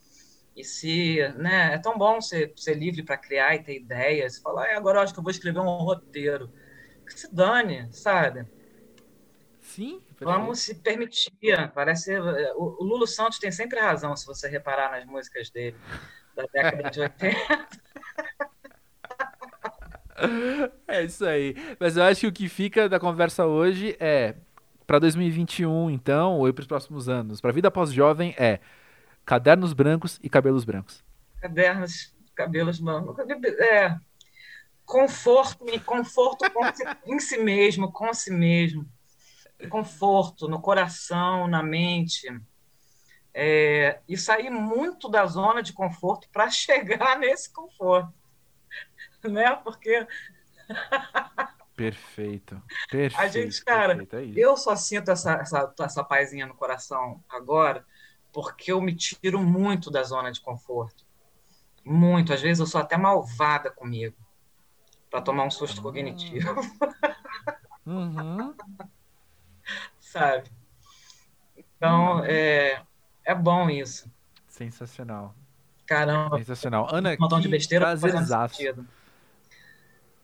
E 0.56 0.64
se, 0.64 1.28
né, 1.38 1.74
é 1.74 1.78
tão 1.78 1.98
bom 1.98 2.20
ser, 2.20 2.54
ser 2.58 2.74
livre 2.76 3.04
para 3.04 3.18
criar 3.18 3.56
e 3.56 3.64
ter 3.64 3.76
ideias. 3.76 4.38
Falar, 4.38 4.66
ah, 4.66 4.78
agora 4.78 5.00
eu 5.00 5.04
acho 5.04 5.14
que 5.14 5.20
eu 5.20 5.24
vou 5.24 5.32
escrever 5.32 5.60
um 5.60 5.84
roteiro. 5.84 6.52
Que 7.06 7.20
se 7.20 7.34
dane, 7.34 7.88
sabe? 7.92 8.46
Sim. 9.62 10.02
Vamos 10.20 10.60
se 10.60 10.76
permitir. 10.76 11.32
Parece 11.74 12.18
o, 12.20 12.78
o 12.80 12.84
Lulu 12.84 13.08
Santos 13.08 13.40
tem 13.40 13.52
sempre 13.52 13.80
razão 13.80 14.16
se 14.16 14.26
você 14.26 14.48
reparar 14.48 14.92
nas 14.92 15.06
músicas 15.06 15.50
dele 15.50 15.78
da 16.36 16.46
década 16.52 16.90
de 16.90 17.00
80. 17.02 17.82
É 20.88 21.04
isso 21.04 21.26
aí. 21.26 21.56
Mas 21.80 21.98
eu 21.98 22.04
acho 22.04 22.22
que 22.22 22.28
o 22.28 22.32
que 22.32 22.50
fica 22.50 22.90
da 22.90 23.00
conversa 23.00 23.46
hoje 23.46 23.96
é 24.00 24.36
para 24.86 25.00
2021, 25.00 25.90
então, 25.90 26.38
ou 26.40 26.52
para 26.54 26.62
os 26.62 26.68
próximos 26.68 27.08
anos, 27.08 27.40
para 27.40 27.50
a 27.50 27.54
vida 27.54 27.72
pós-jovem 27.72 28.36
é 28.38 28.60
cadernos 29.26 29.74
brancos 29.74 30.20
e 30.22 30.30
cabelos 30.30 30.66
brancos. 30.66 31.04
Cadernos, 31.40 32.14
cabelos 32.36 32.80
brancos. 32.80 33.18
É, 33.60 33.98
conforto, 34.86 35.66
conforto 35.86 36.46
em 37.08 37.20
si 37.20 37.38
mesmo, 37.38 37.92
com 37.92 38.14
si 38.14 38.32
mesmo. 38.32 38.86
Conforto 39.70 40.50
no 40.50 40.60
coração, 40.60 41.48
na 41.48 41.64
mente. 41.64 42.28
É, 43.34 44.00
e 44.10 44.18
sair 44.18 44.50
muito 44.50 45.08
da 45.08 45.26
zona 45.26 45.64
de 45.64 45.72
conforto 45.72 46.28
para 46.34 46.50
chegar 46.52 47.18
nesse 47.18 47.50
conforto. 47.52 48.14
Né? 49.30 49.56
Porque. 49.58 50.08
Perfeito. 51.76 52.62
Perfeito. 52.90 53.18
A 53.22 53.28
gente, 53.28 53.64
cara, 53.64 53.96
perfeito, 53.96 54.38
é 54.38 54.42
eu 54.42 54.58
só 54.58 54.76
sinto 54.76 55.12
essa, 55.12 55.34
essa, 55.34 55.74
essa 55.80 56.04
paizinha 56.04 56.46
no 56.46 56.56
coração 56.56 57.24
agora 57.30 57.86
porque 58.32 58.72
eu 58.72 58.82
me 58.82 58.96
tiro 58.96 59.40
muito 59.40 59.92
da 59.92 60.04
zona 60.04 60.32
de 60.32 60.40
conforto. 60.42 61.06
Muito. 61.84 62.34
Às 62.34 62.42
vezes 62.42 62.60
eu 62.60 62.66
sou 62.66 62.80
até 62.80 62.98
malvada 62.98 63.70
comigo 63.70 64.16
para 65.10 65.22
tomar 65.22 65.44
um 65.44 65.52
susto 65.52 65.78
uhum. 65.78 65.84
cognitivo. 65.84 66.56
Uhum. 67.86 68.56
Sabe? 70.00 70.50
Então, 71.58 72.18
uhum. 72.18 72.26
é, 72.26 72.82
é 73.26 73.36
bom 73.36 73.70
isso. 73.70 74.10
Sensacional. 74.48 75.36
Caramba. 75.86 76.38
Sensacional. 76.38 76.88
Ana, 76.94 77.14
um 77.14 77.18
montão 77.20 77.40
de 77.40 77.50
besteira 77.50 77.96
sentido. 77.98 78.88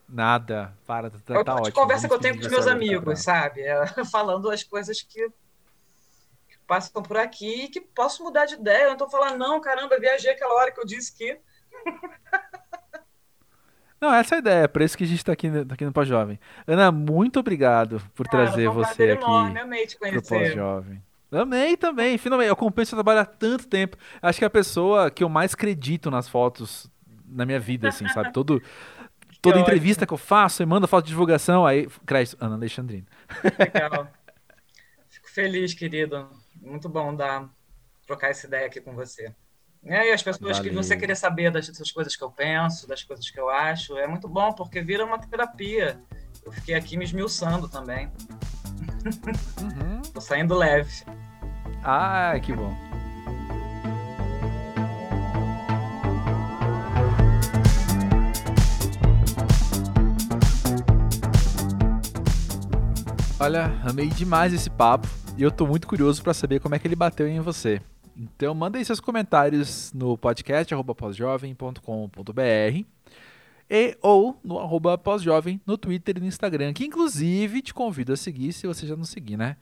Nada, 0.08 0.74
para, 0.86 1.10
tá, 1.10 1.18
tá, 1.26 1.44
tá 1.44 1.56
ótimo. 1.56 1.74
Conversa 1.74 2.08
que 2.08 2.14
eu 2.14 2.20
tenho 2.20 2.36
com 2.36 2.42
os 2.42 2.48
meus 2.48 2.68
amigos, 2.68 3.22
sabe? 3.22 3.62
É, 3.62 3.86
falando 4.10 4.50
as 4.50 4.64
coisas 4.64 5.02
que, 5.02 5.30
passam 6.68 7.02
por 7.02 7.18
aqui 7.18 7.66
e 7.66 7.68
que 7.70 7.80
posso 7.80 8.24
mudar 8.24 8.46
de 8.46 8.56
ideia. 8.56 8.84
Eu 8.84 8.88
não 8.88 8.94
estou 8.94 9.10
falando, 9.10 9.40
não, 9.40 9.60
caramba, 9.62 10.00
viajei 10.00 10.32
aquela 10.32 10.54
hora 10.54 10.72
que 10.72 10.80
eu 10.80 10.86
disse 10.86 11.16
que. 11.16 11.40
Não, 14.00 14.14
essa 14.14 14.36
é 14.36 14.38
a 14.38 14.40
ideia, 14.40 14.64
é 14.66 14.68
por 14.68 14.84
isso 14.84 14.96
que 14.96 15.04
a 15.04 15.08
gente 15.08 15.18
está 15.18 15.32
aqui, 15.32 15.50
tá 15.50 15.74
aqui 15.74 15.84
no 15.84 15.92
Pós-Jovem. 15.92 16.40
Ana, 16.68 16.92
muito 16.92 17.40
obrigado 17.40 18.00
por 18.14 18.28
Cara, 18.28 18.46
trazer 18.46 18.70
você 18.70 19.10
aqui 19.10 19.24
enorme, 19.24 19.60
amei 19.60 19.88
te 19.88 19.98
pro 19.98 20.22
Pós-Jovem. 20.22 21.02
Amei 21.32 21.76
também, 21.76 22.16
finalmente. 22.20 22.50
Eu 22.50 22.54
acompanho 22.54 22.86
seu 22.86 22.96
trabalho 22.96 23.22
há 23.22 23.26
tanto 23.26 23.68
tempo. 23.68 23.98
Acho 24.22 24.38
que 24.38 24.46
é 24.46 24.48
a 24.48 24.52
pessoa 24.52 25.10
que 25.10 25.24
eu 25.24 25.30
mais 25.30 25.56
acredito 25.56 26.12
nas 26.12 26.30
fotos 26.30 26.88
na 27.28 27.44
minha 27.44 27.60
vida, 27.60 27.90
assim, 27.90 28.08
sabe? 28.10 28.32
Todo, 28.32 28.62
toda 29.42 29.60
entrevista 29.60 30.06
que 30.06 30.14
eu 30.14 30.18
faço, 30.18 30.64
eu 30.64 30.68
mando 30.68 30.88
foto 30.88 31.06
de 31.06 31.10
divulgação, 31.10 31.66
aí 31.66 31.88
cresce 32.06 32.36
Ana 32.40 32.56
Alexandrina. 32.56 33.06
Legal. 33.58 34.08
Fico 35.10 35.30
feliz, 35.30 35.74
querido. 35.74 36.30
Muito 36.62 36.90
bom 36.90 37.16
dar, 37.16 37.50
trocar 38.06 38.30
essa 38.30 38.48
ideia 38.48 38.68
aqui 38.68 38.82
com 38.82 38.94
você. 38.94 39.34
É, 39.86 40.10
e 40.10 40.12
as 40.12 40.22
pessoas 40.22 40.58
Valeu. 40.58 40.72
que 40.72 40.76
você 40.76 40.98
querer 40.98 41.16
saber 41.16 41.52
das, 41.52 41.70
das 41.70 41.92
coisas 41.92 42.16
que 42.16 42.24
eu 42.24 42.32
penso, 42.32 42.88
das 42.88 43.04
coisas 43.04 43.30
que 43.30 43.40
eu 43.40 43.50
acho, 43.50 43.98
é 43.98 44.08
muito 44.08 44.28
bom, 44.28 44.52
porque 44.54 44.82
vira 44.82 45.06
uma 45.06 45.20
terapia. 45.20 46.00
Eu 46.44 46.52
fiquei 46.52 46.76
aqui 46.76 46.98
me 46.98 47.06
esmiuçando 47.06 47.70
também. 47.70 48.12
Uhum. 49.62 50.02
Tô 50.14 50.20
saindo 50.20 50.56
leve. 50.56 51.04
Ah, 51.84 52.34
que 52.42 52.54
bom. 52.54 52.87
Olha, 63.40 63.80
amei 63.88 64.08
demais 64.08 64.52
esse 64.52 64.68
papo 64.68 65.08
e 65.38 65.44
eu 65.44 65.52
tô 65.52 65.68
muito 65.68 65.88
curioso 65.88 66.24
para 66.24 66.34
saber 66.34 66.60
como 66.60 66.74
é 66.74 66.80
que 66.80 66.88
ele 66.88 66.96
bateu 66.96 67.28
em 67.28 67.40
você. 67.40 67.80
Então 68.18 68.56
manda 68.56 68.80
aí 68.80 68.84
seus 68.84 69.00
comentários 69.00 69.94
no 69.94 70.18
podcast 70.18 70.74
pósjovem.com.br 70.96 72.86
e 73.70 73.98
ou 74.02 74.40
no 74.44 74.58
arroba 74.58 74.98
pós-jovem 74.98 75.62
no 75.68 75.78
Twitter 75.78 76.18
e 76.18 76.20
no 76.20 76.26
Instagram, 76.26 76.74
que 76.74 76.84
inclusive 76.84 77.62
te 77.62 77.76
convido 77.76 78.12
a 78.12 78.18
seguir 78.18 78.54
se 78.54 78.66
você 78.66 78.88
já 78.88 78.96
não 78.96 79.04
seguir, 79.04 79.38
né? 79.38 79.56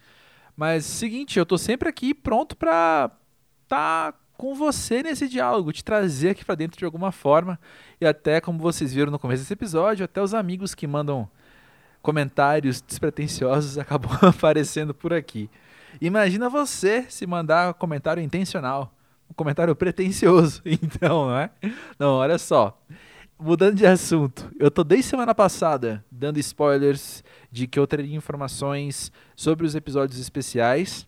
Mas 0.55 0.86
seguinte, 0.86 1.38
eu 1.38 1.45
tô 1.45 1.57
sempre 1.57 1.89
aqui 1.89 2.13
pronto 2.13 2.55
para 2.55 3.11
tá 3.67 4.13
com 4.38 4.55
você 4.55 5.03
nesse 5.03 5.28
diálogo, 5.28 5.73
te 5.73 5.84
trazer 5.84 6.30
aqui 6.30 6.45
para 6.45 6.55
dentro 6.55 6.80
de 6.80 6.86
alguma 6.86 7.11
forma 7.11 7.59
e 7.99 8.05
até 8.05 8.39
como 8.39 8.57
vocês 8.57 8.93
viram 8.93 9.11
no 9.11 9.19
começo 9.19 9.43
desse 9.43 9.53
episódio, 9.53 10.05
até 10.05 10.21
os 10.21 10.34
amigos 10.34 10.73
que 10.73 10.88
mandam 10.88 11.30
comentários 12.06 12.82
despretensiosos 12.82 13.80
acabam 13.80 14.12
aparecendo 14.22 14.93
por 14.93 15.12
aqui. 15.12 15.49
Imagina 15.99 16.47
você 16.49 17.03
se 17.10 17.26
mandar 17.26 17.72
um 17.72 17.74
comentário 17.74 18.22
intencional, 18.22 18.93
um 19.28 19.34
comentário 19.34 19.76
pretencioso, 19.76 20.62
então, 20.64 21.30
não 21.30 21.38
é? 21.38 21.49
Não, 21.97 22.14
olha 22.14 22.38
só. 22.38 22.80
Mudando 23.39 23.76
de 23.76 23.86
assunto, 23.86 24.49
eu 24.60 24.70
tô 24.70 24.84
desde 24.84 25.10
semana 25.10 25.34
passada 25.34 26.06
dando 26.10 26.38
spoilers 26.38 27.24
de 27.51 27.68
que 27.68 27.78
eu 27.78 27.88
teria 27.88 28.16
informações 28.16 29.12
sobre 29.36 29.66
os 29.66 29.74
episódios 29.74 30.20
especiais. 30.20 31.08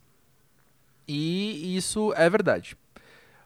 E 1.08 1.78
isso 1.78 2.12
é 2.18 2.30
verdade. 2.30 2.76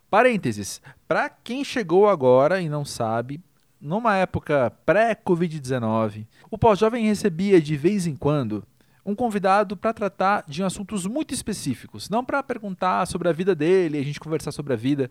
Parênteses, 0.09 0.81
para 1.07 1.29
quem 1.29 1.63
chegou 1.63 2.09
agora 2.09 2.59
e 2.59 2.67
não 2.69 2.83
sabe, 2.83 3.39
numa 3.81 4.15
época 4.15 4.71
pré-Covid-19, 4.85 6.27
o 6.49 6.57
pós-jovem 6.57 7.05
recebia 7.05 7.59
de 7.59 7.75
vez 7.75 8.05
em 8.05 8.15
quando 8.15 8.63
um 9.03 9.15
convidado 9.15 9.75
para 9.75 9.93
tratar 9.93 10.43
de 10.47 10.63
assuntos 10.63 11.07
muito 11.07 11.33
específicos, 11.33 12.07
não 12.07 12.23
para 12.23 12.43
perguntar 12.43 13.07
sobre 13.07 13.27
a 13.27 13.31
vida 13.31 13.55
dele, 13.55 13.97
a 13.97 14.03
gente 14.03 14.19
conversar 14.19 14.51
sobre 14.51 14.73
a 14.73 14.75
vida 14.75 15.09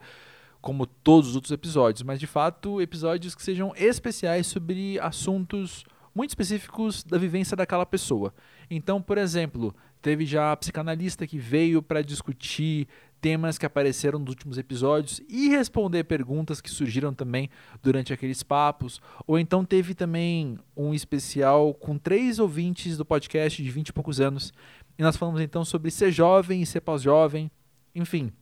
como 0.61 0.87
todos 0.87 1.31
os 1.31 1.35
outros 1.35 1.53
episódios, 1.53 2.03
mas 2.03 2.21
de 2.21 2.27
fato 2.27 2.81
episódios 2.81 3.35
que 3.35 3.43
sejam 3.43 3.73
especiais 3.77 4.47
sobre 4.47 5.01
assuntos 5.01 5.85
muito 6.15 6.31
específicos 6.31 7.03
da 7.03 7.19
vivência 7.19 7.57
daquela 7.57 7.87
pessoa. 7.87 8.33
Então, 8.71 9.01
por 9.01 9.17
exemplo, 9.17 9.75
teve 10.03 10.27
já 10.27 10.53
a 10.53 10.57
psicanalista 10.57 11.27
que 11.27 11.39
veio 11.39 11.83
para 11.83 12.03
discutir 12.03 12.87
temas 13.21 13.59
que 13.59 13.67
apareceram 13.67 14.19
nos 14.19 14.31
últimos 14.31 14.59
episódios 14.59 15.21
e 15.29 15.49
responder 15.49 16.05
perguntas 16.05 16.61
que 16.61 16.71
surgiram 16.71 17.13
também 17.13 17.51
durante 17.83 18.13
aqueles 18.13 18.43
papos. 18.43 19.01
Ou 19.27 19.39
então 19.39 19.65
teve 19.65 19.95
também 19.95 20.59
um 20.77 20.95
especial 20.95 21.75
com 21.75 21.99
três 21.99 22.39
ouvintes 22.39 22.97
do 22.97 23.05
podcast 23.05 23.63
de 23.63 23.71
20 23.71 23.89
e 23.89 23.93
poucos 23.93 24.21
anos. 24.21 24.53
E 24.99 25.03
nós 25.03 25.17
falamos 25.17 25.41
então 25.41 25.65
sobre 25.65 25.91
ser 25.91 26.11
jovem 26.11 26.63
e 26.63 26.67
ser 26.67 26.81
pós-jovem. 26.81 27.51
Enfim, 27.95 28.33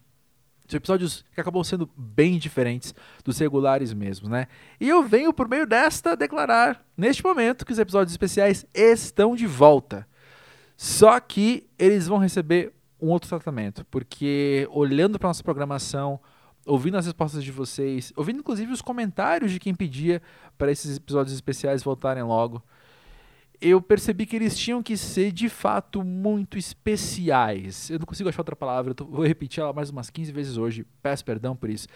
são 0.68 0.76
episódios 0.76 1.24
que 1.35 1.41
acabam 1.41 1.64
sendo 1.64 1.89
bem 1.97 2.39
diferentes 2.39 2.95
dos 3.24 3.39
regulares 3.39 3.95
mesmo, 3.95 4.29
né? 4.29 4.47
E 4.79 4.89
eu 4.89 5.03
venho 5.03 5.33
por 5.33 5.49
meio 5.49 5.66
desta 5.66 6.14
declarar, 6.14 6.85
neste 6.97 7.24
momento, 7.24 7.64
que 7.64 7.72
os 7.72 7.79
episódios 7.79 8.12
especiais 8.12 8.66
estão 8.74 9.35
de 9.35 9.47
volta. 9.47 10.07
Só 10.76 11.18
que 11.18 11.66
eles 11.79 12.07
vão 12.07 12.18
receber 12.18 12.72
um 13.01 13.09
outro 13.09 13.28
tratamento, 13.28 13.84
porque 13.90 14.68
olhando 14.70 15.18
para 15.18 15.28
nossa 15.28 15.42
programação, 15.42 16.20
ouvindo 16.66 16.96
as 16.96 17.07
respostas 17.07 17.42
de 17.42 17.51
vocês, 17.51 18.12
ouvindo 18.16 18.40
inclusive 18.40 18.72
os 18.72 18.82
comentários 18.82 19.51
de 19.51 19.59
quem 19.59 19.74
pedia 19.74 20.20
para 20.57 20.70
esses 20.70 20.96
episódios 20.96 21.34
especiais 21.34 21.82
voltarem 21.82 22.22
logo, 22.22 22.62
eu 23.61 23.80
percebi 23.82 24.24
que 24.24 24.36
eles 24.36 24.57
tinham 24.57 24.82
que 24.82 24.96
ser 24.96 25.32
de 25.32 25.49
fato 25.49 26.05
muito 26.05 26.57
especiais. 26.57 27.90
Eu 27.90 27.99
não 27.99 28.07
consigo 28.07 28.28
achar 28.28 28.40
outra 28.40 28.55
palavra, 28.55 28.94
vou 28.99 29.26
repetir 29.26 29.61
ela 29.61 29.72
mais 29.72 29.90
umas 29.90 30.11
15 30.11 30.30
vezes 30.30 30.57
hoje, 30.57 30.86
peço 31.03 31.24
perdão 31.24 31.57
por 31.57 31.68
isso. 31.68 31.88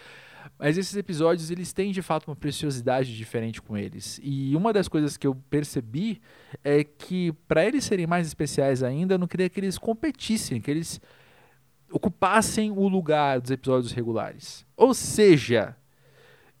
Mas 0.63 0.77
esses 0.77 0.95
episódios, 0.95 1.51
eles 1.51 1.73
têm 1.73 1.91
de 1.91 2.01
fato 2.01 2.29
uma 2.29 2.37
preciosidade 2.37 3.13
diferente 3.17 3.61
com 3.61 3.75
eles. 3.75 4.17
E 4.23 4.55
uma 4.55 4.71
das 4.71 4.87
coisas 4.87 5.17
que 5.17 5.27
eu 5.27 5.35
percebi 5.35 6.21
é 6.63 6.85
que 6.85 7.33
para 7.49 7.65
eles 7.65 7.83
serem 7.83 8.07
mais 8.07 8.25
especiais 8.27 8.81
ainda, 8.81 9.15
eu 9.15 9.19
não 9.19 9.27
queria 9.27 9.49
que 9.49 9.59
eles 9.59 9.77
competissem, 9.77 10.61
que 10.61 10.71
eles 10.71 11.01
ocupassem 11.91 12.71
o 12.71 12.87
lugar 12.87 13.41
dos 13.41 13.51
episódios 13.51 13.91
regulares. 13.91 14.65
Ou 14.77 14.93
seja, 14.93 15.75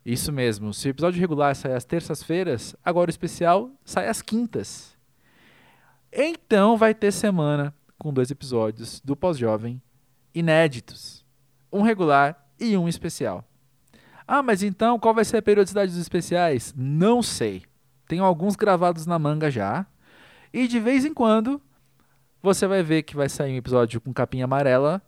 isso 0.05 0.33
mesmo, 0.33 0.73
se 0.73 0.89
o 0.89 0.91
episódio 0.91 1.21
regular 1.21 1.55
sai 1.55 1.73
às 1.73 1.85
terças-feiras, 1.85 2.75
agora 2.83 3.07
o 3.07 3.09
especial 3.09 3.71
sai 3.85 4.09
às 4.09 4.21
quintas. 4.21 4.97
Então 6.11 6.75
vai 6.75 6.93
ter 6.93 7.13
semana 7.13 7.73
com 7.97 8.11
dois 8.11 8.29
episódios 8.29 8.99
do 8.99 9.15
Pós-Jovem 9.15 9.81
inéditos. 10.35 11.25
Um 11.71 11.83
regular 11.83 12.49
e 12.59 12.75
um 12.75 12.89
especial. 12.89 13.47
Ah, 14.27 14.41
mas 14.41 14.63
então 14.63 14.97
qual 14.99 15.13
vai 15.13 15.25
ser 15.25 15.37
a 15.37 15.41
periodicidade 15.41 15.91
dos 15.91 16.01
especiais? 16.01 16.73
Não 16.75 17.21
sei. 17.21 17.63
Tenho 18.07 18.23
alguns 18.23 18.55
gravados 18.55 19.05
na 19.05 19.17
manga 19.17 19.49
já. 19.49 19.85
E 20.53 20.67
de 20.67 20.79
vez 20.79 21.05
em 21.05 21.13
quando 21.13 21.61
você 22.41 22.67
vai 22.67 22.83
ver 22.83 23.03
que 23.03 23.15
vai 23.15 23.29
sair 23.29 23.53
um 23.53 23.57
episódio 23.57 24.01
com 24.01 24.13
capinha 24.13 24.45
amarela 24.45 25.01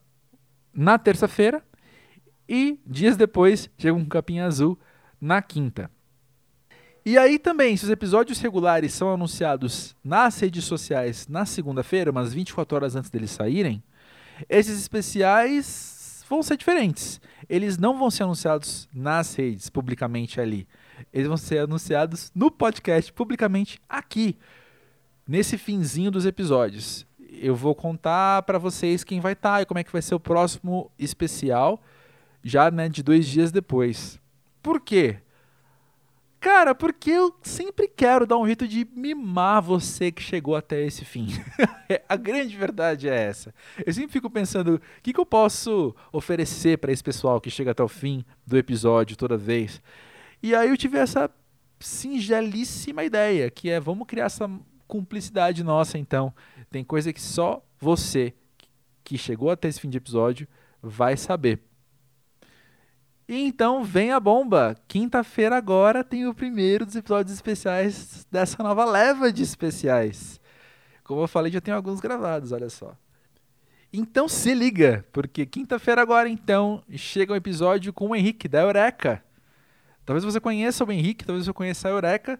na 0.73 0.97
terça-feira 0.97 1.63
e 2.47 2.79
dias 2.85 3.17
depois 3.17 3.69
chega 3.77 3.93
um 3.93 4.05
capinha 4.05 4.45
azul 4.45 4.79
na 5.19 5.41
quinta. 5.41 5.89
E 7.05 7.17
aí 7.19 7.37
também, 7.37 7.77
se 7.77 7.83
os 7.83 7.91
episódios 7.91 8.39
regulares 8.39 8.91
são 8.93 9.13
anunciados 9.13 9.95
nas 10.03 10.39
redes 10.39 10.65
sociais 10.65 11.27
na 11.27 11.45
segunda-feira, 11.45 12.09
umas 12.09 12.33
24 12.33 12.75
horas 12.75 12.95
antes 12.95 13.11
deles 13.11 13.29
saírem, 13.29 13.83
esses 14.49 14.79
especiais 14.79 15.94
vão 16.27 16.43
ser 16.43 16.57
diferentes. 16.57 17.19
Eles 17.47 17.77
não 17.77 17.97
vão 17.97 18.09
ser 18.09 18.23
anunciados 18.23 18.87
nas 18.93 19.35
redes, 19.35 19.69
publicamente 19.69 20.39
ali. 20.39 20.67
Eles 21.13 21.27
vão 21.27 21.37
ser 21.37 21.59
anunciados 21.59 22.31
no 22.33 22.49
podcast, 22.49 23.11
publicamente 23.13 23.79
aqui, 23.87 24.37
nesse 25.27 25.57
finzinho 25.57 26.11
dos 26.11 26.25
episódios. 26.25 27.05
Eu 27.29 27.55
vou 27.55 27.75
contar 27.75 28.43
para 28.43 28.57
vocês 28.57 29.03
quem 29.03 29.19
vai 29.19 29.33
estar 29.33 29.55
tá 29.55 29.61
e 29.61 29.65
como 29.65 29.79
é 29.79 29.83
que 29.83 29.91
vai 29.91 30.01
ser 30.01 30.15
o 30.15 30.19
próximo 30.19 30.91
especial, 30.97 31.81
já 32.43 32.71
né, 32.71 32.87
de 32.89 33.03
dois 33.03 33.27
dias 33.27 33.51
depois. 33.51 34.19
Por 34.61 34.79
quê? 34.79 35.19
Cara, 36.45 36.75
porque 36.75 37.09
eu 37.09 37.35
sempre 37.41 37.87
quero 37.87 38.27
dar 38.27 38.37
um 38.37 38.45
jeito 38.45 38.67
de 38.67 38.87
mimar 38.95 39.63
você 39.63 40.11
que 40.11 40.21
chegou 40.21 40.55
até 40.55 40.85
esse 40.85 41.03
fim. 41.03 41.29
a 42.07 42.15
grande 42.15 42.55
verdade 42.55 43.09
é 43.09 43.15
essa. 43.15 43.51
Eu 43.83 43.91
sempre 43.91 44.11
fico 44.11 44.29
pensando, 44.29 44.75
o 44.75 44.81
que, 45.01 45.11
que 45.11 45.19
eu 45.19 45.25
posso 45.25 45.95
oferecer 46.13 46.77
para 46.77 46.91
esse 46.91 47.03
pessoal 47.03 47.41
que 47.41 47.49
chega 47.49 47.71
até 47.71 47.81
o 47.81 47.87
fim 47.87 48.23
do 48.45 48.55
episódio 48.59 49.17
toda 49.17 49.35
vez? 49.35 49.81
E 50.39 50.53
aí 50.53 50.69
eu 50.69 50.77
tive 50.77 50.99
essa 50.99 51.31
singelíssima 51.79 53.03
ideia, 53.03 53.49
que 53.49 53.71
é 53.71 53.79
vamos 53.79 54.05
criar 54.05 54.25
essa 54.25 54.47
cumplicidade 54.87 55.63
nossa 55.63 55.97
então. 55.97 56.31
Tem 56.69 56.83
coisa 56.83 57.11
que 57.11 57.23
só 57.23 57.65
você 57.79 58.35
que 59.03 59.17
chegou 59.17 59.49
até 59.49 59.67
esse 59.67 59.81
fim 59.81 59.89
de 59.89 59.97
episódio 59.97 60.47
vai 60.79 61.17
saber. 61.17 61.59
E 63.27 63.41
então 63.41 63.83
vem 63.83 64.11
a 64.11 64.19
bomba. 64.19 64.75
Quinta-feira 64.87 65.57
agora 65.57 66.03
tem 66.03 66.27
o 66.27 66.33
primeiro 66.33 66.85
dos 66.85 66.95
episódios 66.95 67.33
especiais 67.33 68.25
dessa 68.31 68.61
nova 68.61 68.85
leva 68.85 69.31
de 69.31 69.41
especiais. 69.41 70.39
Como 71.03 71.21
eu 71.21 71.27
falei, 71.27 71.51
já 71.51 71.61
tem 71.61 71.73
alguns 71.73 71.99
gravados, 71.99 72.51
olha 72.51 72.69
só. 72.69 72.95
Então 73.91 74.27
se 74.27 74.53
liga, 74.53 75.05
porque 75.11 75.45
quinta-feira 75.45 76.01
agora 76.01 76.27
então 76.27 76.83
chega 76.91 77.33
um 77.33 77.35
episódio 77.35 77.93
com 77.93 78.09
o 78.09 78.15
Henrique 78.15 78.47
da 78.47 78.61
Eureka. 78.61 79.23
Talvez 80.05 80.23
você 80.23 80.39
conheça 80.39 80.83
o 80.83 80.91
Henrique, 80.91 81.25
talvez 81.25 81.45
você 81.45 81.53
conheça 81.53 81.87
a 81.87 81.91
Eureka 81.91 82.39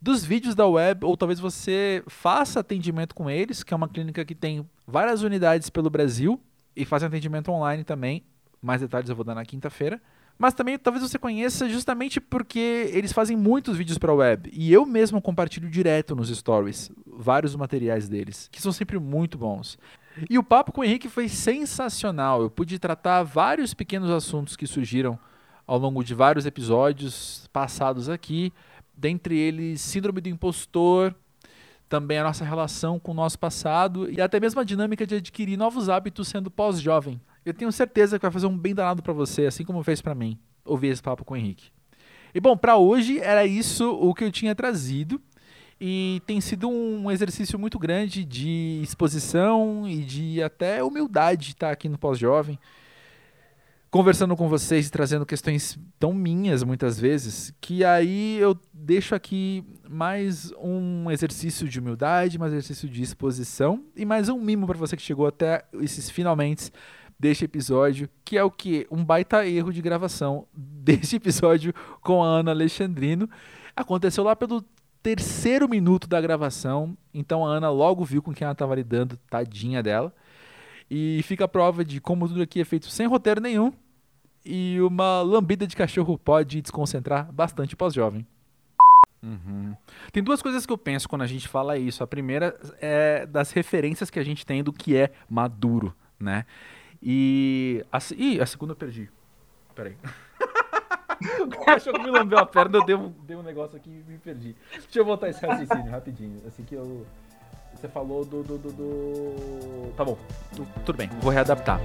dos 0.00 0.24
vídeos 0.24 0.54
da 0.54 0.66
web, 0.66 1.04
ou 1.04 1.16
talvez 1.16 1.38
você 1.38 2.02
faça 2.06 2.60
atendimento 2.60 3.14
com 3.14 3.30
eles, 3.30 3.62
que 3.62 3.72
é 3.72 3.76
uma 3.76 3.88
clínica 3.88 4.24
que 4.24 4.34
tem 4.34 4.68
várias 4.86 5.22
unidades 5.22 5.70
pelo 5.70 5.88
Brasil 5.88 6.40
e 6.74 6.84
faz 6.84 7.02
atendimento 7.02 7.50
online 7.50 7.84
também. 7.84 8.24
Mais 8.60 8.80
detalhes 8.80 9.08
eu 9.08 9.16
vou 9.16 9.24
dar 9.24 9.34
na 9.34 9.44
quinta-feira. 9.44 10.00
Mas 10.38 10.54
também 10.54 10.78
talvez 10.78 11.02
você 11.08 11.18
conheça 11.18 11.68
justamente 11.68 12.20
porque 12.20 12.90
eles 12.92 13.12
fazem 13.12 13.36
muitos 13.36 13.76
vídeos 13.76 13.98
para 13.98 14.12
web. 14.12 14.50
E 14.52 14.72
eu 14.72 14.84
mesmo 14.84 15.22
compartilho 15.22 15.70
direto 15.70 16.16
nos 16.16 16.28
stories 16.28 16.90
vários 17.06 17.54
materiais 17.54 18.08
deles, 18.08 18.48
que 18.50 18.60
são 18.60 18.72
sempre 18.72 18.98
muito 18.98 19.38
bons. 19.38 19.78
E 20.28 20.38
o 20.38 20.42
papo 20.42 20.72
com 20.72 20.80
o 20.80 20.84
Henrique 20.84 21.08
foi 21.08 21.28
sensacional. 21.28 22.42
Eu 22.42 22.50
pude 22.50 22.78
tratar 22.78 23.22
vários 23.22 23.74
pequenos 23.74 24.10
assuntos 24.10 24.56
que 24.56 24.66
surgiram 24.66 25.18
ao 25.66 25.78
longo 25.78 26.04
de 26.04 26.14
vários 26.14 26.46
episódios 26.46 27.48
passados 27.52 28.08
aqui, 28.08 28.52
dentre 28.96 29.36
eles 29.38 29.80
Síndrome 29.80 30.20
do 30.20 30.28
Impostor, 30.28 31.14
também 31.88 32.18
a 32.18 32.24
nossa 32.24 32.44
relação 32.44 32.98
com 32.98 33.12
o 33.12 33.14
nosso 33.14 33.38
passado 33.38 34.10
e 34.10 34.20
até 34.20 34.38
mesmo 34.38 34.60
a 34.60 34.64
dinâmica 34.64 35.06
de 35.06 35.16
adquirir 35.16 35.56
novos 35.56 35.88
hábitos 35.88 36.28
sendo 36.28 36.50
pós-jovem. 36.50 37.20
Eu 37.44 37.52
tenho 37.52 37.70
certeza 37.70 38.18
que 38.18 38.22
vai 38.22 38.30
fazer 38.30 38.46
um 38.46 38.56
bem 38.56 38.74
danado 38.74 39.02
para 39.02 39.12
você, 39.12 39.46
assim 39.46 39.64
como 39.64 39.82
fez 39.82 40.00
para 40.00 40.14
mim, 40.14 40.38
ouvir 40.64 40.88
esse 40.88 41.02
papo 41.02 41.24
com 41.24 41.34
o 41.34 41.36
Henrique. 41.36 41.70
E 42.34 42.40
bom, 42.40 42.56
para 42.56 42.76
hoje 42.76 43.20
era 43.20 43.46
isso 43.46 43.90
o 43.92 44.14
que 44.14 44.24
eu 44.24 44.32
tinha 44.32 44.54
trazido. 44.54 45.20
E 45.80 46.22
tem 46.26 46.40
sido 46.40 46.68
um 46.68 47.10
exercício 47.10 47.58
muito 47.58 47.78
grande 47.78 48.24
de 48.24 48.80
exposição 48.82 49.86
e 49.86 50.02
de 50.02 50.42
até 50.42 50.82
humildade 50.82 51.50
estar 51.50 51.70
aqui 51.70 51.88
no 51.88 51.98
Pós-Jovem, 51.98 52.58
conversando 53.90 54.36
com 54.36 54.48
vocês 54.48 54.86
e 54.86 54.90
trazendo 54.90 55.26
questões 55.26 55.78
tão 55.98 56.12
minhas 56.12 56.62
muitas 56.62 56.98
vezes, 56.98 57.52
que 57.60 57.84
aí 57.84 58.38
eu 58.38 58.58
deixo 58.72 59.14
aqui 59.14 59.64
mais 59.88 60.52
um 60.58 61.10
exercício 61.10 61.68
de 61.68 61.78
humildade, 61.78 62.38
mais 62.38 62.52
um 62.52 62.56
exercício 62.56 62.88
de 62.88 63.02
exposição 63.02 63.84
e 63.94 64.04
mais 64.04 64.28
um 64.28 64.40
mimo 64.40 64.66
para 64.66 64.78
você 64.78 64.96
que 64.96 65.02
chegou 65.02 65.26
até 65.26 65.64
esses 65.74 66.08
finalmente 66.08 66.72
deste 67.18 67.44
episódio, 67.44 68.08
que 68.24 68.36
é 68.36 68.44
o 68.44 68.50
que? 68.50 68.86
Um 68.90 69.04
baita 69.04 69.46
erro 69.46 69.72
de 69.72 69.80
gravação 69.80 70.46
deste 70.54 71.16
episódio 71.16 71.72
com 72.00 72.22
a 72.22 72.26
Ana 72.26 72.50
Alexandrino. 72.50 73.28
Aconteceu 73.76 74.24
lá 74.24 74.36
pelo 74.36 74.64
terceiro 75.02 75.68
minuto 75.68 76.08
da 76.08 76.20
gravação, 76.20 76.96
então 77.12 77.46
a 77.46 77.50
Ana 77.50 77.70
logo 77.70 78.04
viu 78.04 78.22
com 78.22 78.32
quem 78.32 78.44
ela 78.44 78.52
estava 78.52 78.74
lidando, 78.74 79.18
tadinha 79.28 79.82
dela. 79.82 80.14
E 80.90 81.20
fica 81.24 81.44
a 81.44 81.48
prova 81.48 81.84
de 81.84 82.00
como 82.00 82.28
tudo 82.28 82.42
aqui 82.42 82.60
é 82.60 82.64
feito 82.64 82.88
sem 82.88 83.06
roteiro 83.06 83.40
nenhum. 83.40 83.72
E 84.44 84.78
uma 84.80 85.22
lambida 85.22 85.66
de 85.66 85.74
cachorro 85.74 86.18
pode 86.18 86.60
desconcentrar 86.60 87.32
bastante 87.32 87.74
pós-jovem. 87.74 88.26
Uhum. 89.22 89.74
Tem 90.12 90.22
duas 90.22 90.42
coisas 90.42 90.66
que 90.66 90.72
eu 90.72 90.76
penso 90.76 91.08
quando 91.08 91.22
a 91.22 91.26
gente 91.26 91.48
fala 91.48 91.78
isso. 91.78 92.04
A 92.04 92.06
primeira 92.06 92.58
é 92.80 93.24
das 93.24 93.50
referências 93.52 94.10
que 94.10 94.18
a 94.18 94.24
gente 94.24 94.44
tem 94.44 94.62
do 94.62 94.72
que 94.72 94.94
é 94.94 95.12
maduro, 95.28 95.94
né? 96.20 96.44
E. 97.04 97.84
A, 97.92 97.98
ih, 98.16 98.40
a 98.40 98.46
segunda 98.46 98.72
eu 98.72 98.76
perdi. 98.76 99.10
Peraí. 99.74 99.96
o 101.40 101.64
cachorro 101.64 102.02
me 102.02 102.10
lambeu 102.10 102.38
a 102.38 102.46
perna, 102.46 102.78
eu 102.78 102.84
dei 102.84 102.94
um, 102.94 103.10
dei 103.22 103.36
um 103.36 103.42
negócio 103.42 103.76
aqui 103.76 103.90
e 103.90 104.10
me 104.10 104.18
perdi. 104.18 104.56
Deixa 104.72 104.98
eu 104.98 105.04
voltar 105.04 105.28
esse 105.28 105.44
raciocínio 105.44 105.90
rapidinho. 105.90 106.42
Assim 106.46 106.64
que 106.64 106.74
eu. 106.74 107.06
Você 107.74 107.88
falou 107.88 108.24
do. 108.24 108.42
do, 108.42 108.58
do, 108.58 108.72
do... 108.72 109.92
Tá 109.96 110.04
bom, 110.04 110.16
tudo 110.84 110.96
bem, 110.96 111.08
vou 111.20 111.32
readaptar. 111.32 111.80